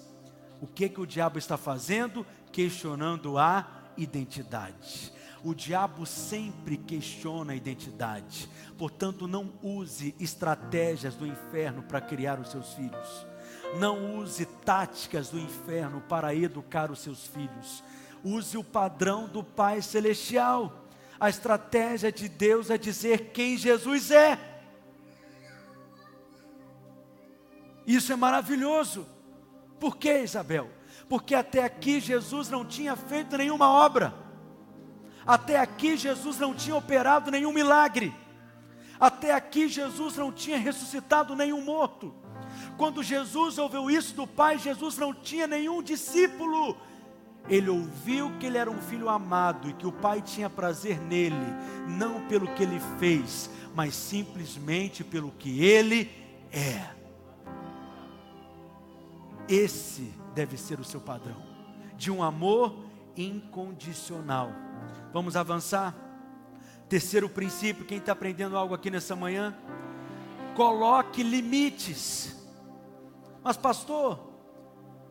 O 0.60 0.68
que 0.68 0.90
que 0.90 1.00
o 1.00 1.08
diabo 1.08 1.40
está 1.40 1.56
fazendo? 1.56 2.28
Questionando 2.52 3.38
a 3.38 3.66
identidade. 3.96 5.14
O 5.42 5.54
diabo 5.54 6.06
sempre 6.06 6.76
questiona 6.76 7.54
a 7.54 7.56
identidade. 7.56 8.50
Portanto, 8.78 9.26
não 9.26 9.54
use 9.64 10.14
estratégias 10.20 11.16
do 11.16 11.26
inferno 11.26 11.82
para 11.84 12.02
criar 12.02 12.42
os 12.42 12.52
seus 12.52 12.74
filhos. 12.74 13.26
Não 13.78 14.18
use 14.18 14.46
táticas 14.46 15.30
do 15.30 15.40
inferno 15.40 16.02
para 16.02 16.34
educar 16.34 16.90
os 16.92 17.00
seus 17.00 17.28
filhos. 17.28 17.84
Use 18.24 18.58
o 18.58 18.64
padrão 18.64 19.28
do 19.28 19.44
Pai 19.44 19.82
Celestial. 19.82 20.86
A 21.20 21.30
estratégia 21.30 22.12
de 22.12 22.28
Deus 22.28 22.70
é 22.70 22.78
dizer 22.78 23.32
quem 23.32 23.58
Jesus 23.58 24.12
é. 24.12 24.40
Isso 27.86 28.12
é 28.12 28.16
maravilhoso. 28.16 29.08
Por 29.80 29.98
que, 29.98 30.22
Isabel? 30.22 30.70
Porque 31.08 31.34
até 31.34 31.64
aqui 31.64 32.00
Jesus 32.00 32.50
não 32.50 32.66
tinha 32.66 32.96
feito 32.96 33.38
nenhuma 33.38 33.70
obra. 33.70 34.14
Até 35.26 35.60
aqui 35.60 35.96
Jesus 35.98 36.38
não 36.38 36.54
tinha 36.54 36.76
operado 36.76 37.32
nenhum 37.32 37.52
milagre. 37.52 38.14
Até 39.00 39.34
aqui 39.34 39.68
Jesus 39.68 40.16
não 40.18 40.32
tinha 40.32 40.58
ressuscitado 40.58 41.36
nenhum 41.36 41.62
morto. 41.62 42.14
Quando 42.78 43.04
Jesus 43.04 43.58
ouviu 43.58 43.90
isso 43.90 44.16
do 44.16 44.26
Pai, 44.26 44.58
Jesus 44.58 44.98
não 44.98 45.14
tinha 45.14 45.48
nenhum 45.48 45.82
discípulo. 45.82 46.78
Ele 47.48 47.70
ouviu 47.70 48.32
que 48.40 48.46
ele 48.46 48.58
era 48.58 48.70
um 48.70 48.82
filho 48.82 49.10
amado 49.10 49.70
e 49.70 49.74
que 49.74 49.88
o 49.88 49.92
Pai 49.92 50.22
tinha 50.22 50.50
prazer 50.50 51.00
nele, 51.00 51.36
não 51.88 52.28
pelo 52.28 52.48
que 52.54 52.64
ele 52.64 52.80
fez, 53.00 53.50
mas 53.76 53.96
simplesmente 53.96 55.04
pelo 55.04 55.32
que 55.32 55.64
ele 55.64 56.12
é. 56.52 56.90
Esse 59.48 60.14
deve 60.36 60.58
ser 60.58 60.80
o 60.80 60.84
seu 60.84 61.02
padrão, 61.02 61.42
de 61.98 62.12
um 62.12 62.22
amor 62.22 62.86
incondicional. 63.18 64.52
Vamos 65.12 65.36
avançar? 65.36 65.96
Terceiro 66.88 67.28
princípio, 67.28 67.86
quem 67.86 67.98
está 67.98 68.12
aprendendo 68.12 68.58
algo 68.58 68.74
aqui 68.74 68.92
nessa 68.92 69.16
manhã? 69.16 69.56
Coloque 70.56 71.24
limites. 71.24 72.39
Mas, 73.50 73.58
pastor, 73.58 74.20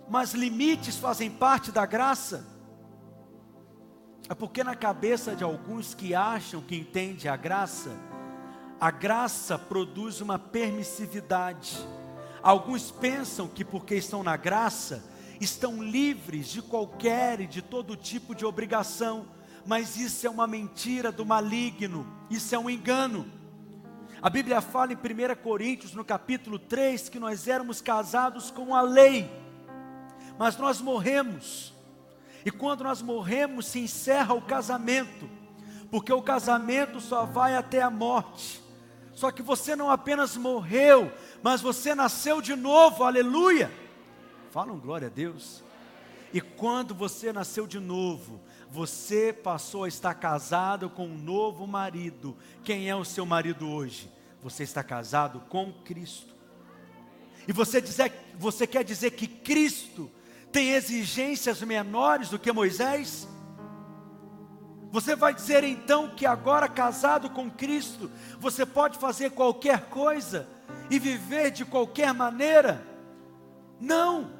mas 0.08 0.32
limites 0.32 0.94
fazem 0.96 1.28
parte 1.28 1.72
da 1.72 1.84
graça? 1.84 2.46
É 4.28 4.34
porque 4.34 4.62
na 4.62 4.76
cabeça 4.76 5.34
de 5.34 5.42
alguns 5.42 5.92
que 5.92 6.14
acham 6.14 6.60
que 6.60 6.76
entende 6.76 7.28
a 7.28 7.34
graça, 7.34 7.90
a 8.80 8.92
graça 8.92 9.58
produz 9.58 10.20
uma 10.20 10.38
permissividade. 10.38 11.84
Alguns 12.40 12.92
pensam 12.92 13.48
que 13.48 13.64
porque 13.64 13.96
estão 13.96 14.22
na 14.22 14.36
graça, 14.36 15.02
estão 15.40 15.82
livres 15.82 16.46
de 16.46 16.62
qualquer 16.62 17.40
e 17.40 17.46
de 17.48 17.60
todo 17.60 17.96
tipo 17.96 18.36
de 18.36 18.46
obrigação, 18.46 19.26
mas 19.66 19.96
isso 19.96 20.28
é 20.28 20.30
uma 20.30 20.46
mentira 20.46 21.10
do 21.10 21.26
maligno, 21.26 22.06
isso 22.30 22.54
é 22.54 22.58
um 22.60 22.70
engano. 22.70 23.26
A 24.20 24.28
Bíblia 24.28 24.60
fala 24.60 24.92
em 24.92 24.96
1 24.96 25.42
Coríntios, 25.42 25.94
no 25.94 26.04
capítulo 26.04 26.58
3, 26.58 27.08
que 27.08 27.20
nós 27.20 27.46
éramos 27.46 27.80
casados 27.80 28.50
com 28.50 28.74
a 28.74 28.80
lei, 28.80 29.30
mas 30.36 30.56
nós 30.56 30.80
morremos. 30.80 31.72
E 32.44 32.50
quando 32.50 32.82
nós 32.82 33.00
morremos, 33.00 33.66
se 33.66 33.78
encerra 33.78 34.34
o 34.34 34.42
casamento, 34.42 35.30
porque 35.88 36.12
o 36.12 36.22
casamento 36.22 37.00
só 37.00 37.24
vai 37.24 37.54
até 37.54 37.80
a 37.80 37.90
morte. 37.90 38.60
Só 39.14 39.30
que 39.30 39.42
você 39.42 39.76
não 39.76 39.88
apenas 39.88 40.36
morreu, 40.36 41.12
mas 41.40 41.60
você 41.60 41.94
nasceu 41.94 42.40
de 42.40 42.56
novo, 42.56 43.04
aleluia. 43.04 43.70
Falam 44.50 44.78
glória 44.78 45.06
a 45.06 45.10
Deus. 45.10 45.62
E 46.32 46.40
quando 46.40 46.92
você 46.92 47.32
nasceu 47.32 47.66
de 47.66 47.78
novo, 47.78 48.40
você 48.70 49.32
passou 49.32 49.84
a 49.84 49.88
estar 49.88 50.14
casado 50.14 50.90
com 50.90 51.06
um 51.06 51.18
novo 51.18 51.66
marido. 51.66 52.36
Quem 52.62 52.88
é 52.88 52.94
o 52.94 53.04
seu 53.04 53.24
marido 53.24 53.68
hoje? 53.68 54.10
Você 54.42 54.62
está 54.62 54.82
casado 54.82 55.40
com 55.48 55.72
Cristo. 55.84 56.34
E 57.46 57.52
você, 57.52 57.80
dizer, 57.80 58.12
você 58.38 58.66
quer 58.66 58.84
dizer 58.84 59.12
que 59.12 59.26
Cristo 59.26 60.10
tem 60.52 60.72
exigências 60.72 61.62
menores 61.62 62.28
do 62.28 62.38
que 62.38 62.52
Moisés? 62.52 63.26
Você 64.90 65.16
vai 65.16 65.34
dizer 65.34 65.64
então 65.64 66.10
que 66.14 66.26
agora 66.26 66.68
casado 66.68 67.30
com 67.30 67.50
Cristo, 67.50 68.10
você 68.38 68.64
pode 68.64 68.98
fazer 68.98 69.30
qualquer 69.30 69.86
coisa 69.86 70.46
e 70.90 70.98
viver 70.98 71.50
de 71.50 71.64
qualquer 71.64 72.12
maneira? 72.12 72.86
Não. 73.80 74.30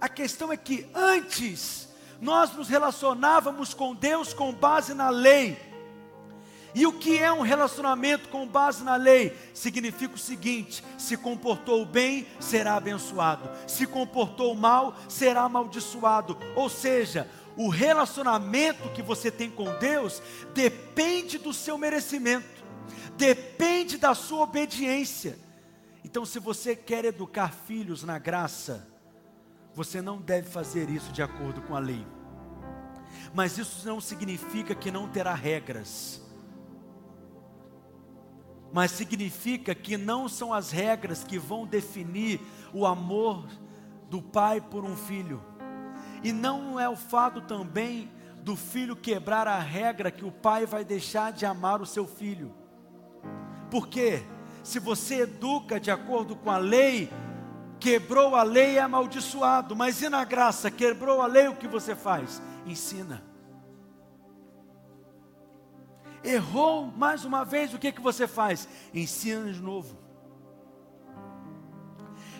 A 0.00 0.08
questão 0.08 0.52
é 0.52 0.56
que 0.56 0.88
antes 0.94 1.88
nós 2.24 2.54
nos 2.54 2.68
relacionávamos 2.68 3.74
com 3.74 3.94
Deus 3.94 4.32
com 4.32 4.50
base 4.50 4.94
na 4.94 5.10
lei. 5.10 5.58
E 6.74 6.86
o 6.86 6.92
que 6.92 7.18
é 7.18 7.30
um 7.30 7.42
relacionamento 7.42 8.30
com 8.30 8.48
base 8.48 8.82
na 8.82 8.96
lei? 8.96 9.36
Significa 9.52 10.14
o 10.14 10.18
seguinte: 10.18 10.82
se 10.98 11.18
comportou 11.18 11.84
bem, 11.84 12.26
será 12.40 12.76
abençoado, 12.76 13.48
se 13.68 13.86
comportou 13.86 14.54
mal, 14.54 14.96
será 15.06 15.42
amaldiçoado. 15.42 16.36
Ou 16.56 16.68
seja, 16.70 17.30
o 17.56 17.68
relacionamento 17.68 18.88
que 18.88 19.02
você 19.02 19.30
tem 19.30 19.50
com 19.50 19.72
Deus 19.78 20.22
depende 20.54 21.36
do 21.36 21.52
seu 21.52 21.76
merecimento, 21.76 22.64
depende 23.16 23.98
da 23.98 24.14
sua 24.14 24.44
obediência. 24.44 25.38
Então, 26.02 26.24
se 26.24 26.38
você 26.38 26.74
quer 26.74 27.04
educar 27.04 27.52
filhos 27.52 28.02
na 28.02 28.18
graça, 28.18 28.88
você 29.74 30.00
não 30.00 30.20
deve 30.20 30.48
fazer 30.48 30.88
isso 30.88 31.12
de 31.12 31.22
acordo 31.22 31.60
com 31.62 31.76
a 31.76 31.80
lei. 31.80 32.04
Mas 33.32 33.58
isso 33.58 33.86
não 33.86 34.00
significa 34.00 34.74
que 34.74 34.90
não 34.90 35.08
terá 35.08 35.34
regras. 35.34 36.22
Mas 38.72 38.90
significa 38.90 39.74
que 39.74 39.96
não 39.96 40.28
são 40.28 40.52
as 40.52 40.70
regras 40.70 41.22
que 41.22 41.38
vão 41.38 41.66
definir 41.66 42.40
o 42.72 42.84
amor 42.84 43.46
do 44.10 44.20
pai 44.20 44.60
por 44.60 44.84
um 44.84 44.96
filho. 44.96 45.42
E 46.22 46.32
não 46.32 46.78
é 46.80 46.88
o 46.88 46.96
fato 46.96 47.40
também 47.40 48.10
do 48.42 48.56
filho 48.56 48.94
quebrar 48.94 49.48
a 49.48 49.58
regra 49.58 50.10
que 50.10 50.24
o 50.24 50.30
pai 50.30 50.66
vai 50.66 50.84
deixar 50.84 51.32
de 51.32 51.46
amar 51.46 51.80
o 51.80 51.86
seu 51.86 52.06
filho. 52.06 52.54
Porque 53.70 54.22
se 54.62 54.78
você 54.78 55.20
educa 55.20 55.78
de 55.78 55.90
acordo 55.90 56.34
com 56.34 56.50
a 56.50 56.58
lei, 56.58 57.10
quebrou 57.78 58.34
a 58.34 58.42
lei 58.42 58.78
é 58.78 58.80
amaldiçoado, 58.80 59.76
mas 59.76 60.00
e 60.00 60.08
na 60.08 60.24
graça, 60.24 60.70
quebrou 60.70 61.20
a 61.20 61.26
lei, 61.26 61.48
o 61.48 61.56
que 61.56 61.68
você 61.68 61.94
faz? 61.94 62.40
Ensina. 62.66 63.22
Errou 66.22 66.86
mais 66.86 67.24
uma 67.24 67.44
vez, 67.44 67.74
o 67.74 67.78
que, 67.78 67.92
que 67.92 68.00
você 68.00 68.26
faz? 68.26 68.66
Ensina 68.94 69.52
de 69.52 69.60
novo. 69.60 70.04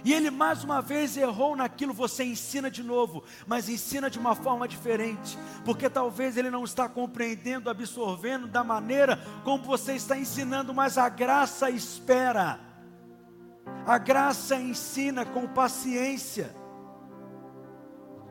E 0.04 0.12
ele 0.12 0.30
mais 0.30 0.62
uma 0.62 0.82
vez 0.82 1.16
errou 1.16 1.56
naquilo, 1.56 1.94
você 1.94 2.24
ensina 2.24 2.70
de 2.70 2.82
novo, 2.82 3.24
mas 3.46 3.70
ensina 3.70 4.10
de 4.10 4.18
uma 4.18 4.34
forma 4.34 4.68
diferente, 4.68 5.38
porque 5.64 5.88
talvez 5.88 6.36
ele 6.36 6.50
não 6.50 6.62
está 6.62 6.86
compreendendo, 6.86 7.70
absorvendo 7.70 8.46
da 8.46 8.62
maneira 8.62 9.18
como 9.44 9.64
você 9.64 9.94
está 9.94 10.16
ensinando, 10.18 10.74
mas 10.74 10.98
a 10.98 11.08
graça 11.08 11.70
espera. 11.70 12.60
A 13.86 13.96
graça 13.96 14.56
ensina 14.56 15.24
com 15.24 15.46
paciência. 15.46 16.54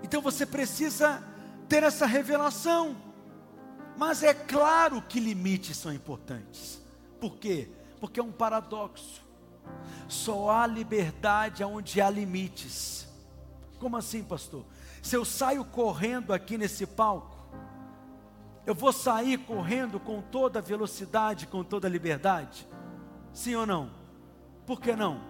Então 0.03 0.21
você 0.21 0.45
precisa 0.45 1.23
ter 1.68 1.84
essa 1.84 2.05
revelação. 2.05 2.95
Mas 3.97 4.24
é 4.24 4.34
claro 4.34 5.01
que 5.01 5.20
limites 5.20 5.78
são 5.78 5.93
importantes. 5.93 6.82
Por 7.20 7.38
quê? 7.38 7.70
Porque 7.99 8.20
é 8.20 8.24
um 8.24 8.32
paradoxo. 8.32 9.22
Só 10.07 10.49
há 10.49 10.68
liberdade 10.68 11.64
onde 11.64 12.01
há 12.01 12.09
limites. 12.09 13.07
Como 13.80 13.97
assim, 13.97 14.24
pastor? 14.24 14.66
Se 15.01 15.16
eu 15.16 15.26
saio 15.26 15.64
correndo 15.66 16.34
aqui 16.34 16.57
nesse 16.57 16.86
palco, 16.86 17.38
eu 18.66 18.74
vou 18.74 18.93
sair 18.93 19.38
correndo 19.39 19.99
com 19.99 20.22
toda 20.22 20.61
velocidade, 20.61 21.47
com 21.47 21.64
toda 21.64 21.89
liberdade? 21.89 22.68
Sim 23.34 23.55
ou 23.55 23.66
não? 23.66 23.91
Por 24.66 24.80
que 24.80 24.95
não? 24.95 25.22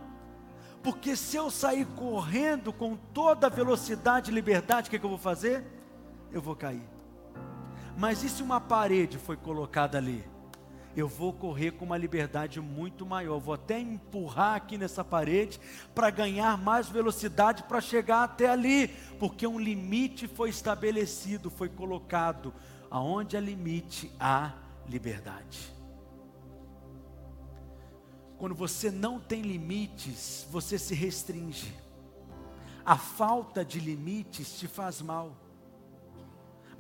Porque 0.84 1.16
se 1.16 1.38
eu 1.38 1.50
sair 1.50 1.86
correndo 1.96 2.72
com 2.72 2.96
toda 2.96 3.50
velocidade 3.50 4.30
e 4.30 4.34
liberdade, 4.34 4.88
o 4.88 4.92
que, 4.92 5.00
que 5.00 5.06
eu 5.06 5.10
vou 5.10 5.18
fazer? 5.18 5.66
Eu 6.34 6.42
vou 6.42 6.56
cair. 6.56 6.84
Mas 7.98 8.24
e 8.24 8.30
se 8.30 8.44
uma 8.44 8.60
parede 8.60 9.18
foi 9.18 9.38
colocada 9.38 9.98
ali? 9.98 10.26
eu 10.96 11.08
vou 11.08 11.34
correr 11.34 11.72
com 11.72 11.86
uma 11.86 11.98
liberdade 11.98 12.62
muito 12.62 13.06
maior. 13.06 13.40
Vou 13.40 13.54
até 13.54 13.80
empurrar 13.80 14.56
aqui 14.56 14.78
nessa 14.78 15.04
parede 15.04 15.60
para 15.94 16.10
ganhar 16.10 16.58
mais 16.58 16.88
velocidade 16.88 17.64
para 17.64 17.82
chegar 17.82 18.24
até 18.24 18.50
ali, 18.50 18.90
porque 19.20 19.48
um 19.48 19.60
limite 19.60 20.28
foi 20.28 20.50
estabelecido, 20.50 21.50
foi 21.50 21.70
colocado. 21.70 22.54
Aonde 22.92 23.36
há 23.36 23.40
limite, 23.40 24.12
há 24.20 24.54
liberdade. 24.88 25.74
Quando 28.38 28.54
você 28.54 28.92
não 28.92 29.20
tem 29.20 29.42
limites, 29.42 30.46
você 30.52 30.78
se 30.78 30.94
restringe. 30.94 31.74
A 32.86 32.98
falta 32.98 33.64
de 33.66 33.80
limites 33.80 34.60
te 34.60 34.68
faz 34.68 35.02
mal. 35.02 35.36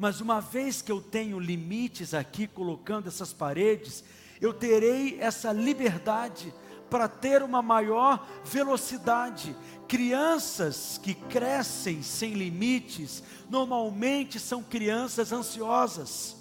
Mas 0.03 0.19
uma 0.19 0.41
vez 0.41 0.81
que 0.81 0.91
eu 0.91 0.99
tenho 0.99 1.39
limites 1.39 2.13
aqui, 2.13 2.45
colocando 2.45 3.07
essas 3.07 3.31
paredes, 3.31 4.03
eu 4.41 4.53
terei 4.53 5.17
essa 5.21 5.53
liberdade 5.53 6.53
para 6.89 7.07
ter 7.07 7.41
uma 7.41 7.61
maior 7.61 8.27
velocidade. 8.43 9.55
Crianças 9.87 10.99
que 11.01 11.13
crescem 11.13 12.03
sem 12.03 12.33
limites, 12.33 13.23
normalmente 13.49 14.41
são 14.41 14.61
crianças 14.61 15.31
ansiosas. 15.31 16.35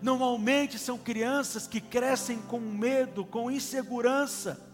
Normalmente 0.00 0.78
são 0.78 0.96
crianças 0.96 1.66
que 1.66 1.80
crescem 1.80 2.38
com 2.42 2.60
medo, 2.60 3.24
com 3.24 3.50
insegurança, 3.50 4.64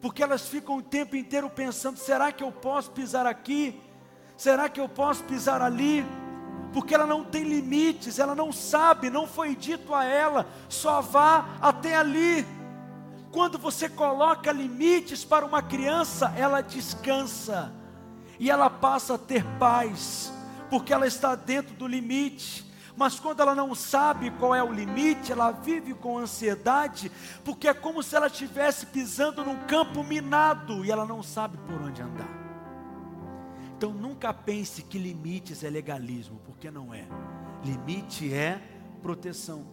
porque 0.00 0.22
elas 0.22 0.48
ficam 0.48 0.78
o 0.78 0.82
tempo 0.82 1.16
inteiro 1.16 1.50
pensando: 1.50 1.98
será 1.98 2.32
que 2.32 2.42
eu 2.42 2.50
posso 2.50 2.92
pisar 2.92 3.26
aqui? 3.26 3.78
Será 4.38 4.70
que 4.70 4.80
eu 4.80 4.88
posso 4.88 5.22
pisar 5.24 5.60
ali? 5.60 6.02
Porque 6.76 6.94
ela 6.94 7.06
não 7.06 7.24
tem 7.24 7.42
limites, 7.42 8.18
ela 8.18 8.34
não 8.34 8.52
sabe, 8.52 9.08
não 9.08 9.26
foi 9.26 9.56
dito 9.56 9.94
a 9.94 10.04
ela, 10.04 10.46
só 10.68 11.00
vá 11.00 11.56
até 11.58 11.96
ali. 11.96 12.46
Quando 13.32 13.56
você 13.56 13.88
coloca 13.88 14.52
limites 14.52 15.24
para 15.24 15.46
uma 15.46 15.62
criança, 15.62 16.34
ela 16.36 16.60
descansa 16.60 17.72
e 18.38 18.50
ela 18.50 18.68
passa 18.68 19.14
a 19.14 19.18
ter 19.18 19.42
paz, 19.58 20.30
porque 20.68 20.92
ela 20.92 21.06
está 21.06 21.34
dentro 21.34 21.74
do 21.76 21.86
limite. 21.86 22.70
Mas 22.94 23.18
quando 23.18 23.40
ela 23.40 23.54
não 23.54 23.74
sabe 23.74 24.30
qual 24.32 24.54
é 24.54 24.62
o 24.62 24.70
limite, 24.70 25.32
ela 25.32 25.52
vive 25.52 25.94
com 25.94 26.18
ansiedade, 26.18 27.10
porque 27.42 27.68
é 27.68 27.72
como 27.72 28.02
se 28.02 28.14
ela 28.14 28.26
estivesse 28.26 28.84
pisando 28.84 29.42
num 29.42 29.64
campo 29.64 30.04
minado 30.04 30.84
e 30.84 30.90
ela 30.90 31.06
não 31.06 31.22
sabe 31.22 31.56
por 31.56 31.80
onde 31.80 32.02
andar. 32.02 32.45
Então 33.76 33.92
nunca 33.92 34.32
pense 34.32 34.82
que 34.82 34.98
limites 34.98 35.62
é 35.62 35.68
legalismo, 35.68 36.40
porque 36.46 36.70
não 36.70 36.94
é. 36.94 37.06
Limite 37.62 38.32
é 38.32 38.58
proteção. 39.02 39.66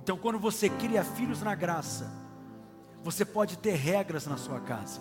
Então 0.00 0.16
quando 0.16 0.38
você 0.38 0.68
cria 0.68 1.02
filhos 1.02 1.42
na 1.42 1.56
graça, 1.56 2.08
você 3.02 3.24
pode 3.24 3.58
ter 3.58 3.74
regras 3.74 4.26
na 4.26 4.36
sua 4.36 4.60
casa. 4.60 5.00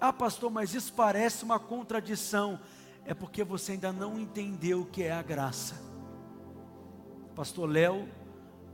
Ah, 0.00 0.12
pastor, 0.12 0.50
mas 0.50 0.74
isso 0.74 0.92
parece 0.94 1.44
uma 1.44 1.60
contradição. 1.60 2.58
É 3.04 3.12
porque 3.12 3.44
você 3.44 3.72
ainda 3.72 3.92
não 3.92 4.18
entendeu 4.18 4.80
o 4.80 4.86
que 4.86 5.02
é 5.02 5.12
a 5.12 5.22
graça. 5.22 5.74
Pastor 7.34 7.68
Léo 7.68 8.08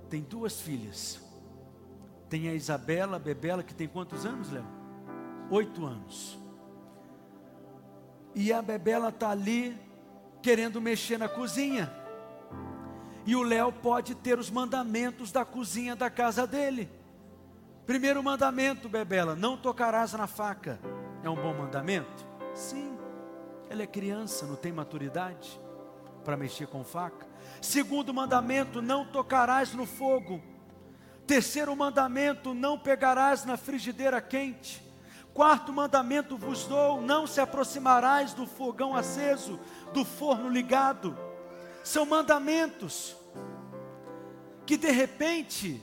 tem 0.09 0.23
duas 0.23 0.61
filhas. 0.61 1.21
Tem 2.29 2.49
a 2.49 2.55
Isabela, 2.55 3.17
a 3.17 3.21
Bebela, 3.21 3.63
que 3.63 3.75
tem 3.75 3.89
quantos 3.89 4.25
anos, 4.25 4.51
Léo? 4.51 4.78
Oito 5.51 5.85
anos. 5.85 6.39
E 8.35 8.53
a 8.53 8.63
Bebela 8.63 9.09
está 9.09 9.31
ali 9.31 9.77
querendo 10.43 10.81
mexer 10.81 11.19
na 11.19 11.29
cozinha. 11.29 11.93
E 13.27 13.35
o 13.37 13.43
Léo 13.43 13.73
pode 13.73 14.15
ter 14.15 14.39
os 14.39 14.51
mandamentos 14.51 15.31
da 15.33 15.45
cozinha 15.45 15.95
da 15.95 16.09
casa 16.09 16.47
dele. 16.47 16.91
Primeiro 17.87 18.23
mandamento, 18.23 18.89
Bebela: 18.89 19.35
não 19.35 19.57
tocarás 19.57 20.13
na 20.13 20.27
faca. 20.27 20.79
É 21.23 21.29
um 21.29 21.35
bom 21.35 21.55
mandamento? 21.55 22.27
Sim. 22.55 22.97
Ela 23.69 23.83
é 23.83 23.87
criança, 23.87 24.47
não 24.47 24.57
tem 24.57 24.73
maturidade 24.73 25.61
para 26.25 26.37
mexer 26.37 26.67
com 26.69 26.83
faca. 26.83 27.27
Segundo 27.61 28.15
mandamento, 28.15 28.81
não 28.81 29.05
tocarás 29.05 29.75
no 29.75 29.85
fogo. 29.85 30.41
Terceiro 31.27 31.75
mandamento, 31.77 32.55
não 32.55 32.79
pegarás 32.79 33.45
na 33.45 33.57
frigideira 33.59 34.21
quente. 34.21 34.88
Quarto 35.39 35.73
mandamento 35.73 36.37
vos 36.37 36.65
dou: 36.65 37.01
não 37.01 37.25
se 37.25 37.41
aproximarás 37.41 38.35
do 38.35 38.45
fogão 38.45 38.97
aceso, 38.97 39.57
do 39.95 40.05
forno 40.05 40.49
ligado. 40.49 41.17
São 41.85 42.05
mandamentos 42.05 43.15
que 44.67 44.77
de 44.77 44.91
repente 44.91 45.81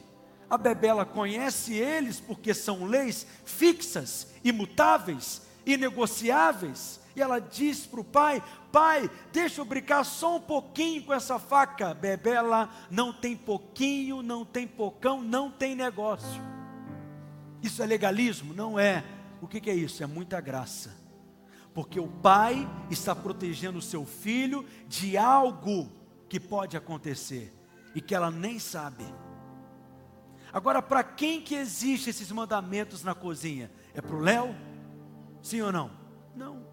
a 0.49 0.57
Bebela 0.57 1.05
conhece 1.05 1.73
eles 1.73 2.19
porque 2.19 2.53
são 2.53 2.83
leis 2.83 3.25
fixas, 3.45 4.27
imutáveis, 4.43 5.41
inegociáveis. 5.65 6.99
E 7.15 7.21
ela 7.21 7.39
diz 7.39 7.85
para 7.85 8.01
o 8.01 8.03
pai: 8.03 8.43
Pai, 8.73 9.09
deixa 9.31 9.61
eu 9.61 9.65
brincar 9.65 10.03
só 10.03 10.35
um 10.35 10.41
pouquinho 10.41 11.01
com 11.05 11.13
essa 11.13 11.39
faca. 11.39 11.93
Bebela 11.93 12.69
não 12.91 13.13
tem 13.13 13.37
pouquinho, 13.37 14.21
não 14.21 14.43
tem 14.43 14.67
pocão, 14.67 15.21
não 15.21 15.49
tem 15.49 15.75
negócio. 15.75 16.43
Isso 17.63 17.81
é 17.81 17.85
legalismo? 17.85 18.53
Não 18.53 18.77
é. 18.77 19.14
O 19.45 19.47
que, 19.47 19.61
que 19.61 19.69
é 19.69 19.75
isso? 19.75 20.01
É 20.01 20.07
muita 20.07 20.41
graça. 20.41 20.91
Porque 21.71 21.99
o 21.99 22.07
pai 22.07 22.67
está 22.89 23.15
protegendo 23.15 23.77
o 23.77 23.81
seu 23.81 24.03
filho 24.03 24.65
de 24.87 25.19
algo 25.19 25.87
que 26.27 26.39
pode 26.39 26.75
acontecer 26.75 27.53
e 27.93 28.01
que 28.01 28.15
ela 28.15 28.31
nem 28.31 28.57
sabe. 28.57 29.05
Agora, 30.51 30.81
para 30.81 31.03
quem 31.03 31.39
que 31.39 31.53
existe 31.53 32.09
esses 32.09 32.31
mandamentos 32.31 33.03
na 33.03 33.13
cozinha? 33.13 33.69
É 33.93 34.01
para 34.01 34.15
o 34.15 34.19
Léo? 34.19 34.55
Sim 35.43 35.61
ou 35.61 35.71
não? 35.71 35.91
Não. 36.35 36.65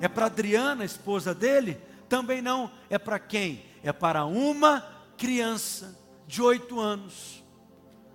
É 0.00 0.06
para 0.06 0.26
Adriana, 0.26 0.84
esposa 0.84 1.34
dele? 1.34 1.80
Também 2.08 2.40
não. 2.40 2.70
É 2.88 2.96
para 2.96 3.18
quem? 3.18 3.64
É 3.82 3.92
para 3.92 4.24
uma 4.24 4.82
criança 5.16 5.98
de 6.28 6.40
oito 6.40 6.78
anos. 6.78 7.42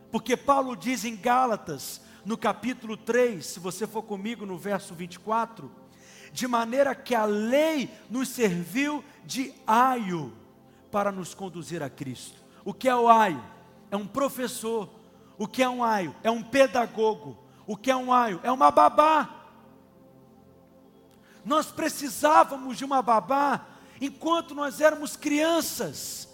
Porque 0.10 0.38
Paulo 0.38 0.74
diz 0.74 1.04
em 1.04 1.18
Gálatas, 1.18 2.05
no 2.26 2.38
capítulo 2.38 2.98
3, 2.98 3.46
se 3.46 3.60
você 3.60 3.86
for 3.86 4.04
comigo 4.04 4.46
no 4.46 4.58
verso 4.58 4.94
24, 4.94 5.72
de 6.32 6.48
maneira 6.48 6.94
que 6.96 7.16
a 7.16 7.26
lei 7.26 7.90
nos 8.10 8.30
serviu 8.30 9.04
de 9.24 9.54
aio 9.66 10.34
para 10.92 11.12
nos 11.12 11.34
conduzir 11.34 11.84
a 11.84 11.90
Cristo. 11.90 12.44
O 12.64 12.74
que 12.74 12.90
é 12.90 12.96
o 12.96 13.08
aio? 13.08 13.44
É 13.92 13.96
um 13.96 14.08
professor 14.08 14.90
o 15.38 15.48
que 15.48 15.62
é 15.62 15.70
um 15.70 15.84
aio? 15.84 16.16
É 16.24 16.32
um 16.32 16.42
pedagogo. 16.42 17.38
O 17.68 17.76
que 17.76 17.92
é 17.92 17.96
um 17.96 18.14
aio? 18.14 18.40
É 18.44 18.52
uma 18.52 18.72
babá. 18.72 19.30
Nós 21.44 21.68
precisávamos 21.68 22.78
de 22.78 22.86
uma 22.86 23.02
babá 23.02 23.66
enquanto 24.02 24.56
nós 24.56 24.82
éramos 24.82 25.16
crianças, 25.16 26.28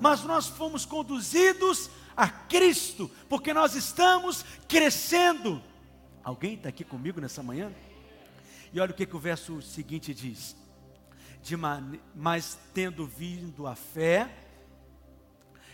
mas 0.00 0.22
nós 0.22 0.46
fomos 0.46 0.84
conduzidos 0.84 1.90
a 2.18 2.28
Cristo, 2.28 3.08
porque 3.28 3.54
nós 3.54 3.76
estamos 3.76 4.44
crescendo. 4.66 5.62
Alguém 6.24 6.54
está 6.54 6.68
aqui 6.68 6.82
comigo 6.82 7.20
nessa 7.20 7.44
manhã? 7.44 7.72
E 8.72 8.80
olha 8.80 8.90
o 8.90 8.94
que, 8.94 9.06
que 9.06 9.14
o 9.14 9.20
verso 9.20 9.62
seguinte 9.62 10.12
diz: 10.12 10.56
de 11.40 11.54
mas 12.16 12.58
tendo 12.74 13.06
vindo 13.06 13.68
a 13.68 13.76
fé, 13.76 14.28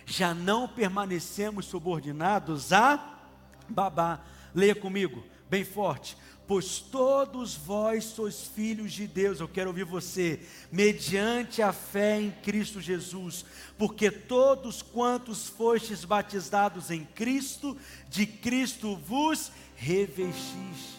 já 0.05 0.35
não 0.35 0.69
permanecemos 0.69 1.65
subordinados 1.65 2.75
a 2.75 3.19
babá. 3.67 4.21
Leia 4.55 4.75
comigo, 4.75 5.25
bem 5.49 5.65
forte. 5.65 6.15
Pois 6.47 6.79
todos 6.79 7.55
vós 7.55 8.05
sois 8.05 8.43
filhos 8.43 8.93
de 8.93 9.07
Deus, 9.07 9.41
eu 9.41 9.49
quero 9.49 9.71
ouvir 9.71 9.85
você, 9.85 10.41
mediante 10.71 11.63
a 11.63 11.73
fé 11.73 12.21
em 12.21 12.31
Cristo 12.31 12.83
Jesus, 12.83 13.47
porque 13.79 14.11
todos 14.11 14.83
quantos 14.83 15.49
fostes 15.49 16.05
batizados 16.05 16.91
em 16.91 17.05
Cristo, 17.05 17.77
de 18.11 18.27
Cristo 18.27 18.95
vos 18.95 19.51
revestistes. 19.75 20.95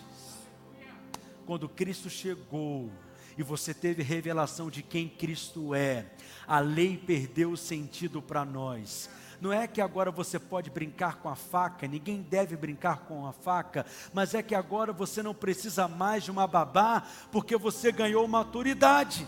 Quando 1.46 1.70
Cristo 1.70 2.10
chegou, 2.10 2.92
e 3.38 3.44
você 3.44 3.74
teve 3.74 4.02
revelação 4.02 4.70
de 4.70 4.82
quem 4.82 5.08
Cristo 5.08 5.76
é, 5.76 6.06
a 6.48 6.60
lei 6.60 6.98
perdeu 6.98 7.52
o 7.52 7.58
sentido 7.58 8.22
para 8.22 8.46
nós. 8.46 9.10
Não 9.46 9.54
é 9.54 9.68
que 9.68 9.80
agora 9.80 10.10
você 10.10 10.40
pode 10.40 10.72
brincar 10.72 11.18
com 11.18 11.30
a 11.30 11.36
faca, 11.36 11.88
ninguém 11.88 12.24
deve 12.24 12.58
brincar 12.58 13.02
com 13.02 13.28
a 13.28 13.32
faca, 13.32 13.86
mas 14.12 14.34
é 14.34 14.42
que 14.42 14.56
agora 14.56 14.92
você 14.92 15.22
não 15.22 15.36
precisa 15.36 15.88
mais 15.88 16.24
de 16.24 16.32
uma 16.32 16.48
babá, 16.48 17.04
porque 17.32 17.56
você 17.56 17.92
ganhou 17.92 18.28
maturidade. 18.28 19.28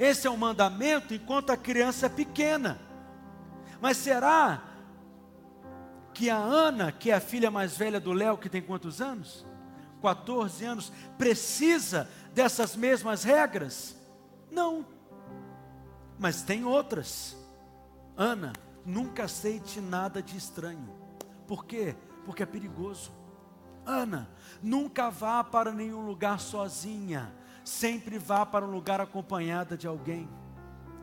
Esse 0.00 0.26
é 0.26 0.30
um 0.30 0.36
mandamento 0.36 1.14
enquanto 1.14 1.50
a 1.50 1.56
criança 1.56 2.06
é 2.06 2.08
pequena. 2.08 2.80
Mas 3.80 3.98
será 3.98 4.64
que 6.12 6.28
a 6.28 6.36
Ana, 6.36 6.90
que 6.90 7.12
é 7.12 7.14
a 7.14 7.20
filha 7.20 7.52
mais 7.52 7.76
velha 7.76 8.00
do 8.00 8.12
Léo, 8.12 8.36
que 8.36 8.48
tem 8.48 8.60
quantos 8.60 9.00
anos? 9.00 9.46
14 10.02 10.64
anos, 10.64 10.92
precisa 11.16 12.10
dessas 12.34 12.74
mesmas 12.74 13.22
regras? 13.22 13.94
Não. 14.50 14.84
Mas 16.18 16.42
tem 16.42 16.64
outras. 16.64 17.36
Ana, 18.16 18.52
nunca 18.84 19.24
aceite 19.24 19.80
nada 19.80 20.22
de 20.22 20.36
estranho. 20.36 20.88
Por 21.46 21.64
quê? 21.64 21.96
Porque 22.24 22.42
é 22.42 22.46
perigoso. 22.46 23.12
Ana, 23.84 24.30
nunca 24.62 25.10
vá 25.10 25.42
para 25.42 25.72
nenhum 25.72 26.06
lugar 26.06 26.38
sozinha. 26.38 27.34
Sempre 27.64 28.18
vá 28.18 28.44
para 28.44 28.64
um 28.64 28.70
lugar 28.70 29.00
acompanhada 29.00 29.76
de 29.76 29.86
alguém. 29.86 30.28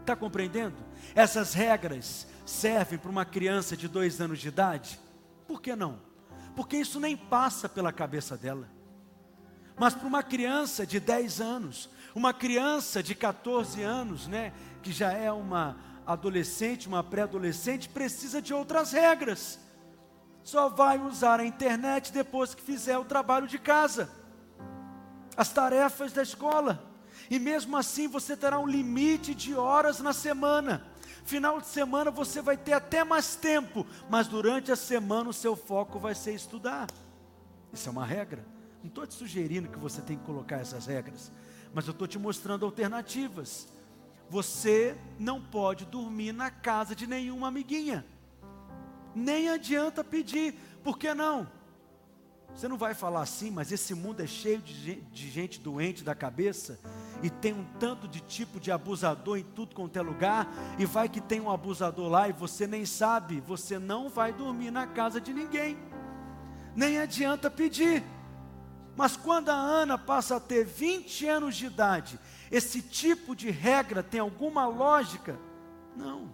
Está 0.01 0.15
compreendendo? 0.15 0.77
Essas 1.13 1.53
regras 1.53 2.27
servem 2.45 2.97
para 2.97 3.11
uma 3.11 3.25
criança 3.25 3.75
de 3.75 3.87
dois 3.87 4.21
anos 4.21 4.39
de 4.39 4.47
idade? 4.47 4.99
Por 5.47 5.61
que 5.61 5.75
não? 5.75 5.99
Porque 6.55 6.77
isso 6.77 6.99
nem 6.99 7.15
passa 7.15 7.67
pela 7.67 7.91
cabeça 7.91 8.37
dela. 8.37 8.67
Mas 9.77 9.93
para 9.93 10.07
uma 10.07 10.23
criança 10.23 10.87
de 10.87 10.99
10 10.99 11.39
anos, 11.39 11.89
uma 12.15 12.33
criança 12.33 13.03
de 13.03 13.13
14 13.13 13.83
anos, 13.83 14.27
né, 14.27 14.51
que 14.81 14.91
já 14.91 15.11
é 15.11 15.31
uma 15.31 15.77
adolescente, 16.07 16.87
uma 16.87 17.03
pré-adolescente, 17.03 17.89
precisa 17.89 18.41
de 18.41 18.53
outras 18.53 18.93
regras. 18.93 19.59
Só 20.41 20.69
vai 20.69 20.97
usar 20.97 21.41
a 21.41 21.45
internet 21.45 22.13
depois 22.13 22.55
que 22.55 22.61
fizer 22.61 22.97
o 22.97 23.03
trabalho 23.03 23.45
de 23.45 23.59
casa, 23.59 24.09
as 25.35 25.49
tarefas 25.49 26.13
da 26.13 26.23
escola. 26.23 26.81
E 27.29 27.37
mesmo 27.37 27.75
assim 27.75 28.07
você 28.07 28.37
terá 28.37 28.57
um 28.57 28.65
limite 28.65 29.35
de 29.35 29.53
horas 29.53 29.99
na 29.99 30.13
semana. 30.13 30.87
Final 31.25 31.59
de 31.59 31.67
semana 31.67 32.09
você 32.09 32.41
vai 32.41 32.55
ter 32.55 32.71
até 32.71 33.03
mais 33.03 33.35
tempo, 33.35 33.85
mas 34.09 34.27
durante 34.27 34.71
a 34.71 34.77
semana 34.77 35.29
o 35.29 35.33
seu 35.33 35.57
foco 35.57 35.99
vai 35.99 36.15
ser 36.15 36.33
estudar. 36.33 36.87
Isso 37.73 37.89
é 37.89 37.91
uma 37.91 38.05
regra. 38.05 38.45
Não 38.81 38.87
estou 38.87 39.05
te 39.05 39.13
sugerindo 39.13 39.67
que 39.67 39.77
você 39.77 40.01
tem 40.01 40.17
que 40.17 40.23
colocar 40.23 40.57
essas 40.57 40.85
regras, 40.85 41.29
mas 41.73 41.85
eu 41.85 41.91
estou 41.91 42.07
te 42.07 42.17
mostrando 42.17 42.65
alternativas. 42.65 43.67
Você 44.29 44.97
não 45.17 45.41
pode 45.41 45.85
dormir 45.85 46.31
na 46.31 46.51
casa 46.51 46.95
de 46.95 47.07
nenhuma 47.07 47.47
amiguinha. 47.47 48.05
Nem 49.15 49.49
adianta 49.49 50.03
pedir, 50.03 50.53
por 50.83 50.97
que 50.97 51.13
não? 51.13 51.47
Você 52.53 52.67
não 52.67 52.77
vai 52.77 52.93
falar 52.93 53.21
assim, 53.21 53.51
mas 53.51 53.71
esse 53.71 53.93
mundo 53.93 54.21
é 54.21 54.27
cheio 54.27 54.61
de 54.61 55.29
gente, 55.29 55.59
doente 55.59 56.03
da 56.03 56.15
cabeça 56.15 56.79
e 57.21 57.29
tem 57.29 57.53
um 57.53 57.65
tanto 57.79 58.07
de 58.07 58.19
tipo 58.19 58.59
de 58.59 58.71
abusador 58.71 59.37
em 59.37 59.43
tudo 59.43 59.75
quanto 59.75 59.97
é 59.97 60.01
lugar, 60.01 60.47
e 60.77 60.85
vai 60.85 61.09
que 61.09 61.19
tem 61.19 61.41
um 61.41 61.51
abusador 61.51 62.09
lá 62.09 62.29
e 62.29 62.33
você 62.33 62.67
nem 62.67 62.85
sabe, 62.85 63.39
você 63.41 63.79
não 63.79 64.09
vai 64.09 64.31
dormir 64.31 64.71
na 64.71 64.85
casa 64.85 65.19
de 65.19 65.33
ninguém. 65.33 65.77
Nem 66.75 66.99
adianta 66.99 67.49
pedir. 67.49 68.03
Mas 68.95 69.15
quando 69.15 69.49
a 69.49 69.55
Ana 69.55 69.97
passa 69.97 70.35
a 70.35 70.39
ter 70.39 70.65
20 70.65 71.27
anos 71.27 71.55
de 71.55 71.67
idade, 71.67 72.19
esse 72.51 72.81
tipo 72.81 73.35
de 73.35 73.49
regra 73.49 74.01
tem 74.01 74.19
alguma 74.19 74.67
lógica? 74.67 75.39
Não. 75.95 76.33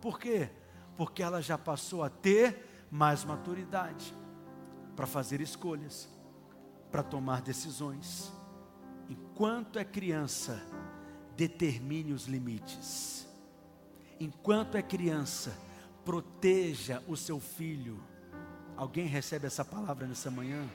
Por 0.00 0.18
quê? 0.18 0.50
Porque 0.96 1.22
ela 1.22 1.40
já 1.40 1.58
passou 1.58 2.02
a 2.02 2.10
ter 2.10 2.86
mais 2.90 3.24
maturidade 3.24 4.14
para 4.96 5.06
fazer 5.06 5.40
escolhas, 5.40 6.08
para 6.90 7.02
tomar 7.02 7.42
decisões. 7.42 8.32
Enquanto 9.08 9.78
é 9.78 9.84
criança, 9.84 10.62
determine 11.36 12.12
os 12.12 12.26
limites. 12.26 13.28
Enquanto 14.18 14.76
é 14.76 14.82
criança, 14.82 15.56
proteja 16.04 17.02
o 17.06 17.16
seu 17.16 17.40
filho. 17.40 18.02
Alguém 18.76 19.06
recebe 19.06 19.46
essa 19.46 19.64
palavra 19.64 20.06
nessa 20.06 20.30
manhã? 20.30 20.68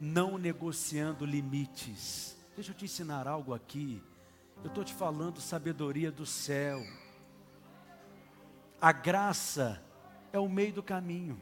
não 0.00 0.38
negociando 0.38 1.24
limites. 1.24 2.35
Deixa 2.56 2.70
eu 2.70 2.74
te 2.74 2.86
ensinar 2.86 3.28
algo 3.28 3.52
aqui. 3.52 4.02
Eu 4.64 4.68
estou 4.68 4.82
te 4.82 4.94
falando 4.94 5.42
sabedoria 5.42 6.10
do 6.10 6.24
céu. 6.24 6.82
A 8.80 8.92
graça 8.92 9.78
é 10.32 10.38
o 10.38 10.48
meio 10.48 10.72
do 10.72 10.82
caminho. 10.82 11.38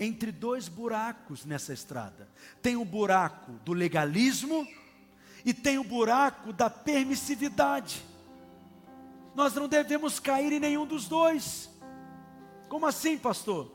Entre 0.00 0.32
dois 0.32 0.66
buracos 0.66 1.44
nessa 1.44 1.74
estrada. 1.74 2.26
Tem 2.62 2.74
o 2.74 2.86
buraco 2.86 3.52
do 3.62 3.74
legalismo 3.74 4.66
e 5.44 5.52
tem 5.52 5.76
o 5.76 5.84
buraco 5.84 6.50
da 6.50 6.70
permissividade. 6.70 8.02
Nós 9.34 9.54
não 9.54 9.68
devemos 9.68 10.18
cair 10.18 10.54
em 10.54 10.58
nenhum 10.58 10.86
dos 10.86 11.06
dois. 11.06 11.68
Como 12.66 12.86
assim, 12.86 13.18
pastor? 13.18 13.70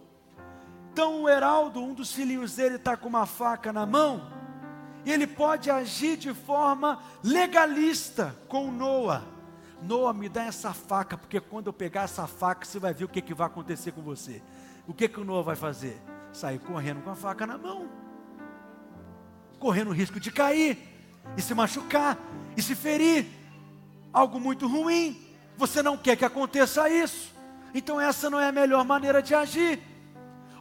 Então 0.91 1.21
o 1.21 1.29
Heraldo, 1.29 1.79
um 1.79 1.93
dos 1.93 2.11
filhinhos 2.11 2.55
dele, 2.55 2.77
está 2.77 2.97
com 2.97 3.07
uma 3.07 3.27
faca 3.27 3.71
na 3.71 3.85
mão, 3.85 4.36
ele 5.11 5.27
pode 5.27 5.69
agir 5.69 6.17
de 6.17 6.33
forma 6.33 6.99
legalista 7.23 8.35
com 8.47 8.71
Noah. 8.71 9.23
Noah, 9.81 10.13
me 10.13 10.27
dá 10.27 10.43
essa 10.43 10.73
faca, 10.73 11.17
porque 11.17 11.39
quando 11.39 11.67
eu 11.67 11.73
pegar 11.73 12.03
essa 12.03 12.25
faca, 12.27 12.65
você 12.65 12.79
vai 12.79 12.93
ver 12.93 13.05
o 13.05 13.07
que, 13.07 13.21
que 13.21 13.33
vai 13.33 13.47
acontecer 13.47 13.91
com 13.91 14.01
você. 14.01 14.41
O 14.87 14.93
que, 14.93 15.07
que 15.07 15.19
o 15.19 15.23
Noah 15.23 15.43
vai 15.43 15.55
fazer? 15.55 16.01
Sair 16.33 16.59
correndo 16.59 17.01
com 17.01 17.09
a 17.09 17.15
faca 17.15 17.45
na 17.45 17.57
mão, 17.57 17.87
correndo 19.59 19.89
o 19.89 19.93
risco 19.93 20.19
de 20.19 20.31
cair, 20.31 20.77
e 21.35 21.41
se 21.41 21.53
machucar, 21.53 22.17
e 22.55 22.61
se 22.61 22.75
ferir. 22.75 23.25
Algo 24.13 24.39
muito 24.39 24.67
ruim. 24.67 25.19
Você 25.57 25.81
não 25.81 25.97
quer 25.97 26.15
que 26.15 26.25
aconteça 26.25 26.89
isso. 26.89 27.33
Então 27.73 27.99
essa 27.99 28.29
não 28.29 28.39
é 28.39 28.47
a 28.47 28.51
melhor 28.51 28.85
maneira 28.85 29.21
de 29.21 29.35
agir. 29.35 29.79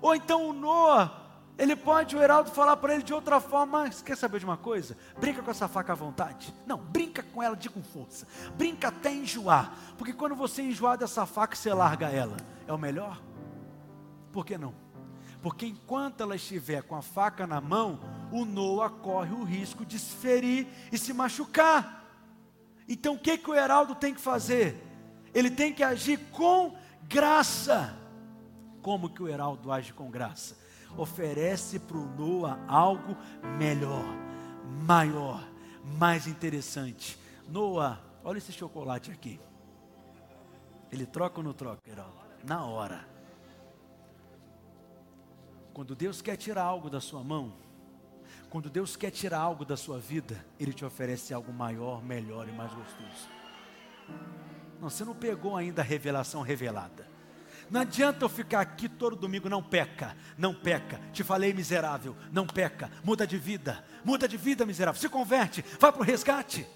Ou 0.00 0.14
então 0.14 0.48
o 0.48 0.52
Noah, 0.52 1.25
ele 1.58 1.74
pode, 1.74 2.14
o 2.14 2.22
Heraldo, 2.22 2.50
falar 2.50 2.76
para 2.76 2.94
ele 2.94 3.02
de 3.02 3.14
outra 3.14 3.40
forma, 3.40 3.84
mas 3.84 4.02
quer 4.02 4.16
saber 4.16 4.38
de 4.38 4.44
uma 4.44 4.58
coisa? 4.58 4.96
Brinca 5.18 5.42
com 5.42 5.50
essa 5.50 5.66
faca 5.66 5.92
à 5.92 5.96
vontade. 5.96 6.54
Não, 6.66 6.76
brinca 6.76 7.22
com 7.22 7.42
ela 7.42 7.56
de 7.56 7.70
com 7.70 7.82
força. 7.82 8.26
Brinca 8.56 8.88
até 8.88 9.10
enjoar. 9.10 9.72
Porque 9.96 10.12
quando 10.12 10.34
você 10.34 10.62
enjoar 10.62 10.98
dessa 10.98 11.24
faca, 11.24 11.56
você 11.56 11.72
larga 11.72 12.08
ela. 12.08 12.36
É 12.66 12.72
o 12.72 12.78
melhor? 12.78 13.22
Por 14.32 14.44
que 14.44 14.58
não? 14.58 14.74
Porque 15.40 15.64
enquanto 15.64 16.20
ela 16.20 16.36
estiver 16.36 16.82
com 16.82 16.94
a 16.94 17.00
faca 17.00 17.46
na 17.46 17.60
mão, 17.60 18.00
o 18.30 18.44
Noah 18.44 18.90
corre 18.90 19.32
o 19.32 19.44
risco 19.44 19.86
de 19.86 19.98
se 19.98 20.14
ferir 20.16 20.66
e 20.92 20.98
se 20.98 21.14
machucar. 21.14 22.04
Então 22.86 23.14
o 23.14 23.18
que, 23.18 23.38
que 23.38 23.50
o 23.50 23.54
Heraldo 23.54 23.94
tem 23.94 24.12
que 24.12 24.20
fazer? 24.20 24.76
Ele 25.32 25.50
tem 25.50 25.72
que 25.72 25.82
agir 25.82 26.18
com 26.32 26.76
graça. 27.08 27.96
Como 28.82 29.08
que 29.08 29.22
o 29.22 29.28
Heraldo 29.28 29.72
age 29.72 29.92
com 29.92 30.10
graça? 30.10 30.65
Oferece 30.96 31.78
para 31.78 31.96
o 31.96 32.06
Noah 32.06 32.58
algo 32.68 33.16
melhor, 33.58 34.04
maior, 34.84 35.42
mais 35.98 36.26
interessante. 36.26 37.18
Noah, 37.48 38.00
olha 38.24 38.38
esse 38.38 38.52
chocolate 38.52 39.10
aqui. 39.10 39.40
Ele 40.90 41.06
troca 41.06 41.38
ou 41.38 41.44
não 41.44 41.52
troca? 41.52 41.80
Na 42.44 42.64
hora. 42.64 43.06
Quando 45.72 45.94
Deus 45.94 46.22
quer 46.22 46.36
tirar 46.36 46.62
algo 46.62 46.88
da 46.88 47.00
sua 47.00 47.22
mão, 47.22 47.52
quando 48.48 48.70
Deus 48.70 48.96
quer 48.96 49.10
tirar 49.10 49.40
algo 49.40 49.64
da 49.64 49.76
sua 49.76 49.98
vida, 49.98 50.42
Ele 50.58 50.72
te 50.72 50.84
oferece 50.84 51.34
algo 51.34 51.52
maior, 51.52 52.02
melhor 52.02 52.48
e 52.48 52.52
mais 52.52 52.72
gostoso. 52.72 53.28
Não, 54.80 54.88
você 54.88 55.04
não 55.04 55.14
pegou 55.14 55.56
ainda 55.56 55.82
a 55.82 55.84
revelação 55.84 56.42
revelada. 56.42 57.06
Não 57.70 57.80
adianta 57.80 58.24
eu 58.24 58.28
ficar 58.28 58.60
aqui 58.60 58.88
todo 58.88 59.16
domingo, 59.16 59.48
não 59.48 59.62
peca, 59.62 60.16
não 60.38 60.54
peca. 60.54 61.00
Te 61.12 61.24
falei 61.24 61.52
miserável, 61.52 62.16
não 62.32 62.46
peca. 62.46 62.90
Muda 63.02 63.26
de 63.26 63.38
vida, 63.38 63.84
muda 64.04 64.28
de 64.28 64.36
vida 64.36 64.64
miserável. 64.64 65.00
Se 65.00 65.08
converte, 65.08 65.64
vai 65.80 65.90
para 65.92 66.00
o 66.00 66.04
resgate. 66.04 66.66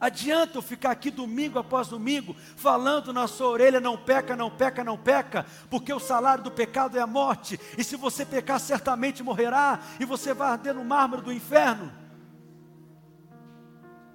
Adianta 0.00 0.58
eu 0.58 0.62
ficar 0.62 0.92
aqui 0.92 1.10
domingo 1.10 1.58
após 1.58 1.88
domingo, 1.88 2.36
falando 2.56 3.12
na 3.12 3.26
sua 3.26 3.48
orelha: 3.48 3.80
não 3.80 3.96
peca, 3.96 4.36
não 4.36 4.48
peca, 4.48 4.84
não 4.84 4.96
peca, 4.96 5.44
porque 5.68 5.92
o 5.92 5.98
salário 5.98 6.44
do 6.44 6.52
pecado 6.52 6.96
é 6.96 7.00
a 7.00 7.06
morte, 7.06 7.58
e 7.76 7.82
se 7.82 7.96
você 7.96 8.24
pecar, 8.24 8.60
certamente 8.60 9.24
morrerá, 9.24 9.80
e 9.98 10.04
você 10.04 10.32
vai 10.32 10.50
arder 10.50 10.74
no 10.74 10.84
mármore 10.84 11.22
do 11.22 11.32
inferno. 11.32 11.92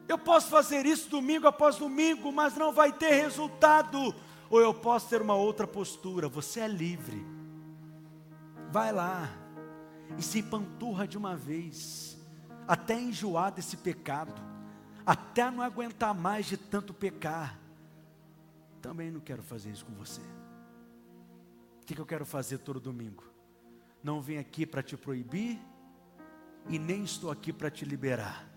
Eu 0.07 0.17
posso 0.17 0.47
fazer 0.47 0.85
isso 0.85 1.09
domingo 1.09 1.47
após 1.47 1.75
domingo, 1.75 2.31
mas 2.31 2.55
não 2.55 2.71
vai 2.71 2.93
ter 2.93 3.11
resultado, 3.15 4.15
ou 4.53 4.61
eu 4.61 4.73
posso 4.73 5.09
ter 5.09 5.21
uma 5.21 5.35
outra 5.35 5.65
postura: 5.65 6.27
você 6.27 6.59
é 6.59 6.67
livre, 6.67 7.25
vai 8.71 8.91
lá, 8.91 9.29
e 10.17 10.21
se 10.21 10.39
empanturra 10.39 11.07
de 11.07 11.17
uma 11.17 11.35
vez, 11.35 12.17
até 12.67 12.99
enjoar 12.99 13.51
desse 13.51 13.77
pecado 13.77 14.53
até 15.05 15.49
não 15.51 15.61
aguentar 15.61 16.13
mais 16.13 16.45
de 16.45 16.57
tanto 16.57 16.93
pecar. 16.93 17.59
Também 18.81 19.11
não 19.11 19.19
quero 19.19 19.43
fazer 19.43 19.71
isso 19.71 19.85
com 19.85 19.93
você. 19.93 20.21
O 21.81 21.85
que, 21.85 21.95
que 21.95 22.01
eu 22.01 22.05
quero 22.05 22.25
fazer 22.25 22.59
todo 22.59 22.79
domingo? 22.79 23.23
Não 24.01 24.21
vim 24.21 24.37
aqui 24.37 24.65
para 24.65 24.81
te 24.81 24.95
proibir 24.95 25.59
e 26.69 26.79
nem 26.79 27.03
estou 27.03 27.29
aqui 27.29 27.51
para 27.51 27.69
te 27.69 27.85
liberar. 27.85 28.47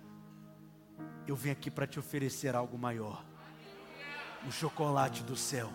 Eu 1.27 1.35
vim 1.35 1.51
aqui 1.51 1.71
para 1.71 1.87
te 1.87 1.99
oferecer 1.99 2.55
algo 2.55 2.79
maior. 2.79 3.25
O 4.49 4.51
chocolate 4.51 5.23
do 5.23 5.37
céu. 5.37 5.71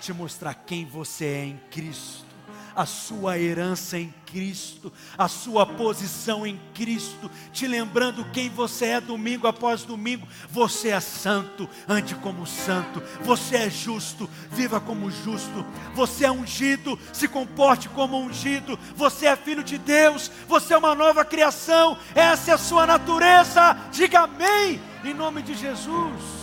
Te 0.00 0.12
mostrar 0.12 0.54
quem 0.54 0.84
você 0.84 1.24
é 1.24 1.44
em 1.44 1.56
Cristo 1.70 2.32
a 2.74 2.86
sua 2.86 3.38
herança 3.38 3.98
em 3.98 4.12
Cristo, 4.26 4.92
a 5.16 5.28
sua 5.28 5.66
posição 5.66 6.46
em 6.46 6.60
Cristo, 6.74 7.30
te 7.52 7.66
lembrando 7.66 8.24
quem 8.32 8.48
você 8.48 8.86
é 8.86 9.00
domingo 9.00 9.46
após 9.46 9.82
domingo. 9.82 10.26
Você 10.48 10.88
é 10.88 11.00
santo, 11.00 11.68
ande 11.88 12.14
como 12.14 12.46
santo, 12.46 13.02
você 13.20 13.56
é 13.56 13.70
justo, 13.70 14.28
viva 14.50 14.80
como 14.80 15.10
justo, 15.10 15.64
você 15.94 16.24
é 16.24 16.30
ungido, 16.30 16.98
se 17.12 17.28
comporte 17.28 17.88
como 17.90 18.18
ungido, 18.18 18.78
você 18.96 19.26
é 19.26 19.36
filho 19.36 19.62
de 19.62 19.78
Deus, 19.78 20.30
você 20.48 20.74
é 20.74 20.78
uma 20.78 20.94
nova 20.94 21.24
criação, 21.24 21.96
essa 22.14 22.50
é 22.50 22.54
a 22.54 22.58
sua 22.58 22.86
natureza. 22.86 23.76
Diga 23.90 24.20
amém, 24.20 24.80
em 25.04 25.14
nome 25.14 25.42
de 25.42 25.54
Jesus. 25.54 26.41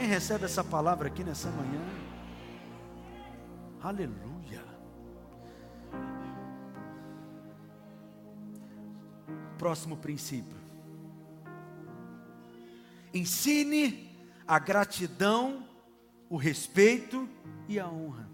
Quem 0.00 0.08
recebe 0.08 0.46
essa 0.46 0.64
palavra 0.64 1.08
aqui 1.08 1.22
nessa 1.22 1.50
manhã? 1.50 1.78
Aleluia. 3.82 4.64
próximo 9.58 9.98
princípio. 9.98 10.56
Ensine 13.12 14.10
a 14.48 14.58
gratidão, 14.58 15.68
o 16.30 16.38
respeito 16.38 17.28
e 17.68 17.78
a 17.78 17.86
honra. 17.86 18.26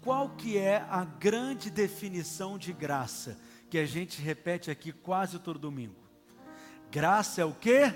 Qual 0.00 0.36
que 0.36 0.56
é 0.56 0.86
a 0.88 1.04
grande 1.04 1.68
definição 1.68 2.56
de 2.56 2.72
graça 2.72 3.36
que 3.68 3.76
a 3.76 3.84
gente 3.84 4.22
repete 4.22 4.70
aqui 4.70 4.92
quase 4.92 5.40
todo 5.40 5.58
domingo? 5.58 6.00
Graça 6.92 7.40
é 7.40 7.44
o 7.44 7.52
quê? 7.52 7.92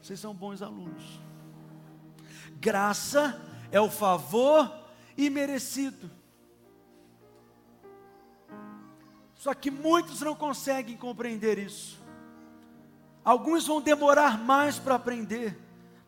Vocês 0.00 0.18
são 0.18 0.34
bons 0.34 0.62
alunos. 0.62 1.20
Graça 2.60 3.40
é 3.70 3.80
o 3.80 3.90
favor 3.90 4.72
imerecido. 5.16 6.10
Só 9.34 9.54
que 9.54 9.70
muitos 9.70 10.20
não 10.20 10.34
conseguem 10.34 10.96
compreender 10.96 11.58
isso. 11.58 11.98
Alguns 13.24 13.66
vão 13.66 13.80
demorar 13.80 14.38
mais 14.38 14.78
para 14.78 14.94
aprender, 14.94 15.58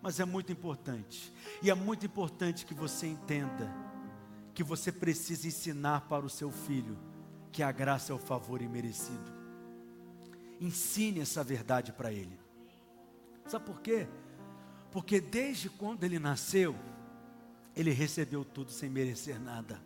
mas 0.01 0.21
é 0.21 0.25
muito 0.25 0.53
importante. 0.53 1.33
E 1.63 1.71
é 1.71 1.75
muito 1.75 2.05
importante 2.05 2.67
que 2.67 2.75
você 2.75 3.07
entenda 3.07 3.73
que 4.55 4.63
você 4.63 4.93
precisa 4.93 5.49
ensinar 5.49 6.03
para 6.03 6.27
o 6.27 6.31
seu 6.31 6.51
filho 6.51 6.99
que 7.51 7.63
a 7.63 7.73
graça 7.73 8.13
é 8.13 8.15
o 8.15 8.19
favor 8.19 8.61
imerecido. 8.61 9.33
Ensine 10.61 11.21
essa 11.21 11.43
verdade 11.43 11.93
para 11.93 12.13
ele. 12.13 12.42
Sabe 13.53 13.67
por 13.67 13.83
quê? 13.83 14.09
Porque 14.91 15.21
desde 15.21 15.69
quando 15.69 16.05
ele 16.05 16.19
nasceu, 16.19 16.75
ele 17.77 17.91
recebeu 17.91 18.47
tudo 18.47 18.71
sem 18.71 18.89
merecer 18.89 19.39
nada. 19.39 19.79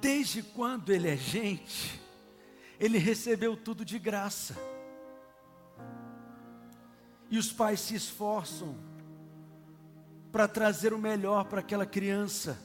Desde 0.00 0.42
quando 0.42 0.90
ele 0.90 1.08
é 1.08 1.16
gente, 1.16 2.02
ele 2.80 2.98
recebeu 2.98 3.56
tudo 3.56 3.84
de 3.84 4.00
graça. 4.00 4.56
E 7.30 7.38
os 7.38 7.52
pais 7.52 7.78
se 7.82 7.94
esforçam 7.94 8.76
para 10.32 10.48
trazer 10.48 10.92
o 10.92 10.98
melhor 10.98 11.44
para 11.44 11.60
aquela 11.60 11.86
criança. 11.86 12.58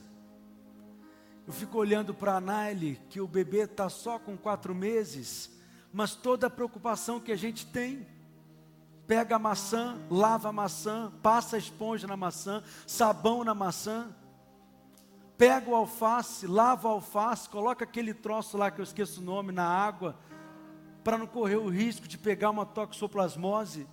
Eu 1.45 1.53
fico 1.53 1.77
olhando 1.77 2.11
para 2.11 2.37
a 2.37 2.41
Naile, 2.41 2.99
que 3.07 3.21
o 3.21 3.27
bebê 3.27 3.65
está 3.65 3.87
só 3.87 4.17
com 4.17 4.35
quatro 4.35 4.73
meses, 4.73 5.51
mas 5.93 6.15
toda 6.15 6.47
a 6.47 6.49
preocupação 6.49 7.19
que 7.19 7.31
a 7.31 7.37
gente 7.37 7.67
tem. 7.67 8.11
Pega 9.07 9.35
a 9.35 9.39
maçã, 9.39 9.97
lava 10.09 10.49
a 10.49 10.53
maçã, 10.53 11.11
passa 11.21 11.55
a 11.55 11.59
esponja 11.59 12.07
na 12.07 12.15
maçã, 12.15 12.63
sabão 12.87 13.43
na 13.43 13.53
maçã 13.53 14.13
pega 15.37 15.69
o 15.69 15.75
alface, 15.75 16.47
lava 16.47 16.87
o 16.87 16.91
alface, 16.91 17.49
coloca 17.49 17.83
aquele 17.83 18.13
troço 18.13 18.57
lá 18.57 18.71
que 18.71 18.79
eu 18.79 18.83
esqueço 18.83 19.19
o 19.19 19.23
nome 19.23 19.51
na 19.51 19.65
água, 19.65 20.15
para 21.03 21.17
não 21.17 21.27
correr 21.27 21.57
o 21.57 21.67
risco 21.67 22.07
de 22.07 22.17
pegar 22.17 22.49
uma 22.49 22.65
toxoplasmose 22.65 23.85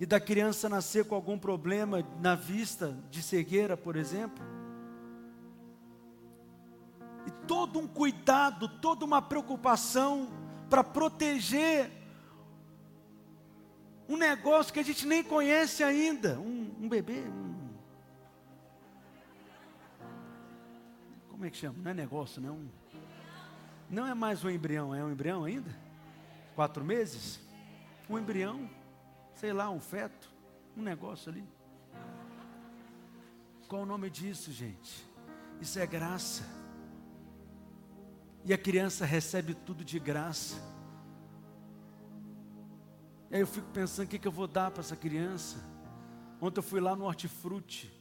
e 0.00 0.04
da 0.04 0.18
criança 0.18 0.68
nascer 0.68 1.04
com 1.04 1.14
algum 1.14 1.38
problema 1.38 2.04
na 2.20 2.34
vista, 2.34 2.98
de 3.08 3.22
cegueira, 3.22 3.76
por 3.76 3.94
exemplo. 3.94 4.44
E 7.24 7.30
todo 7.46 7.78
um 7.78 7.86
cuidado, 7.86 8.68
toda 8.68 9.04
uma 9.04 9.22
preocupação 9.22 10.28
para 10.68 10.82
proteger 10.82 11.90
um 14.08 14.16
negócio 14.16 14.72
que 14.72 14.80
a 14.80 14.84
gente 14.84 15.06
nem 15.06 15.22
conhece 15.22 15.82
ainda, 15.82 16.38
um, 16.38 16.74
um 16.80 16.88
bebê, 16.88 17.20
um... 17.20 17.56
como 21.30 21.44
é 21.44 21.50
que 21.50 21.56
chama? 21.56 21.78
Não 21.82 21.90
é 21.90 21.94
negócio, 21.94 22.40
não. 22.40 22.70
Não 23.90 24.06
é 24.06 24.14
mais 24.14 24.42
um 24.42 24.50
embrião, 24.50 24.94
é 24.94 25.04
um 25.04 25.12
embrião 25.12 25.44
ainda? 25.44 25.70
Quatro 26.54 26.84
meses? 26.84 27.38
Um 28.08 28.18
embrião, 28.18 28.70
sei 29.34 29.52
lá, 29.52 29.68
um 29.68 29.80
feto, 29.80 30.32
um 30.76 30.82
negócio 30.82 31.30
ali. 31.30 31.44
Qual 33.68 33.82
o 33.82 33.86
nome 33.86 34.08
disso, 34.08 34.52
gente? 34.52 35.06
Isso 35.60 35.78
é 35.78 35.86
graça. 35.86 36.44
E 38.44 38.54
a 38.54 38.58
criança 38.58 39.04
recebe 39.04 39.54
tudo 39.54 39.84
de 39.84 39.98
graça. 39.98 40.56
E 43.30 43.34
aí 43.34 43.40
eu 43.40 43.46
fico 43.46 43.68
pensando 43.72 44.06
o 44.06 44.08
que, 44.08 44.18
que 44.18 44.28
eu 44.28 44.32
vou 44.32 44.46
dar 44.46 44.70
para 44.70 44.80
essa 44.80 44.96
criança. 44.96 45.58
Ontem 46.40 46.58
eu 46.58 46.62
fui 46.62 46.80
lá 46.80 46.94
no 46.94 47.04
hortifruti. 47.04 47.92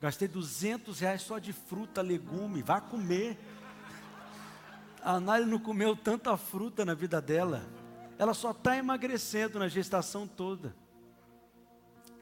Gastei 0.00 0.28
200 0.28 0.98
reais 1.00 1.22
só 1.22 1.38
de 1.38 1.52
fruta, 1.52 2.02
legume. 2.02 2.62
Vá 2.62 2.80
comer. 2.80 3.38
A 5.02 5.18
Nália 5.18 5.46
não 5.46 5.58
comeu 5.58 5.96
tanta 5.96 6.36
fruta 6.36 6.84
na 6.84 6.94
vida 6.94 7.20
dela. 7.20 7.62
Ela 8.18 8.34
só 8.34 8.50
está 8.50 8.76
emagrecendo 8.76 9.58
na 9.58 9.68
gestação 9.68 10.26
toda. 10.26 10.74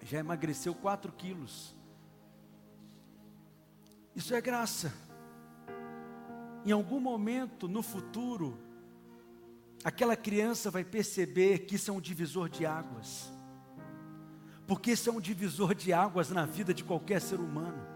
Já 0.03 0.19
emagreceu 0.19 0.75
4 0.75 1.11
quilos. 1.13 1.75
Isso 4.15 4.35
é 4.35 4.41
graça. 4.41 4.93
Em 6.65 6.73
algum 6.73 7.01
momento 7.01 7.67
no 7.67 7.83
futuro, 7.83 8.59
aquela 9.83 10.17
criança 10.17 10.71
vai 10.71 10.85
perceber 10.85 11.61
que 11.61 11.77
isso 11.77 11.91
é 11.91 11.95
um 11.95 12.01
divisor 12.01 12.49
de 12.49 12.67
águas. 12.67 13.31
Porque 14.67 14.93
isso 14.93 15.09
é 15.09 15.13
um 15.13 15.21
divisor 15.21 15.75
de 15.75 15.93
águas 15.93 16.31
na 16.31 16.47
vida 16.47 16.73
de 16.73 16.85
qualquer 16.85 17.21
ser 17.21 17.41
humano. 17.41 17.87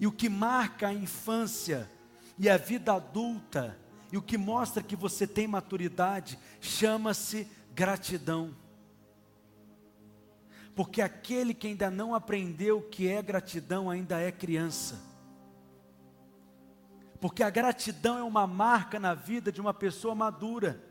E 0.00 0.06
o 0.06 0.12
que 0.12 0.28
marca 0.28 0.88
a 0.88 0.94
infância 0.94 1.90
e 2.38 2.48
a 2.48 2.56
vida 2.56 2.94
adulta, 2.94 3.78
e 4.10 4.16
o 4.16 4.22
que 4.22 4.38
mostra 4.38 4.82
que 4.82 4.96
você 4.96 5.26
tem 5.26 5.46
maturidade, 5.46 6.38
chama-se 6.60 7.46
gratidão. 7.74 8.56
Porque 10.74 11.02
aquele 11.02 11.52
que 11.52 11.66
ainda 11.66 11.90
não 11.90 12.14
aprendeu 12.14 12.78
o 12.78 12.82
que 12.82 13.06
é 13.06 13.20
gratidão 13.20 13.90
ainda 13.90 14.18
é 14.18 14.32
criança 14.32 15.11
porque 17.22 17.44
a 17.44 17.50
gratidão 17.50 18.18
é 18.18 18.22
uma 18.24 18.48
marca 18.48 18.98
na 18.98 19.14
vida 19.14 19.52
de 19.52 19.60
uma 19.60 19.72
pessoa 19.72 20.12
madura. 20.12 20.82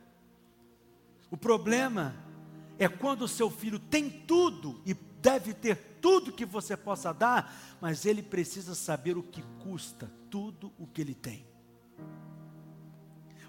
O 1.29 1.35
problema 1.35 2.15
é 2.79 2.87
quando 2.87 3.23
o 3.23 3.27
seu 3.27 3.49
filho 3.51 3.77
tem 3.77 4.09
tudo 4.09 4.81
e 4.85 4.93
deve 4.93 5.53
ter 5.53 5.75
tudo 5.99 6.31
que 6.31 6.45
você 6.45 6.77
possa 6.77 7.13
dar, 7.13 7.53
mas 7.81 8.05
ele 8.05 8.23
precisa 8.23 8.73
saber 8.75 9.17
o 9.17 9.23
que 9.23 9.43
custa 9.59 10.09
tudo 10.29 10.71
o 10.79 10.87
que 10.87 11.01
ele 11.01 11.13
tem. 11.13 11.45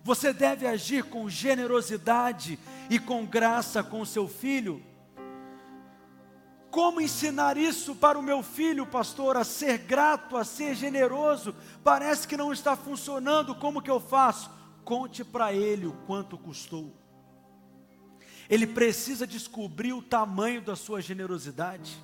Você 0.03 0.33
deve 0.33 0.67
agir 0.67 1.05
com 1.05 1.31
generosidade 1.31 2.59
e 2.91 2.99
com 2.99 3.25
graça 3.25 3.85
com 3.85 4.01
o 4.01 4.07
seu 4.07 4.27
filho, 4.27 4.83
como 6.73 7.03
ensinar 7.03 7.59
isso 7.59 7.95
para 7.95 8.19
o 8.19 8.23
meu 8.23 8.43
filho, 8.43 8.87
pastor, 8.87 9.37
a 9.37 9.45
ser 9.45 9.77
grato, 9.77 10.39
a 10.39 10.43
ser 10.43 10.75
generoso? 10.75 11.55
Parece 11.85 12.27
que 12.27 12.35
não 12.35 12.51
está 12.51 12.75
funcionando, 12.75 13.55
como 13.55 13.83
que 13.83 13.91
eu 13.91 14.01
faço? 14.01 14.51
Conte 14.83 15.23
para 15.23 15.53
ele 15.53 15.87
o 15.87 15.93
quanto 16.07 16.39
custou. 16.39 16.97
Ele 18.49 18.67
precisa 18.67 19.27
descobrir 19.27 19.93
o 19.93 20.01
tamanho 20.01 20.63
da 20.63 20.75
sua 20.75 21.03
generosidade. 21.03 22.03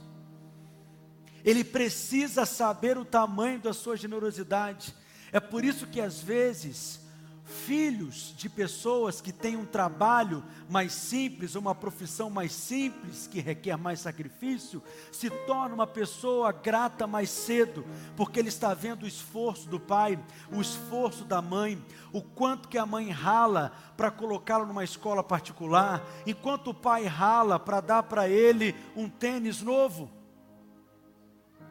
Ele 1.42 1.64
precisa 1.64 2.44
saber 2.44 2.98
o 2.98 3.06
tamanho 3.06 3.58
da 3.60 3.72
sua 3.72 3.96
generosidade. 3.96 4.94
É 5.32 5.40
por 5.40 5.64
isso 5.64 5.86
que 5.86 5.98
às 5.98 6.20
vezes 6.20 7.00
filhos 7.48 8.34
de 8.36 8.48
pessoas 8.48 9.20
que 9.20 9.32
têm 9.32 9.56
um 9.56 9.64
trabalho 9.64 10.44
mais 10.68 10.92
simples, 10.92 11.54
uma 11.54 11.74
profissão 11.74 12.28
mais 12.28 12.52
simples, 12.52 13.26
que 13.26 13.40
requer 13.40 13.76
mais 13.76 14.00
sacrifício, 14.00 14.82
se 15.10 15.30
torna 15.30 15.74
uma 15.74 15.86
pessoa 15.86 16.52
grata 16.52 17.06
mais 17.06 17.30
cedo, 17.30 17.84
porque 18.16 18.38
ele 18.38 18.50
está 18.50 18.74
vendo 18.74 19.04
o 19.04 19.08
esforço 19.08 19.68
do 19.68 19.80
pai, 19.80 20.22
o 20.52 20.60
esforço 20.60 21.24
da 21.24 21.40
mãe, 21.40 21.82
o 22.12 22.20
quanto 22.20 22.68
que 22.68 22.76
a 22.76 22.84
mãe 22.84 23.10
rala 23.10 23.72
para 23.96 24.10
colocá-lo 24.10 24.66
numa 24.66 24.84
escola 24.84 25.24
particular, 25.24 26.04
enquanto 26.26 26.68
o 26.68 26.74
pai 26.74 27.06
rala 27.06 27.58
para 27.58 27.80
dar 27.80 28.02
para 28.02 28.28
ele 28.28 28.76
um 28.94 29.08
tênis 29.08 29.62
novo. 29.62 30.10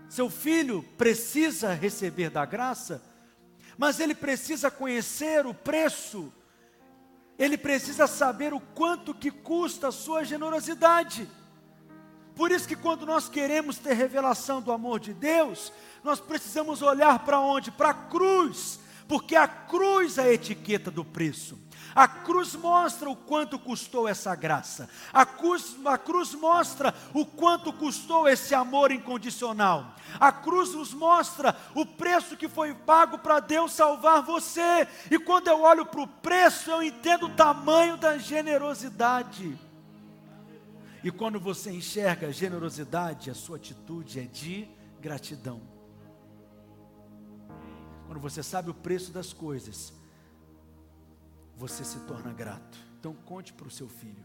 Seu 0.10 0.30
filho 0.30 0.84
precisa 0.98 1.74
receber 1.74 2.30
da 2.30 2.46
graça, 2.46 3.02
mas 3.78 4.00
ele 4.00 4.16
precisa 4.16 4.72
conhecer 4.72 5.46
o 5.46 5.54
preço, 5.54 6.34
ele 7.38 7.58
precisa 7.58 8.08
saber 8.08 8.54
o 8.54 8.60
quanto 8.60 9.14
que 9.14 9.30
custa 9.30 9.90
a 9.90 9.92
sua 9.92 10.24
generosidade. 10.24 11.30
Por 12.36 12.52
isso 12.52 12.68
que 12.68 12.76
quando 12.76 13.06
nós 13.06 13.30
queremos 13.30 13.78
ter 13.78 13.94
revelação 13.94 14.62
do 14.62 14.72
amor 14.72 15.00
de 15.00 15.14
Deus, 15.14 15.72
nós 16.04 16.20
precisamos 16.20 16.82
olhar 16.82 17.20
para 17.20 17.40
onde? 17.40 17.72
Para 17.72 17.90
a 17.90 17.94
cruz, 17.94 18.80
porque 19.08 19.36
a 19.36 19.48
cruz 19.48 20.18
é 20.18 20.24
a 20.24 20.34
etiqueta 20.34 20.90
do 20.90 21.04
preço. 21.04 21.67
A 21.98 22.08
cruz 22.08 22.54
mostra 22.54 23.10
o 23.10 23.16
quanto 23.16 23.58
custou 23.58 24.08
essa 24.08 24.36
graça. 24.36 24.88
A 25.12 25.26
cruz, 25.26 25.76
a 25.84 25.98
cruz 25.98 26.36
mostra 26.36 26.94
o 27.12 27.26
quanto 27.26 27.74
custou 27.74 28.30
esse 28.30 28.54
amor 28.54 28.92
incondicional. 28.92 29.96
A 30.20 30.32
cruz 30.32 30.76
nos 30.76 30.94
mostra 30.94 31.58
o 31.74 31.88
preço 31.88 32.38
que 32.38 32.48
foi 32.48 32.72
pago 32.76 33.18
para 33.18 33.40
Deus 33.40 33.72
salvar 33.72 34.22
você. 34.22 34.88
E 35.10 35.18
quando 35.18 35.48
eu 35.48 35.64
olho 35.64 35.88
para 35.88 36.02
o 36.02 36.08
preço, 36.08 36.70
eu 36.70 36.84
entendo 36.84 37.26
o 37.26 37.36
tamanho 37.36 37.98
da 37.98 38.20
generosidade. 38.20 39.58
E 41.04 41.10
quando 41.10 41.40
você 41.40 41.72
enxerga 41.72 42.28
a 42.28 42.32
generosidade, 42.32 43.32
a 43.32 43.34
sua 43.34 43.58
atitude 43.58 44.20
é 44.20 44.24
de 44.26 44.70
gratidão. 45.02 45.64
Quando 48.06 48.20
você 48.20 48.44
sabe 48.44 48.70
o 48.70 48.76
preço 48.76 49.12
das 49.12 49.34
coisas, 49.34 49.97
você 51.58 51.84
se 51.84 52.00
torna 52.02 52.32
grato. 52.32 52.78
Então 53.00 53.14
conte 53.26 53.52
para 53.52 53.68
o 53.68 53.72
seu 53.72 53.90
filho. 53.90 54.24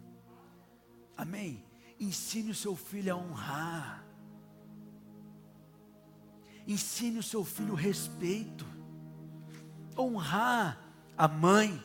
Amém? 1.17 1.65
Ensine 1.99 2.51
o 2.51 2.55
seu 2.55 2.77
filho 2.77 3.15
a 3.15 3.17
honrar. 3.17 4.05
Ensine 6.67 7.19
o 7.19 7.23
seu 7.23 7.45
filho 7.45 7.75
respeito. 7.75 8.67
Honrar 9.99 10.79
a 11.17 11.27
mãe. 11.27 11.83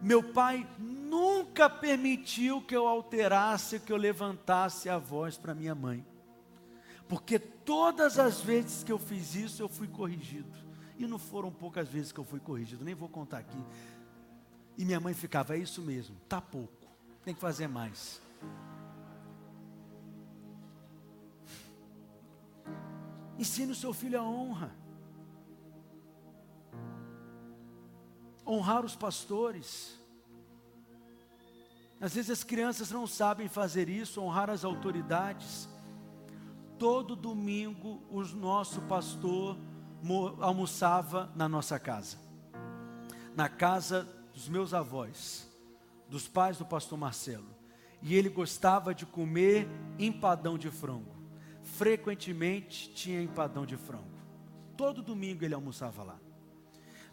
Meu 0.00 0.22
pai 0.32 0.66
nunca 0.78 1.68
permitiu 1.68 2.62
que 2.62 2.74
eu 2.74 2.86
alterasse, 2.86 3.78
que 3.78 3.92
eu 3.92 3.96
levantasse 3.96 4.88
a 4.88 4.98
voz 4.98 5.36
para 5.36 5.54
minha 5.54 5.74
mãe. 5.74 6.04
Porque 7.08 7.38
todas 7.38 8.18
as 8.18 8.40
vezes 8.40 8.82
que 8.82 8.90
eu 8.90 8.98
fiz 8.98 9.34
isso, 9.34 9.62
eu 9.62 9.68
fui 9.68 9.86
corrigido. 9.86 10.50
E 10.98 11.06
não 11.06 11.18
foram 11.18 11.50
poucas 11.50 11.88
vezes 11.88 12.12
que 12.12 12.20
eu 12.20 12.24
fui 12.24 12.40
corrigido, 12.40 12.84
nem 12.84 12.94
vou 12.94 13.08
contar 13.08 13.38
aqui. 13.38 13.58
E 14.76 14.84
minha 14.84 15.00
mãe 15.00 15.14
ficava, 15.14 15.54
é 15.54 15.58
isso 15.58 15.82
mesmo, 15.82 16.16
tá 16.28 16.40
pouco, 16.40 16.88
tem 17.24 17.34
que 17.34 17.40
fazer 17.40 17.68
mais. 17.68 18.20
Ensine 23.38 23.72
o 23.72 23.74
seu 23.74 23.92
filho 23.92 24.20
a 24.20 24.22
honra. 24.22 24.72
Honrar 28.46 28.84
os 28.84 28.94
pastores. 28.94 29.98
Às 32.00 32.14
vezes 32.14 32.30
as 32.30 32.44
crianças 32.44 32.90
não 32.90 33.06
sabem 33.06 33.48
fazer 33.48 33.88
isso, 33.88 34.20
honrar 34.20 34.50
as 34.50 34.64
autoridades. 34.64 35.68
Todo 36.78 37.14
domingo 37.14 38.02
o 38.10 38.22
nosso 38.22 38.80
pastor 38.82 39.56
almoçava 40.40 41.32
na 41.36 41.48
nossa 41.48 41.78
casa. 41.78 42.18
Na 43.36 43.48
casa 43.48 44.06
dos 44.32 44.48
meus 44.48 44.72
avós, 44.74 45.48
dos 46.08 46.28
pais 46.28 46.58
do 46.58 46.64
pastor 46.64 46.98
Marcelo, 46.98 47.48
e 48.02 48.14
ele 48.14 48.28
gostava 48.28 48.94
de 48.94 49.06
comer 49.06 49.68
empadão 49.98 50.58
de 50.58 50.70
frango. 50.70 51.14
Frequentemente 51.62 52.92
tinha 52.92 53.22
empadão 53.22 53.64
de 53.64 53.76
frango. 53.76 54.10
Todo 54.76 55.02
domingo 55.02 55.44
ele 55.44 55.54
almoçava 55.54 56.02
lá. 56.02 56.18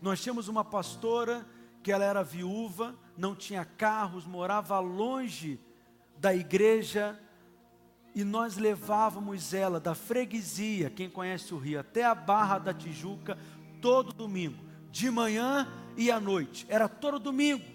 Nós 0.01 0.21
tínhamos 0.21 0.47
uma 0.47 0.63
pastora 0.63 1.45
que 1.83 1.91
ela 1.91 2.03
era 2.03 2.23
viúva, 2.23 2.95
não 3.17 3.35
tinha 3.35 3.63
carros, 3.63 4.25
morava 4.25 4.79
longe 4.79 5.59
da 6.17 6.33
igreja 6.33 7.19
e 8.15 8.23
nós 8.23 8.57
levávamos 8.57 9.53
ela 9.53 9.79
da 9.79 9.93
freguesia, 9.93 10.89
quem 10.89 11.09
conhece 11.09 11.53
o 11.53 11.57
Rio, 11.57 11.79
até 11.79 12.03
a 12.03 12.15
Barra 12.15 12.57
da 12.57 12.73
Tijuca, 12.73 13.37
todo 13.81 14.11
domingo, 14.11 14.63
de 14.91 15.09
manhã 15.09 15.67
e 15.99 16.09
à 16.09 16.17
noite. 16.17 16.65
Era 16.69 16.87
todo 16.87 17.19
domingo, 17.19 17.65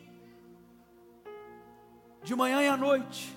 de 2.22 2.34
manhã 2.34 2.62
e 2.62 2.68
à 2.68 2.76
noite. 2.76 3.36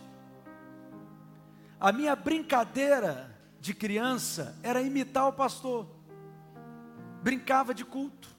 A 1.77 1.91
minha 1.91 2.15
brincadeira 2.15 3.37
de 3.59 3.73
criança 3.73 4.57
era 4.63 4.81
imitar 4.81 5.27
o 5.27 5.33
pastor. 5.33 5.85
Brincava 7.21 7.73
de 7.73 7.83
culto. 7.83 8.29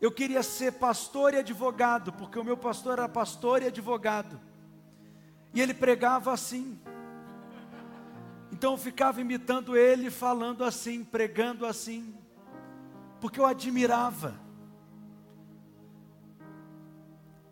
Eu 0.00 0.12
queria 0.12 0.42
ser 0.44 0.74
pastor 0.74 1.34
e 1.34 1.38
advogado, 1.38 2.12
porque 2.12 2.38
o 2.38 2.44
meu 2.44 2.56
pastor 2.56 2.92
era 2.92 3.08
pastor 3.08 3.62
e 3.62 3.66
advogado. 3.66 4.40
E 5.52 5.60
ele 5.60 5.74
pregava 5.74 6.32
assim. 6.32 6.78
Então 8.52 8.72
eu 8.72 8.78
ficava 8.78 9.20
imitando 9.20 9.76
ele, 9.76 10.10
falando 10.10 10.62
assim, 10.62 11.02
pregando 11.02 11.66
assim, 11.66 12.16
porque 13.20 13.40
eu 13.40 13.46
admirava, 13.46 14.45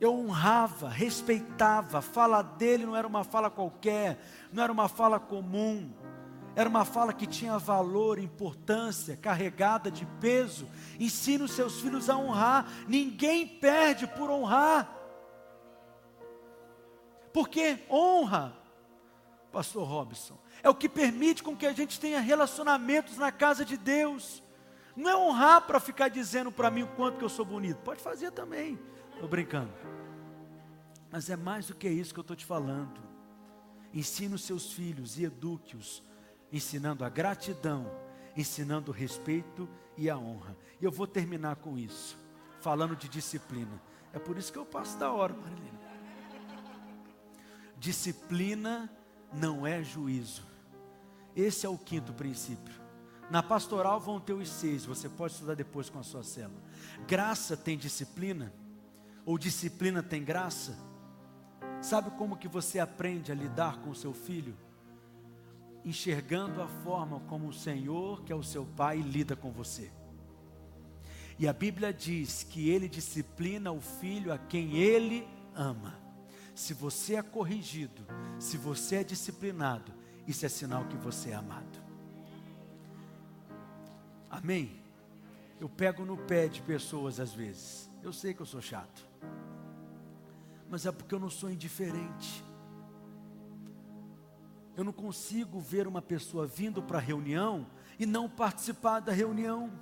eu 0.01 0.13
honrava, 0.13 0.89
respeitava, 0.89 1.99
a 1.99 2.03
fala 2.03 2.43
dele 2.43 2.85
não 2.85 2.97
era 2.97 3.07
uma 3.07 3.25
fala 3.25 3.51
qualquer, 3.51 4.19
não 4.53 4.63
era 4.63 4.73
uma 4.73 4.89
fala 4.89 5.21
comum, 5.21 5.91
era 6.57 6.69
uma 6.69 6.85
fala 6.85 7.13
que 7.13 7.27
tinha 7.27 7.59
valor, 7.59 8.19
importância, 8.19 9.17
carregada 9.17 9.91
de 9.91 10.07
peso. 10.21 10.69
Ensina 11.01 11.45
os 11.45 11.53
seus 11.53 11.81
filhos 11.81 12.09
a 12.09 12.17
honrar, 12.17 12.67
ninguém 12.87 13.47
perde 13.47 14.07
por 14.07 14.31
honrar, 14.31 14.89
porque 17.35 17.81
honra, 17.91 18.57
Pastor 19.51 19.85
Robson, 19.89 20.39
é 20.63 20.71
o 20.71 20.75
que 20.75 20.89
permite 20.89 21.43
com 21.43 21.57
que 21.57 21.67
a 21.67 21.73
gente 21.73 21.99
tenha 21.99 22.21
relacionamentos 22.21 23.19
na 23.19 23.33
casa 23.33 23.65
de 23.65 23.77
Deus. 23.77 24.41
Não 24.95 25.11
é 25.11 25.17
honrar 25.17 25.63
para 25.63 25.81
ficar 25.81 26.07
dizendo 26.07 26.53
para 26.53 26.71
mim 26.71 26.85
o 26.85 26.89
quanto 26.89 27.19
que 27.19 27.25
eu 27.25 27.29
sou 27.29 27.45
bonito. 27.45 27.79
Pode 27.79 28.01
fazer 28.01 28.31
também. 28.31 28.79
Estou 29.15 29.29
brincando. 29.29 29.73
Mas 31.11 31.31
é 31.31 31.37
mais 31.37 31.67
do 31.67 31.75
que 31.75 31.89
isso 31.89 32.13
que 32.13 32.21
eu 32.21 32.23
estou 32.23 32.37
te 32.37 32.45
falando. 32.45 33.01
Ensine 33.93 34.35
os 34.35 34.43
seus 34.43 34.73
filhos 34.73 35.19
e 35.19 35.25
eduque-os, 35.25 36.03
ensinando 36.53 37.05
a 37.05 37.09
gratidão, 37.09 37.89
ensinando 38.37 38.91
o 38.91 38.95
respeito 38.95 39.69
e 39.97 40.11
a 40.11 40.19
honra. 40.19 40.57
E 40.81 40.85
eu 40.85 40.91
vou 40.91 41.07
terminar 41.07 41.57
com 41.57 41.79
isso, 41.79 42.19
falando 42.61 42.97
de 42.97 43.09
disciplina. 43.09 43.81
É 44.13 44.19
por 44.19 44.37
isso 44.37 44.53
que 44.53 44.59
eu 44.59 44.67
passo 44.67 44.99
da 44.99 45.13
hora, 45.13 45.33
Marilena. 45.33 45.81
Disciplina 47.79 48.91
não 49.33 49.67
é 49.67 49.83
juízo. 49.83 50.43
Esse 51.37 51.67
é 51.67 51.69
o 51.69 51.79
quinto 51.79 52.13
princípio. 52.13 52.75
Na 53.31 53.43
pastoral 53.43 54.01
vão 54.01 54.21
ter 54.21 54.33
os 54.33 54.49
seis, 54.49 54.85
você 54.85 55.09
pode 55.09 55.35
estudar 55.35 55.55
depois 55.55 55.89
com 55.89 55.99
a 55.99 56.03
sua 56.03 56.23
célula. 56.23 56.61
Graça 57.07 57.57
tem 57.57 57.77
disciplina? 57.77 58.53
Ou 59.25 59.39
disciplina 59.39 60.03
tem 60.03 60.23
graça? 60.23 60.77
Sabe 61.81 62.11
como 62.13 62.37
que 62.37 62.49
você 62.49 62.79
aprende 62.79 63.31
a 63.31 63.35
lidar 63.35 63.79
com 63.79 63.91
o 63.91 63.95
seu 63.95 64.13
filho? 64.13 64.57
Enxergando 65.85 66.63
a 66.63 66.67
forma 66.67 67.21
como 67.21 67.49
o 67.49 67.53
Senhor, 67.53 68.23
que 68.23 68.33
é 68.33 68.37
o 68.37 68.43
seu 68.43 68.65
pai, 68.65 69.01
lida 69.01 69.37
com 69.37 69.51
você. 69.51 69.91
E 71.39 71.49
a 71.49 71.53
Bíblia 71.53 71.93
diz 71.93 72.43
que 72.43 72.71
ele 72.71 72.89
disciplina 72.89 73.73
o 73.73 73.81
filho 73.81 74.33
a 74.33 74.39
quem 74.39 74.77
ele 74.77 75.27
ama. 75.55 75.99
Se 76.55 76.73
você 76.73 77.17
é 77.17 77.23
corrigido, 77.23 78.07
se 78.39 78.57
você 78.57 78.97
é 78.97 79.05
disciplinado, 79.05 79.93
isso 80.27 80.47
é 80.47 80.49
sinal 80.49 80.87
que 80.87 80.97
você 80.97 81.31
é 81.31 81.35
amado. 81.35 81.83
Amém? 84.31 84.81
Eu 85.61 85.69
pego 85.69 86.05
no 86.05 86.17
pé 86.17 86.49
de 86.49 86.63
pessoas 86.63 87.19
às 87.19 87.33
vezes. 87.33 87.91
Eu 88.05 88.13
sei 88.13 88.35
que 88.35 88.43
eu 88.43 88.47
sou 88.47 88.61
chato. 88.61 89.09
Mas 90.69 90.85
é 90.85 90.93
porque 90.93 91.15
eu 91.15 91.19
não 91.19 91.31
sou 91.31 91.51
indiferente. 91.51 92.45
Eu 94.77 94.85
não 94.85 94.93
consigo 94.93 95.59
ver 95.59 95.87
uma 95.87 96.03
pessoa 96.03 96.47
vindo 96.47 96.83
para 96.83 96.99
a 96.99 97.01
reunião 97.01 97.67
e 97.99 98.05
não 98.05 98.29
participar 98.29 99.01
da 99.01 99.11
reunião. 99.11 99.73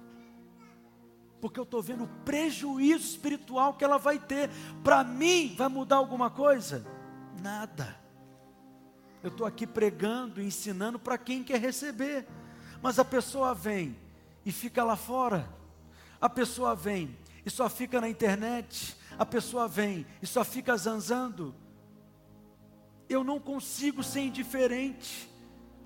Porque 1.40 1.58
eu 1.58 1.64
estou 1.64 1.82
vendo 1.82 2.04
o 2.04 2.08
prejuízo 2.24 3.04
espiritual 3.04 3.74
que 3.74 3.82
ela 3.82 3.98
vai 3.98 4.20
ter. 4.20 4.48
Para 4.84 5.02
mim, 5.02 5.56
vai 5.58 5.68
mudar 5.68 5.96
alguma 5.96 6.30
coisa? 6.30 6.86
Nada. 7.42 8.00
Eu 9.20 9.30
estou 9.30 9.44
aqui 9.44 9.66
pregando, 9.66 10.40
ensinando 10.40 10.96
para 10.96 11.18
quem 11.18 11.42
quer 11.42 11.58
receber. 11.58 12.24
Mas 12.80 13.00
a 13.00 13.04
pessoa 13.04 13.52
vem 13.52 13.98
e 14.46 14.52
fica 14.52 14.84
lá 14.84 14.94
fora. 14.94 15.48
A 16.20 16.28
pessoa 16.28 16.76
vem 16.76 17.16
e 17.44 17.50
só 17.50 17.68
fica 17.68 18.00
na 18.00 18.08
internet. 18.08 18.96
A 19.18 19.26
pessoa 19.26 19.68
vem 19.68 20.06
e 20.20 20.26
só 20.26 20.44
fica 20.44 20.76
zanzando. 20.76 21.54
Eu 23.08 23.22
não 23.22 23.38
consigo 23.38 24.02
ser 24.02 24.20
indiferente, 24.20 25.28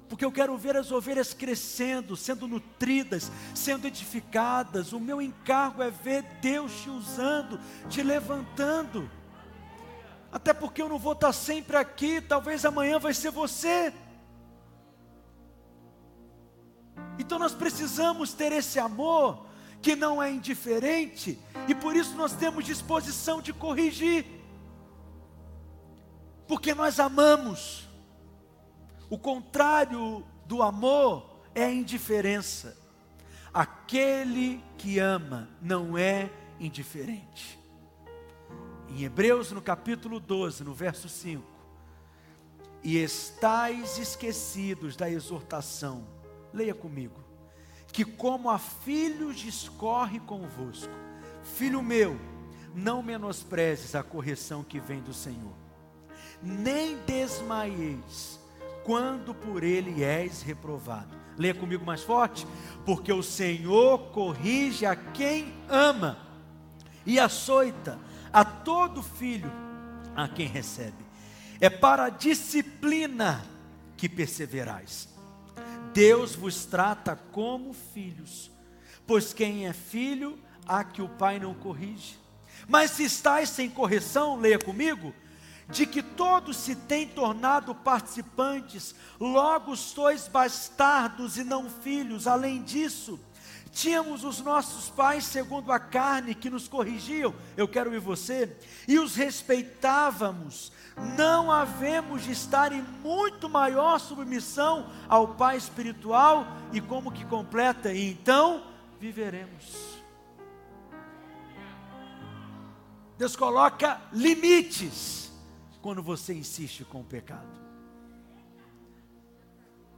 porque 0.08 0.24
eu 0.24 0.30
quero 0.30 0.56
ver 0.56 0.76
as 0.76 0.92
ovelhas 0.92 1.34
crescendo, 1.34 2.16
sendo 2.16 2.46
nutridas, 2.46 3.30
sendo 3.54 3.86
edificadas. 3.86 4.92
O 4.92 5.00
meu 5.00 5.20
encargo 5.20 5.82
é 5.82 5.90
ver 5.90 6.22
Deus 6.40 6.72
te 6.82 6.90
usando, 6.90 7.58
te 7.88 8.02
levantando. 8.02 9.10
Até 10.30 10.52
porque 10.52 10.82
eu 10.82 10.88
não 10.88 10.98
vou 10.98 11.14
estar 11.14 11.32
sempre 11.32 11.76
aqui, 11.76 12.20
talvez 12.20 12.64
amanhã 12.64 12.98
vai 12.98 13.14
ser 13.14 13.30
você. 13.30 13.92
Então 17.18 17.38
nós 17.38 17.54
precisamos 17.54 18.32
ter 18.32 18.52
esse 18.52 18.78
amor 18.78 19.46
que 19.82 19.94
não 19.94 20.22
é 20.22 20.30
indiferente, 20.30 21.38
e 21.68 21.74
por 21.74 21.94
isso 21.94 22.14
nós 22.16 22.32
temos 22.32 22.64
disposição 22.64 23.40
de 23.40 23.52
corrigir, 23.52 24.24
porque 26.46 26.74
nós 26.74 26.98
amamos. 27.00 27.86
O 29.08 29.16
contrário 29.16 30.24
do 30.46 30.62
amor 30.62 31.40
é 31.54 31.64
a 31.64 31.72
indiferença. 31.72 32.76
Aquele 33.54 34.62
que 34.76 34.98
ama 34.98 35.48
não 35.62 35.96
é 35.96 36.30
indiferente 36.58 37.56
em 38.88 39.04
Hebreus, 39.04 39.52
no 39.52 39.60
capítulo 39.60 40.20
12, 40.20 40.64
no 40.64 40.72
verso 40.72 41.08
5: 41.08 41.44
E 42.82 42.96
estais 42.96 43.98
esquecidos 43.98 44.96
da 44.96 45.10
exortação, 45.10 46.06
leia 46.52 46.74
comigo, 46.74 47.22
que 47.96 48.04
como 48.04 48.50
a 48.50 48.58
filhos 48.58 49.38
discorre 49.38 50.20
convosco, 50.20 50.92
filho 51.42 51.82
meu, 51.82 52.20
não 52.74 53.02
menosprezes 53.02 53.94
a 53.94 54.02
correção 54.02 54.62
que 54.62 54.78
vem 54.78 55.00
do 55.00 55.14
Senhor, 55.14 55.54
nem 56.42 56.98
desmaieis 57.06 58.38
quando 58.84 59.34
por 59.34 59.64
ele 59.64 60.04
és 60.04 60.42
reprovado. 60.42 61.16
Leia 61.38 61.54
comigo 61.54 61.86
mais 61.86 62.02
forte, 62.02 62.46
porque 62.84 63.10
o 63.10 63.22
Senhor 63.22 64.10
corrige 64.10 64.84
a 64.84 64.94
quem 64.94 65.54
ama 65.66 66.18
e 67.06 67.18
açoita 67.18 67.98
a 68.30 68.44
todo 68.44 69.02
filho 69.02 69.50
a 70.14 70.28
quem 70.28 70.46
recebe. 70.46 71.02
É 71.58 71.70
para 71.70 72.04
a 72.04 72.10
disciplina 72.10 73.42
que 73.96 74.06
perseverais. 74.06 75.15
Deus 75.96 76.34
vos 76.34 76.66
trata 76.66 77.16
como 77.32 77.72
filhos, 77.72 78.50
pois 79.06 79.32
quem 79.32 79.66
é 79.66 79.72
filho, 79.72 80.38
há 80.68 80.84
que 80.84 81.00
o 81.00 81.08
pai 81.08 81.38
não 81.38 81.54
corrige. 81.54 82.18
Mas 82.68 82.90
se 82.90 83.04
estáis 83.04 83.48
sem 83.48 83.70
correção, 83.70 84.36
leia 84.36 84.58
comigo, 84.58 85.14
de 85.70 85.86
que 85.86 86.02
todos 86.02 86.58
se 86.58 86.76
têm 86.76 87.08
tornado 87.08 87.74
participantes, 87.74 88.94
logo 89.18 89.74
sois 89.74 90.28
bastardos 90.28 91.38
e 91.38 91.44
não 91.44 91.70
filhos. 91.70 92.26
Além 92.26 92.62
disso, 92.62 93.18
Tínhamos 93.76 94.24
os 94.24 94.40
nossos 94.40 94.88
pais 94.88 95.22
segundo 95.26 95.70
a 95.70 95.78
carne 95.78 96.34
que 96.34 96.48
nos 96.48 96.66
corrigiam, 96.66 97.34
eu 97.58 97.68
quero 97.68 97.94
ir 97.94 98.00
você, 98.00 98.56
e 98.88 98.98
os 98.98 99.14
respeitávamos. 99.14 100.72
Não 101.14 101.52
havemos 101.52 102.24
de 102.24 102.32
estar 102.32 102.72
em 102.72 102.80
muito 102.80 103.50
maior 103.50 104.00
submissão 104.00 104.90
ao 105.06 105.34
Pai 105.34 105.58
espiritual 105.58 106.46
e 106.72 106.80
como 106.80 107.12
que 107.12 107.22
completa, 107.26 107.92
e 107.92 108.12
então 108.12 108.64
viveremos. 108.98 110.00
Deus 113.18 113.36
coloca 113.36 114.00
limites 114.10 115.30
quando 115.82 116.02
você 116.02 116.32
insiste 116.32 116.82
com 116.82 117.02
o 117.02 117.04
pecado. 117.04 117.60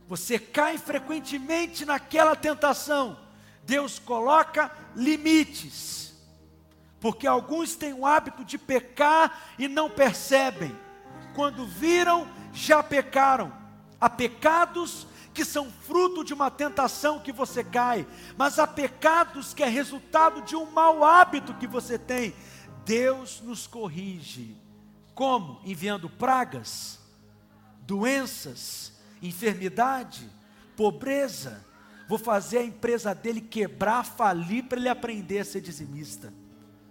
Você 0.09 0.37
cai 0.37 0.79
frequentemente 0.79 1.85
naquela 1.85 2.35
tentação 2.35 3.28
Deus 3.69 3.99
coloca 3.99 4.73
limites, 4.97 6.15
porque 6.99 7.27
alguns 7.27 7.77
têm 7.77 7.93
o 7.93 8.07
hábito 8.07 8.43
de 8.43 8.57
pecar 8.57 9.53
e 9.59 9.69
não 9.69 9.91
percebem, 9.91 10.75
quando 11.35 11.67
viram, 11.67 12.27
já 12.51 12.83
pecaram. 12.83 13.53
Há 14.01 14.09
pecados 14.09 15.07
que 15.35 15.45
são 15.45 15.71
fruto 15.71 16.25
de 16.25 16.33
uma 16.33 16.51
tentação 16.51 17.21
que 17.21 17.31
você 17.31 17.63
cai, 17.63 18.07
mas 18.39 18.59
há 18.59 18.67
pecados 18.67 19.53
que 19.53 19.63
é 19.63 19.69
resultado 19.69 20.41
de 20.41 20.57
um 20.57 20.65
mau 20.71 21.05
hábito 21.05 21.53
que 21.53 21.67
você 21.67 21.99
tem. 21.99 22.35
Deus 22.87 23.43
nos 23.43 23.67
corrige. 23.67 24.57
Como? 25.15 25.61
Enviando 25.63 26.09
pragas, 26.09 26.99
doenças, 27.83 28.95
enfermidade, 29.21 30.27
pobreza. 30.75 31.68
Vou 32.09 32.19
fazer 32.19 32.59
a 32.59 32.65
empresa 32.65 33.15
dele 33.15 33.41
quebrar, 33.41 34.03
falir 34.03 34.65
para 34.65 34.79
ele 34.79 34.89
aprender 34.89 35.41
a 35.41 35.45
ser 35.45 35.61
dizimista. 35.61 36.33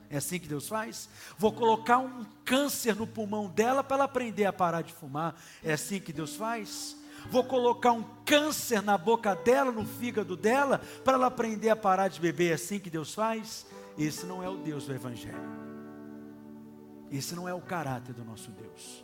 É 0.09 0.17
assim 0.17 0.39
que 0.39 0.47
Deus 0.47 0.67
faz? 0.67 1.09
Vou 1.37 1.51
colocar 1.51 1.97
um 1.97 2.23
câncer 2.45 2.95
no 2.95 3.07
pulmão 3.07 3.49
dela 3.49 3.83
para 3.83 3.97
ela 3.97 4.05
aprender 4.05 4.45
a 4.45 4.53
parar 4.53 4.83
de 4.83 4.93
fumar. 4.93 5.35
É 5.63 5.73
assim 5.73 5.99
que 5.99 6.13
Deus 6.13 6.35
faz? 6.35 6.95
Vou 7.29 7.43
colocar 7.43 7.91
um 7.91 8.03
câncer 8.23 8.81
na 8.81 8.97
boca 8.97 9.35
dela, 9.35 9.71
no 9.71 9.85
fígado 9.85 10.37
dela, 10.37 10.79
para 11.03 11.15
ela 11.15 11.27
aprender 11.27 11.69
a 11.69 11.75
parar 11.75 12.07
de 12.07 12.21
beber. 12.21 12.51
É 12.51 12.53
assim 12.53 12.79
que 12.79 12.89
Deus 12.89 13.13
faz? 13.13 13.65
Esse 13.97 14.25
não 14.25 14.43
é 14.43 14.47
o 14.47 14.57
Deus 14.57 14.85
do 14.85 14.93
Evangelho. 14.93 15.67
Esse 17.11 17.35
não 17.35 17.49
é 17.49 17.53
o 17.53 17.61
caráter 17.61 18.13
do 18.13 18.23
nosso 18.23 18.51
Deus. 18.51 19.03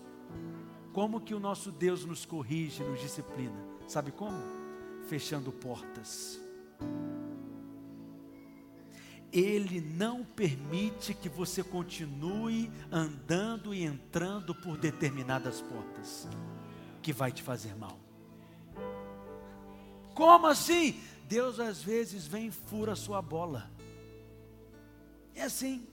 Como 0.93 1.19
que 1.19 1.33
o 1.33 1.39
nosso 1.39 1.71
Deus 1.71 2.05
nos 2.05 2.23
corrige, 2.23 2.83
nos 2.83 3.01
disciplina? 3.01 3.57
Sabe 3.87 4.11
como? 4.11 4.62
Fechando 5.13 5.51
portas 5.51 6.41
ele 9.31 9.79
não 9.79 10.25
permite 10.25 11.13
que 11.13 11.29
você 11.29 11.63
continue 11.63 12.71
andando 12.91 13.75
e 13.75 13.83
entrando 13.83 14.55
por 14.55 14.75
determinadas 14.75 15.61
portas 15.61 16.27
que 16.99 17.13
vai 17.13 17.31
te 17.31 17.43
fazer 17.43 17.75
mal. 17.75 17.99
Como 20.15 20.47
assim? 20.47 20.99
Deus 21.27 21.59
às 21.59 21.79
vezes 21.83 22.25
vem 22.25 22.47
e 22.47 22.51
fura 22.51 22.93
a 22.93 22.95
sua 22.95 23.21
bola. 23.21 23.69
É 25.35 25.43
assim. 25.43 25.87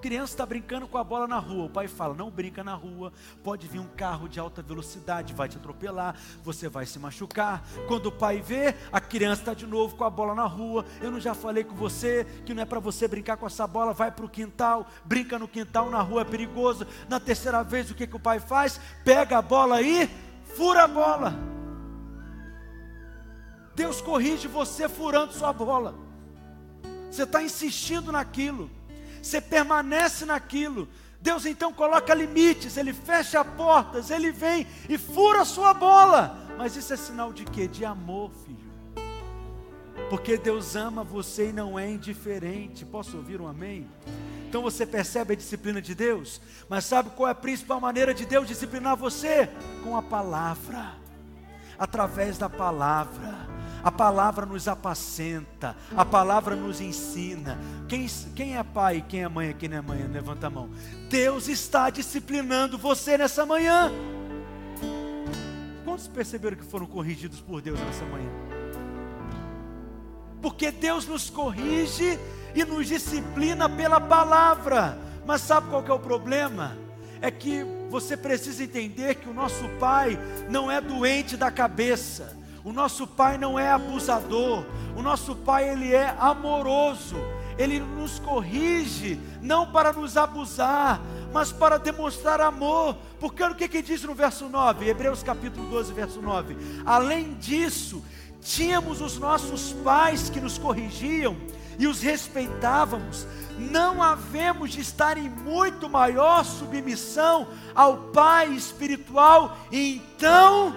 Criança 0.00 0.32
está 0.32 0.46
brincando 0.46 0.86
com 0.86 0.96
a 0.96 1.02
bola 1.02 1.26
na 1.26 1.38
rua. 1.38 1.64
O 1.64 1.70
pai 1.70 1.88
fala: 1.88 2.14
não 2.14 2.30
brinca 2.30 2.62
na 2.62 2.74
rua. 2.74 3.12
Pode 3.42 3.66
vir 3.66 3.80
um 3.80 3.88
carro 3.88 4.28
de 4.28 4.38
alta 4.38 4.62
velocidade, 4.62 5.34
vai 5.34 5.48
te 5.48 5.56
atropelar. 5.56 6.14
Você 6.44 6.68
vai 6.68 6.86
se 6.86 6.98
machucar. 7.00 7.66
Quando 7.88 8.06
o 8.06 8.12
pai 8.12 8.40
vê, 8.40 8.76
a 8.92 9.00
criança 9.00 9.42
está 9.42 9.54
de 9.54 9.66
novo 9.66 9.96
com 9.96 10.04
a 10.04 10.10
bola 10.10 10.34
na 10.34 10.46
rua. 10.46 10.84
Eu 11.00 11.10
não 11.10 11.18
já 11.18 11.34
falei 11.34 11.64
com 11.64 11.74
você 11.74 12.24
que 12.46 12.54
não 12.54 12.62
é 12.62 12.66
para 12.66 12.78
você 12.78 13.08
brincar 13.08 13.36
com 13.36 13.46
essa 13.46 13.66
bola. 13.66 13.92
Vai 13.92 14.12
para 14.12 14.24
o 14.24 14.28
quintal, 14.28 14.86
brinca 15.04 15.36
no 15.36 15.48
quintal, 15.48 15.90
na 15.90 16.00
rua 16.00 16.22
é 16.22 16.24
perigoso. 16.24 16.86
Na 17.08 17.18
terceira 17.18 17.64
vez, 17.64 17.90
o 17.90 17.94
que, 17.94 18.06
que 18.06 18.16
o 18.16 18.20
pai 18.20 18.38
faz? 18.38 18.80
Pega 19.04 19.38
a 19.38 19.42
bola 19.42 19.82
e 19.82 20.08
fura 20.56 20.84
a 20.84 20.88
bola. 20.88 21.34
Deus 23.74 24.00
corrige 24.00 24.46
você 24.46 24.88
furando 24.88 25.32
sua 25.32 25.52
bola. 25.52 25.94
Você 27.10 27.24
está 27.24 27.42
insistindo 27.42 28.12
naquilo 28.12 28.77
você 29.22 29.40
permanece 29.40 30.24
naquilo. 30.24 30.88
Deus 31.20 31.46
então 31.46 31.72
coloca 31.72 32.14
limites, 32.14 32.76
Ele 32.76 32.92
fecha 32.92 33.44
portas, 33.44 34.10
Ele 34.10 34.30
vem 34.30 34.66
e 34.88 34.96
fura 34.96 35.42
a 35.42 35.44
sua 35.44 35.74
bola. 35.74 36.38
Mas 36.56 36.76
isso 36.76 36.92
é 36.92 36.96
sinal 36.96 37.32
de 37.32 37.44
quê? 37.44 37.66
De 37.66 37.84
amor, 37.84 38.30
filho. 38.44 38.68
Porque 40.08 40.36
Deus 40.36 40.76
ama 40.76 41.02
você 41.04 41.50
e 41.50 41.52
não 41.52 41.78
é 41.78 41.90
indiferente. 41.90 42.84
Posso 42.84 43.16
ouvir 43.16 43.40
um 43.40 43.48
amém? 43.48 43.88
Então 44.48 44.62
você 44.62 44.86
percebe 44.86 45.34
a 45.34 45.36
disciplina 45.36 45.82
de 45.82 45.94
Deus, 45.94 46.40
mas 46.70 46.86
sabe 46.86 47.10
qual 47.10 47.28
é 47.28 47.32
a 47.32 47.34
principal 47.34 47.78
maneira 47.78 48.14
de 48.14 48.24
Deus 48.24 48.48
disciplinar 48.48 48.96
você? 48.96 49.50
Com 49.84 49.94
a 49.94 50.02
palavra, 50.02 50.94
através 51.78 52.36
da 52.38 52.48
palavra. 52.48 53.46
A 53.82 53.92
palavra 53.92 54.44
nos 54.44 54.66
apacenta, 54.66 55.76
a 55.96 56.04
palavra 56.04 56.56
nos 56.56 56.80
ensina. 56.80 57.56
Quem, 57.88 58.06
quem 58.34 58.56
é 58.56 58.62
pai, 58.62 59.04
quem 59.08 59.22
é 59.22 59.28
mãe 59.28 59.50
aqui 59.50 59.68
na 59.68 59.80
manhã? 59.80 60.08
Levanta 60.10 60.48
a 60.48 60.50
mão. 60.50 60.68
Deus 61.08 61.46
está 61.48 61.88
disciplinando 61.88 62.76
você 62.76 63.16
nessa 63.16 63.46
manhã. 63.46 63.92
Quantos 65.84 66.08
perceberam 66.08 66.56
que 66.56 66.64
foram 66.64 66.86
corrigidos 66.86 67.40
por 67.40 67.62
Deus 67.62 67.78
nessa 67.80 68.04
manhã? 68.04 68.30
Porque 70.42 70.70
Deus 70.70 71.06
nos 71.06 71.30
corrige 71.30 72.18
e 72.54 72.64
nos 72.64 72.88
disciplina 72.88 73.68
pela 73.68 74.00
palavra. 74.00 74.98
Mas 75.24 75.40
sabe 75.42 75.68
qual 75.68 75.84
é 75.86 75.92
o 75.92 75.98
problema? 75.98 76.76
É 77.20 77.30
que 77.30 77.64
você 77.90 78.16
precisa 78.16 78.62
entender 78.62 79.16
que 79.16 79.28
o 79.28 79.34
nosso 79.34 79.68
Pai 79.80 80.18
não 80.48 80.70
é 80.70 80.80
doente 80.80 81.36
da 81.36 81.50
cabeça. 81.50 82.36
O 82.64 82.72
nosso 82.72 83.06
Pai 83.06 83.38
não 83.38 83.58
é 83.58 83.70
abusador, 83.70 84.64
o 84.96 85.00
nosso 85.00 85.34
Pai 85.34 85.68
ele 85.68 85.94
é 85.94 86.14
amoroso. 86.18 87.16
Ele 87.56 87.80
nos 87.80 88.20
corrige 88.20 89.18
não 89.42 89.66
para 89.72 89.92
nos 89.92 90.16
abusar, 90.16 91.00
mas 91.32 91.50
para 91.50 91.76
demonstrar 91.76 92.40
amor. 92.40 92.96
Porque 93.18 93.42
o 93.42 93.54
que, 93.54 93.68
que 93.68 93.82
diz 93.82 94.02
no 94.04 94.14
verso 94.14 94.48
9, 94.48 94.88
Hebreus 94.88 95.22
capítulo 95.24 95.68
12, 95.68 95.92
verso 95.92 96.22
9. 96.22 96.56
Além 96.86 97.34
disso, 97.34 98.04
tínhamos 98.40 99.00
os 99.00 99.18
nossos 99.18 99.72
pais 99.84 100.30
que 100.30 100.40
nos 100.40 100.56
corrigiam 100.56 101.36
e 101.78 101.86
os 101.86 102.00
respeitávamos, 102.00 103.26
não 103.58 104.02
havemos 104.02 104.72
de 104.72 104.80
estar 104.80 105.16
em 105.16 105.28
muito 105.28 105.88
maior 105.88 106.44
submissão 106.44 107.48
ao 107.74 107.96
Pai 108.08 108.48
espiritual, 108.48 109.56
e 109.70 109.96
então 109.96 110.76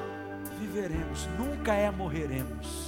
viveremos, 0.60 1.28
nunca 1.38 1.74
é 1.74 1.90
morreremos. 1.90 2.81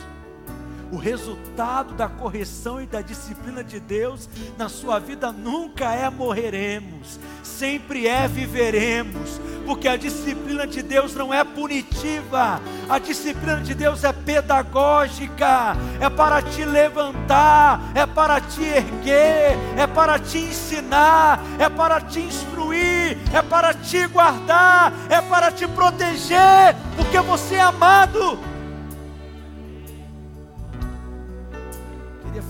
O 0.92 0.98
resultado 0.98 1.94
da 1.96 2.08
correção 2.08 2.82
e 2.82 2.86
da 2.86 3.02
disciplina 3.02 3.64
de 3.64 3.80
Deus 3.80 4.30
na 4.58 4.70
sua 4.70 5.00
vida 5.00 5.32
nunca 5.32 5.92
é 5.92 6.08
morreremos, 6.10 7.20
sempre 7.42 8.08
é 8.08 8.28
viveremos, 8.28 9.42
porque 9.66 9.88
a 9.88 9.98
disciplina 9.98 10.68
de 10.68 10.84
Deus 10.84 11.16
não 11.16 11.34
é 11.34 11.44
punitiva, 11.44 12.62
a 12.88 13.00
disciplina 13.00 13.62
de 13.62 13.74
Deus 13.74 14.04
é 14.04 14.14
pedagógica, 14.14 15.76
é 16.00 16.10
para 16.10 16.42
te 16.42 16.64
levantar, 16.64 17.82
é 17.96 18.06
para 18.06 18.40
te 18.40 18.64
erguer, 18.64 19.58
é 19.76 19.88
para 19.88 20.20
te 20.20 20.38
ensinar, 20.38 21.42
é 21.58 21.70
para 21.70 22.02
te 22.02 22.20
instruir, 22.20 23.18
é 23.34 23.42
para 23.42 23.74
te 23.74 24.06
guardar, 24.08 24.94
é 25.10 25.22
para 25.22 25.52
te 25.52 25.68
proteger, 25.68 26.76
porque 26.96 27.20
você 27.22 27.56
é 27.56 27.62
amado. 27.62 28.53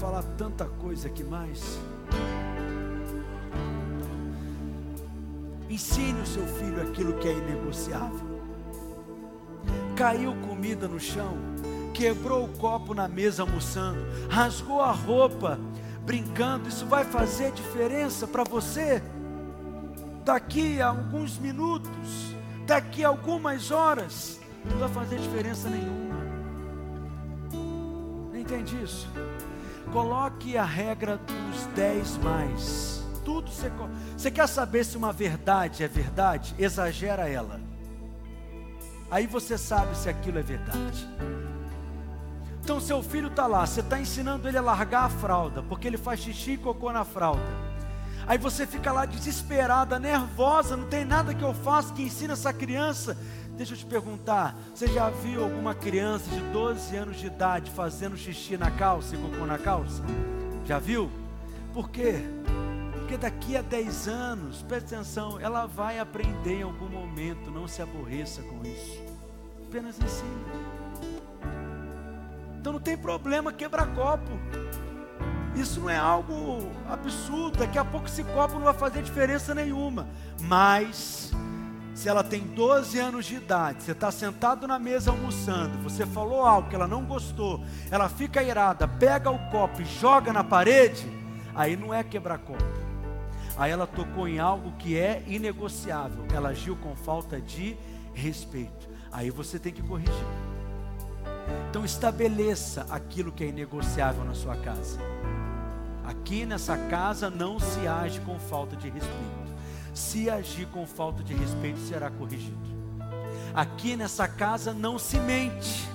Falar 0.04 0.24
tanta 0.38 0.66
coisa 0.66 1.08
aqui 1.08 1.24
mais. 1.24 1.80
Ensine 5.70 6.20
o 6.20 6.26
seu 6.26 6.46
filho 6.46 6.82
aquilo 6.82 7.14
que 7.14 7.30
é 7.30 7.32
inegociável. 7.32 8.44
Caiu 9.96 10.36
comida 10.46 10.90
no 10.90 11.00
chão, 11.00 11.38
quebrou 11.94 12.44
o 12.44 12.50
copo 12.58 12.94
na 12.94 13.08
mesa 13.08 13.44
almoçando, 13.44 14.06
rasgou 14.30 14.82
a 14.82 14.92
roupa 14.92 15.58
brincando. 16.06 16.68
Isso 16.68 16.86
vai 16.86 17.06
fazer 17.06 17.54
diferença 17.54 18.28
para 18.28 18.44
você? 18.44 19.02
Daqui 20.26 20.82
a 20.82 20.88
alguns 20.88 21.38
minutos, 21.38 22.36
daqui 22.68 23.06
a 23.06 23.08
algumas 23.08 23.72
horas, 23.72 24.38
não 24.70 24.80
vai 24.80 24.90
fazer 24.90 25.18
diferença 25.18 25.70
nenhuma. 25.70 26.04
Entende 28.34 28.84
isso? 28.84 29.08
Coloque 29.94 30.58
a 30.58 30.66
regra 30.66 31.18
dos 31.18 31.66
10 31.76 32.18
mais. 32.18 33.04
Tudo 33.24 33.52
você, 33.52 33.72
você 34.18 34.32
quer 34.32 34.48
saber 34.48 34.84
se 34.84 34.98
uma 34.98 35.14
verdade 35.14 35.84
é 35.84 35.88
verdade? 35.88 36.56
Exagera 36.58 37.30
ela. 37.30 37.62
Aí 39.12 39.28
você 39.28 39.56
sabe 39.56 39.96
se 39.96 40.10
aquilo 40.10 40.40
é 40.40 40.42
verdade. 40.42 41.08
Então 42.64 42.80
seu 42.80 43.04
filho 43.04 43.28
está 43.28 43.46
lá, 43.46 43.68
você 43.68 43.82
está 43.82 44.00
ensinando 44.00 44.48
ele 44.48 44.58
a 44.58 44.62
largar 44.62 45.04
a 45.04 45.10
fralda, 45.10 45.62
porque 45.62 45.86
ele 45.86 45.98
faz 45.98 46.22
xixi 46.22 46.54
e 46.54 46.58
cocô 46.58 46.92
na 46.92 47.06
fralda. 47.06 47.44
Aí 48.26 48.40
você 48.40 48.66
fica 48.66 48.92
lá 48.92 49.06
desesperada, 49.06 50.00
nervosa, 50.00 50.76
não 50.76 50.88
tem 50.88 51.06
nada 51.06 51.36
que 51.36 51.44
eu 51.44 51.54
faça 51.54 51.94
que 51.94 52.02
ensine 52.02 52.34
essa 52.34 52.52
criança 52.52 53.16
Deixa 53.56 53.74
eu 53.74 53.78
te 53.78 53.86
perguntar: 53.86 54.56
você 54.74 54.88
já 54.88 55.10
viu 55.10 55.44
alguma 55.44 55.76
criança 55.76 56.30
de 56.30 56.40
12 56.52 56.96
anos 56.96 57.18
de 57.18 57.28
idade 57.28 57.72
fazendo 57.72 58.18
xixi 58.18 58.58
na 58.58 58.72
calça 58.72 59.16
e 59.16 59.18
cocô 59.18 59.46
na 59.46 59.58
calça? 59.58 60.04
Já 60.66 60.80
viu? 60.80 61.10
Por 61.74 61.90
quê? 61.90 62.24
Porque 62.94 63.18
daqui 63.18 63.58
a 63.58 63.62
10 63.62 64.08
anos, 64.08 64.62
preste 64.64 64.96
atenção, 64.96 65.40
ela 65.40 65.66
vai 65.66 66.00
aprender 66.00 66.60
em 66.60 66.64
algum 66.64 66.88
momento, 66.88 67.52
não 67.52 67.68
se 67.68 67.82
aborreça 67.82 68.42
com 68.44 68.66
isso. 68.66 69.04
Apenas 69.68 70.00
ensine. 70.00 70.46
Então 72.60 72.74
não 72.74 72.80
tem 72.80 72.98
problema 72.98 73.52
quebrar 73.52 73.94
copo. 73.94 74.32
Isso 75.56 75.82
não 75.82 75.90
é 75.90 75.98
algo 75.98 76.72
absurdo. 76.90 77.60
Daqui 77.60 77.78
a 77.78 77.86
pouco 77.86 78.08
esse 78.08 78.24
copo 78.24 78.54
não 78.56 78.64
vai 78.64 78.74
fazer 78.74 79.04
diferença 79.04 79.54
nenhuma. 79.54 80.08
Mas 80.40 81.32
Se 81.94 82.10
ela 82.10 82.24
tem 82.24 82.42
12 82.42 82.98
anos 83.00 83.26
de 83.26 83.36
idade, 83.36 83.84
você 83.84 83.92
está 83.92 84.12
sentado 84.12 84.68
na 84.68 84.80
mesa 84.80 85.12
almoçando, 85.12 85.78
você 85.78 86.06
falou 86.06 86.44
algo 86.44 86.68
que 86.68 86.76
ela 86.76 86.88
não 86.88 87.06
gostou, 87.06 87.64
ela 87.92 88.10
fica 88.10 88.42
irada, 88.42 88.88
pega 88.88 89.30
o 89.30 89.38
copo 89.52 89.82
e 89.82 89.86
joga 89.86 90.34
na 90.34 90.44
parede, 90.44 91.08
aí 91.54 91.76
não 91.76 91.94
é 91.94 92.04
quebrar 92.04 92.40
copo. 92.40 92.64
Aí 93.56 93.72
ela 93.72 93.86
tocou 93.86 94.28
em 94.28 94.40
algo 94.40 94.72
que 94.80 94.98
é 94.98 95.24
inegociável, 95.28 96.26
ela 96.34 96.50
agiu 96.50 96.76
com 96.76 96.96
falta 96.96 97.40
de 97.40 97.78
respeito. 98.14 98.90
Aí 99.12 99.30
você 99.30 99.60
tem 99.60 99.72
que 99.72 99.84
corrigir. 99.84 100.14
Então 101.70 101.86
estabeleça 101.86 102.88
aquilo 102.90 103.32
que 103.32 103.44
é 103.44 103.48
inegociável 103.48 104.24
na 104.24 104.34
sua 104.34 104.56
casa. 104.56 105.00
Aqui 106.04 106.46
nessa 106.46 106.76
casa 106.76 107.30
não 107.30 107.60
se 107.60 107.88
age 107.88 108.20
com 108.22 108.40
falta 108.40 108.76
de 108.76 108.90
respeito. 108.90 109.43
Se 109.94 110.30
agir 110.30 110.68
com 110.68 110.86
falta 110.88 111.24
de 111.24 111.34
respeito, 111.34 111.80
será 111.80 112.10
corrigido. 112.10 112.58
Aqui 113.54 113.96
nessa 113.96 114.28
casa 114.28 114.74
não 114.74 114.98
se 114.98 115.20
mente. 115.20 115.88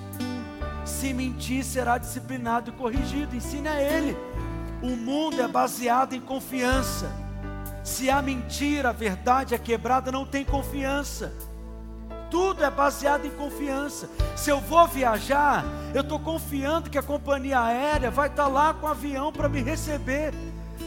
Se 0.84 1.12
mentir, 1.12 1.64
será 1.64 1.98
disciplinado 1.98 2.70
e 2.70 2.72
corrigido. 2.72 3.34
Ensine 3.34 3.68
a 3.68 3.82
ele. 3.82 4.16
O 4.80 4.96
mundo 4.96 5.42
é 5.42 5.48
baseado 5.48 6.14
em 6.14 6.20
confiança. 6.20 7.10
Se 7.82 8.08
a 8.08 8.22
mentira, 8.22 8.90
a 8.90 8.92
verdade 8.92 9.54
é 9.54 9.58
quebrada, 9.58 10.12
não 10.12 10.24
tem 10.24 10.44
confiança. 10.44 11.32
Tudo 12.30 12.62
é 12.62 12.70
baseado 12.70 13.26
em 13.26 13.30
confiança. 13.30 14.08
Se 14.36 14.50
eu 14.50 14.60
vou 14.60 14.86
viajar, 14.86 15.64
eu 15.94 16.02
estou 16.02 16.20
confiando 16.20 16.90
que 16.90 16.98
a 16.98 17.02
companhia 17.02 17.60
aérea 17.60 18.10
vai 18.10 18.28
estar 18.28 18.44
tá 18.44 18.48
lá 18.48 18.74
com 18.74 18.86
o 18.86 18.90
avião 18.90 19.32
para 19.32 19.48
me 19.48 19.62
receber. 19.62 20.32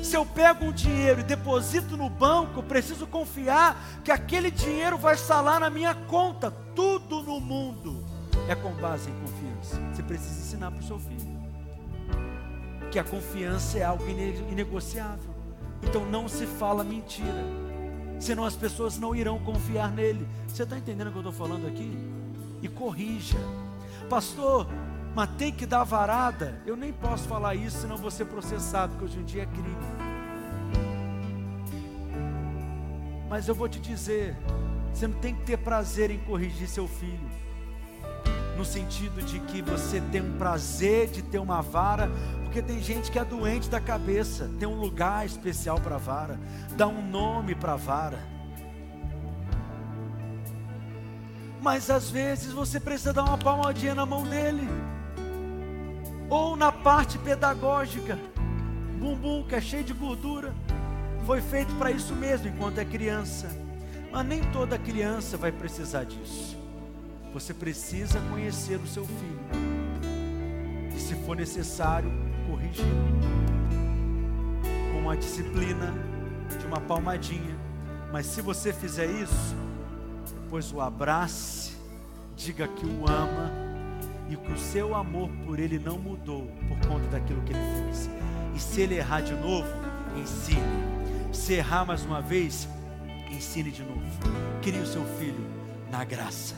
Se 0.03 0.15
eu 0.15 0.25
pego 0.25 0.65
um 0.65 0.71
dinheiro 0.71 1.21
e 1.21 1.23
deposito 1.23 1.95
no 1.95 2.09
banco, 2.09 2.63
preciso 2.63 3.05
confiar 3.07 4.01
que 4.03 4.11
aquele 4.11 4.49
dinheiro 4.49 4.97
vai 4.97 5.15
lá 5.29 5.59
na 5.59 5.69
minha 5.69 5.93
conta. 5.93 6.51
Tudo 6.75 7.21
no 7.21 7.39
mundo 7.39 8.03
é 8.47 8.55
com 8.55 8.71
base 8.73 9.09
em 9.09 9.13
confiança. 9.13 9.79
Você 9.93 10.03
precisa 10.03 10.39
ensinar 10.39 10.71
para 10.71 10.79
o 10.79 10.83
seu 10.83 10.99
filho 10.99 11.31
que 12.91 12.99
a 12.99 13.03
confiança 13.03 13.79
é 13.79 13.83
algo 13.83 14.03
inegociável. 14.49 15.31
Então 15.81 16.05
não 16.05 16.27
se 16.27 16.45
fala 16.45 16.83
mentira, 16.83 17.43
senão 18.19 18.45
as 18.45 18.55
pessoas 18.55 18.99
não 18.99 19.15
irão 19.15 19.39
confiar 19.39 19.91
nele. 19.91 20.27
Você 20.47 20.63
está 20.63 20.77
entendendo 20.77 21.07
o 21.07 21.11
que 21.11 21.17
eu 21.17 21.29
estou 21.29 21.33
falando 21.33 21.67
aqui? 21.67 21.97
E 22.61 22.67
corrija, 22.67 23.37
pastor. 24.09 24.67
Mas 25.13 25.29
tem 25.37 25.51
que 25.51 25.65
dar 25.65 25.83
varada. 25.83 26.61
Eu 26.65 26.77
nem 26.77 26.93
posso 26.93 27.27
falar 27.27 27.55
isso, 27.55 27.81
senão 27.81 27.97
vou 27.97 28.11
ser 28.11 28.25
processado, 28.25 28.93
porque 28.93 29.05
hoje 29.05 29.19
em 29.19 29.25
dia 29.25 29.43
é 29.43 29.45
crime. 29.45 29.75
Mas 33.29 33.47
eu 33.47 33.55
vou 33.55 33.67
te 33.67 33.79
dizer, 33.79 34.35
você 34.93 35.07
não 35.07 35.19
tem 35.19 35.35
que 35.35 35.43
ter 35.43 35.57
prazer 35.57 36.11
em 36.11 36.19
corrigir 36.19 36.67
seu 36.67 36.87
filho. 36.87 37.29
No 38.57 38.63
sentido 38.63 39.21
de 39.21 39.39
que 39.39 39.61
você 39.61 40.01
tem 40.11 40.21
um 40.21 40.37
prazer 40.37 41.07
de 41.07 41.21
ter 41.21 41.39
uma 41.39 41.61
vara, 41.61 42.09
porque 42.43 42.61
tem 42.61 42.81
gente 42.81 43.09
que 43.09 43.17
é 43.17 43.25
doente 43.25 43.69
da 43.69 43.79
cabeça, 43.79 44.49
tem 44.59 44.67
um 44.67 44.79
lugar 44.79 45.25
especial 45.25 45.79
para 45.79 45.97
vara, 45.97 46.39
dá 46.75 46.87
um 46.87 47.01
nome 47.01 47.55
para 47.55 47.75
vara. 47.75 48.19
Mas 51.61 51.89
às 51.89 52.09
vezes 52.09 52.51
você 52.51 52.79
precisa 52.79 53.13
dar 53.13 53.23
uma 53.23 53.37
palmadinha 53.37 53.95
na 53.95 54.05
mão 54.05 54.23
dele 54.23 54.67
ou 56.31 56.55
na 56.55 56.71
parte 56.71 57.17
pedagógica. 57.17 58.17
Bumbum 58.97 59.43
que 59.43 59.53
é 59.53 59.59
cheio 59.59 59.83
de 59.83 59.93
gordura, 59.93 60.53
foi 61.25 61.41
feito 61.41 61.75
para 61.75 61.91
isso 61.91 62.15
mesmo 62.15 62.47
enquanto 62.47 62.77
é 62.77 62.85
criança. 62.85 63.49
Mas 64.09 64.25
nem 64.25 64.41
toda 64.45 64.79
criança 64.79 65.35
vai 65.35 65.51
precisar 65.51 66.05
disso. 66.05 66.57
Você 67.33 67.53
precisa 67.53 68.19
conhecer 68.29 68.77
o 68.77 68.87
seu 68.87 69.05
filho. 69.05 69.39
E 70.95 70.99
se 70.99 71.15
for 71.25 71.35
necessário, 71.35 72.09
corrigir. 72.47 72.85
Com 74.93 74.99
uma 74.99 75.17
disciplina 75.17 75.93
de 76.57 76.65
uma 76.65 76.79
palmadinha. 76.79 77.57
Mas 78.11 78.25
se 78.25 78.41
você 78.41 78.71
fizer 78.71 79.05
isso, 79.05 79.55
depois 80.43 80.71
o 80.71 80.79
abrace, 80.79 81.73
diga 82.35 82.67
que 82.67 82.85
o 82.85 83.05
ama 83.09 83.60
e 84.31 84.37
que 84.37 84.51
o 84.53 84.57
seu 84.57 84.95
amor 84.95 85.29
por 85.45 85.59
ele 85.59 85.77
não 85.77 85.97
mudou 85.97 86.49
por 86.69 86.87
conta 86.87 87.05
daquilo 87.07 87.41
que 87.41 87.51
ele 87.51 87.83
fez. 87.83 88.09
E 88.55 88.59
se 88.59 88.81
ele 88.81 88.95
errar 88.95 89.19
de 89.19 89.33
novo, 89.33 89.67
ensine. 90.15 90.61
Se 91.33 91.53
errar 91.53 91.85
mais 91.85 92.05
uma 92.05 92.21
vez, 92.21 92.67
ensine 93.29 93.71
de 93.71 93.83
novo. 93.83 94.01
Crie 94.61 94.79
o 94.79 94.85
seu 94.85 95.03
filho 95.19 95.45
na 95.91 96.05
graça. 96.05 96.55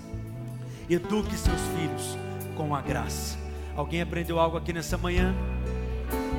Eduque 0.87 1.35
seus 1.35 1.61
filhos 1.75 2.17
com 2.55 2.75
a 2.75 2.81
graça. 2.81 3.37
Alguém 3.75 4.01
aprendeu 4.01 4.39
algo 4.39 4.55
aqui 4.55 4.71
nessa 4.71 4.95
manhã? 4.95 5.33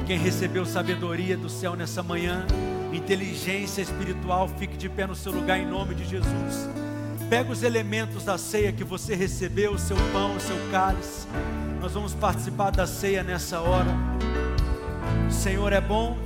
Quem 0.06 0.18
recebeu 0.18 0.64
sabedoria 0.64 1.36
do 1.36 1.48
céu 1.48 1.74
nessa 1.74 2.02
manhã, 2.02 2.46
inteligência 2.92 3.82
espiritual, 3.82 4.48
fique 4.48 4.76
de 4.76 4.88
pé 4.88 5.06
no 5.06 5.16
seu 5.16 5.32
lugar 5.32 5.58
em 5.58 5.66
nome 5.66 5.96
de 5.96 6.04
Jesus. 6.04 6.83
Pega 7.28 7.50
os 7.50 7.62
elementos 7.62 8.24
da 8.24 8.38
ceia 8.38 8.72
que 8.72 8.84
você 8.84 9.14
recebeu, 9.14 9.72
o 9.72 9.78
seu 9.78 9.96
pão, 10.12 10.36
o 10.36 10.40
seu 10.40 10.56
cálice. 10.70 11.26
Nós 11.80 11.92
vamos 11.92 12.14
participar 12.14 12.70
da 12.70 12.86
ceia 12.86 13.22
nessa 13.22 13.60
hora. 13.60 13.90
O 15.28 15.32
Senhor 15.32 15.72
é 15.72 15.80
bom 15.80 16.18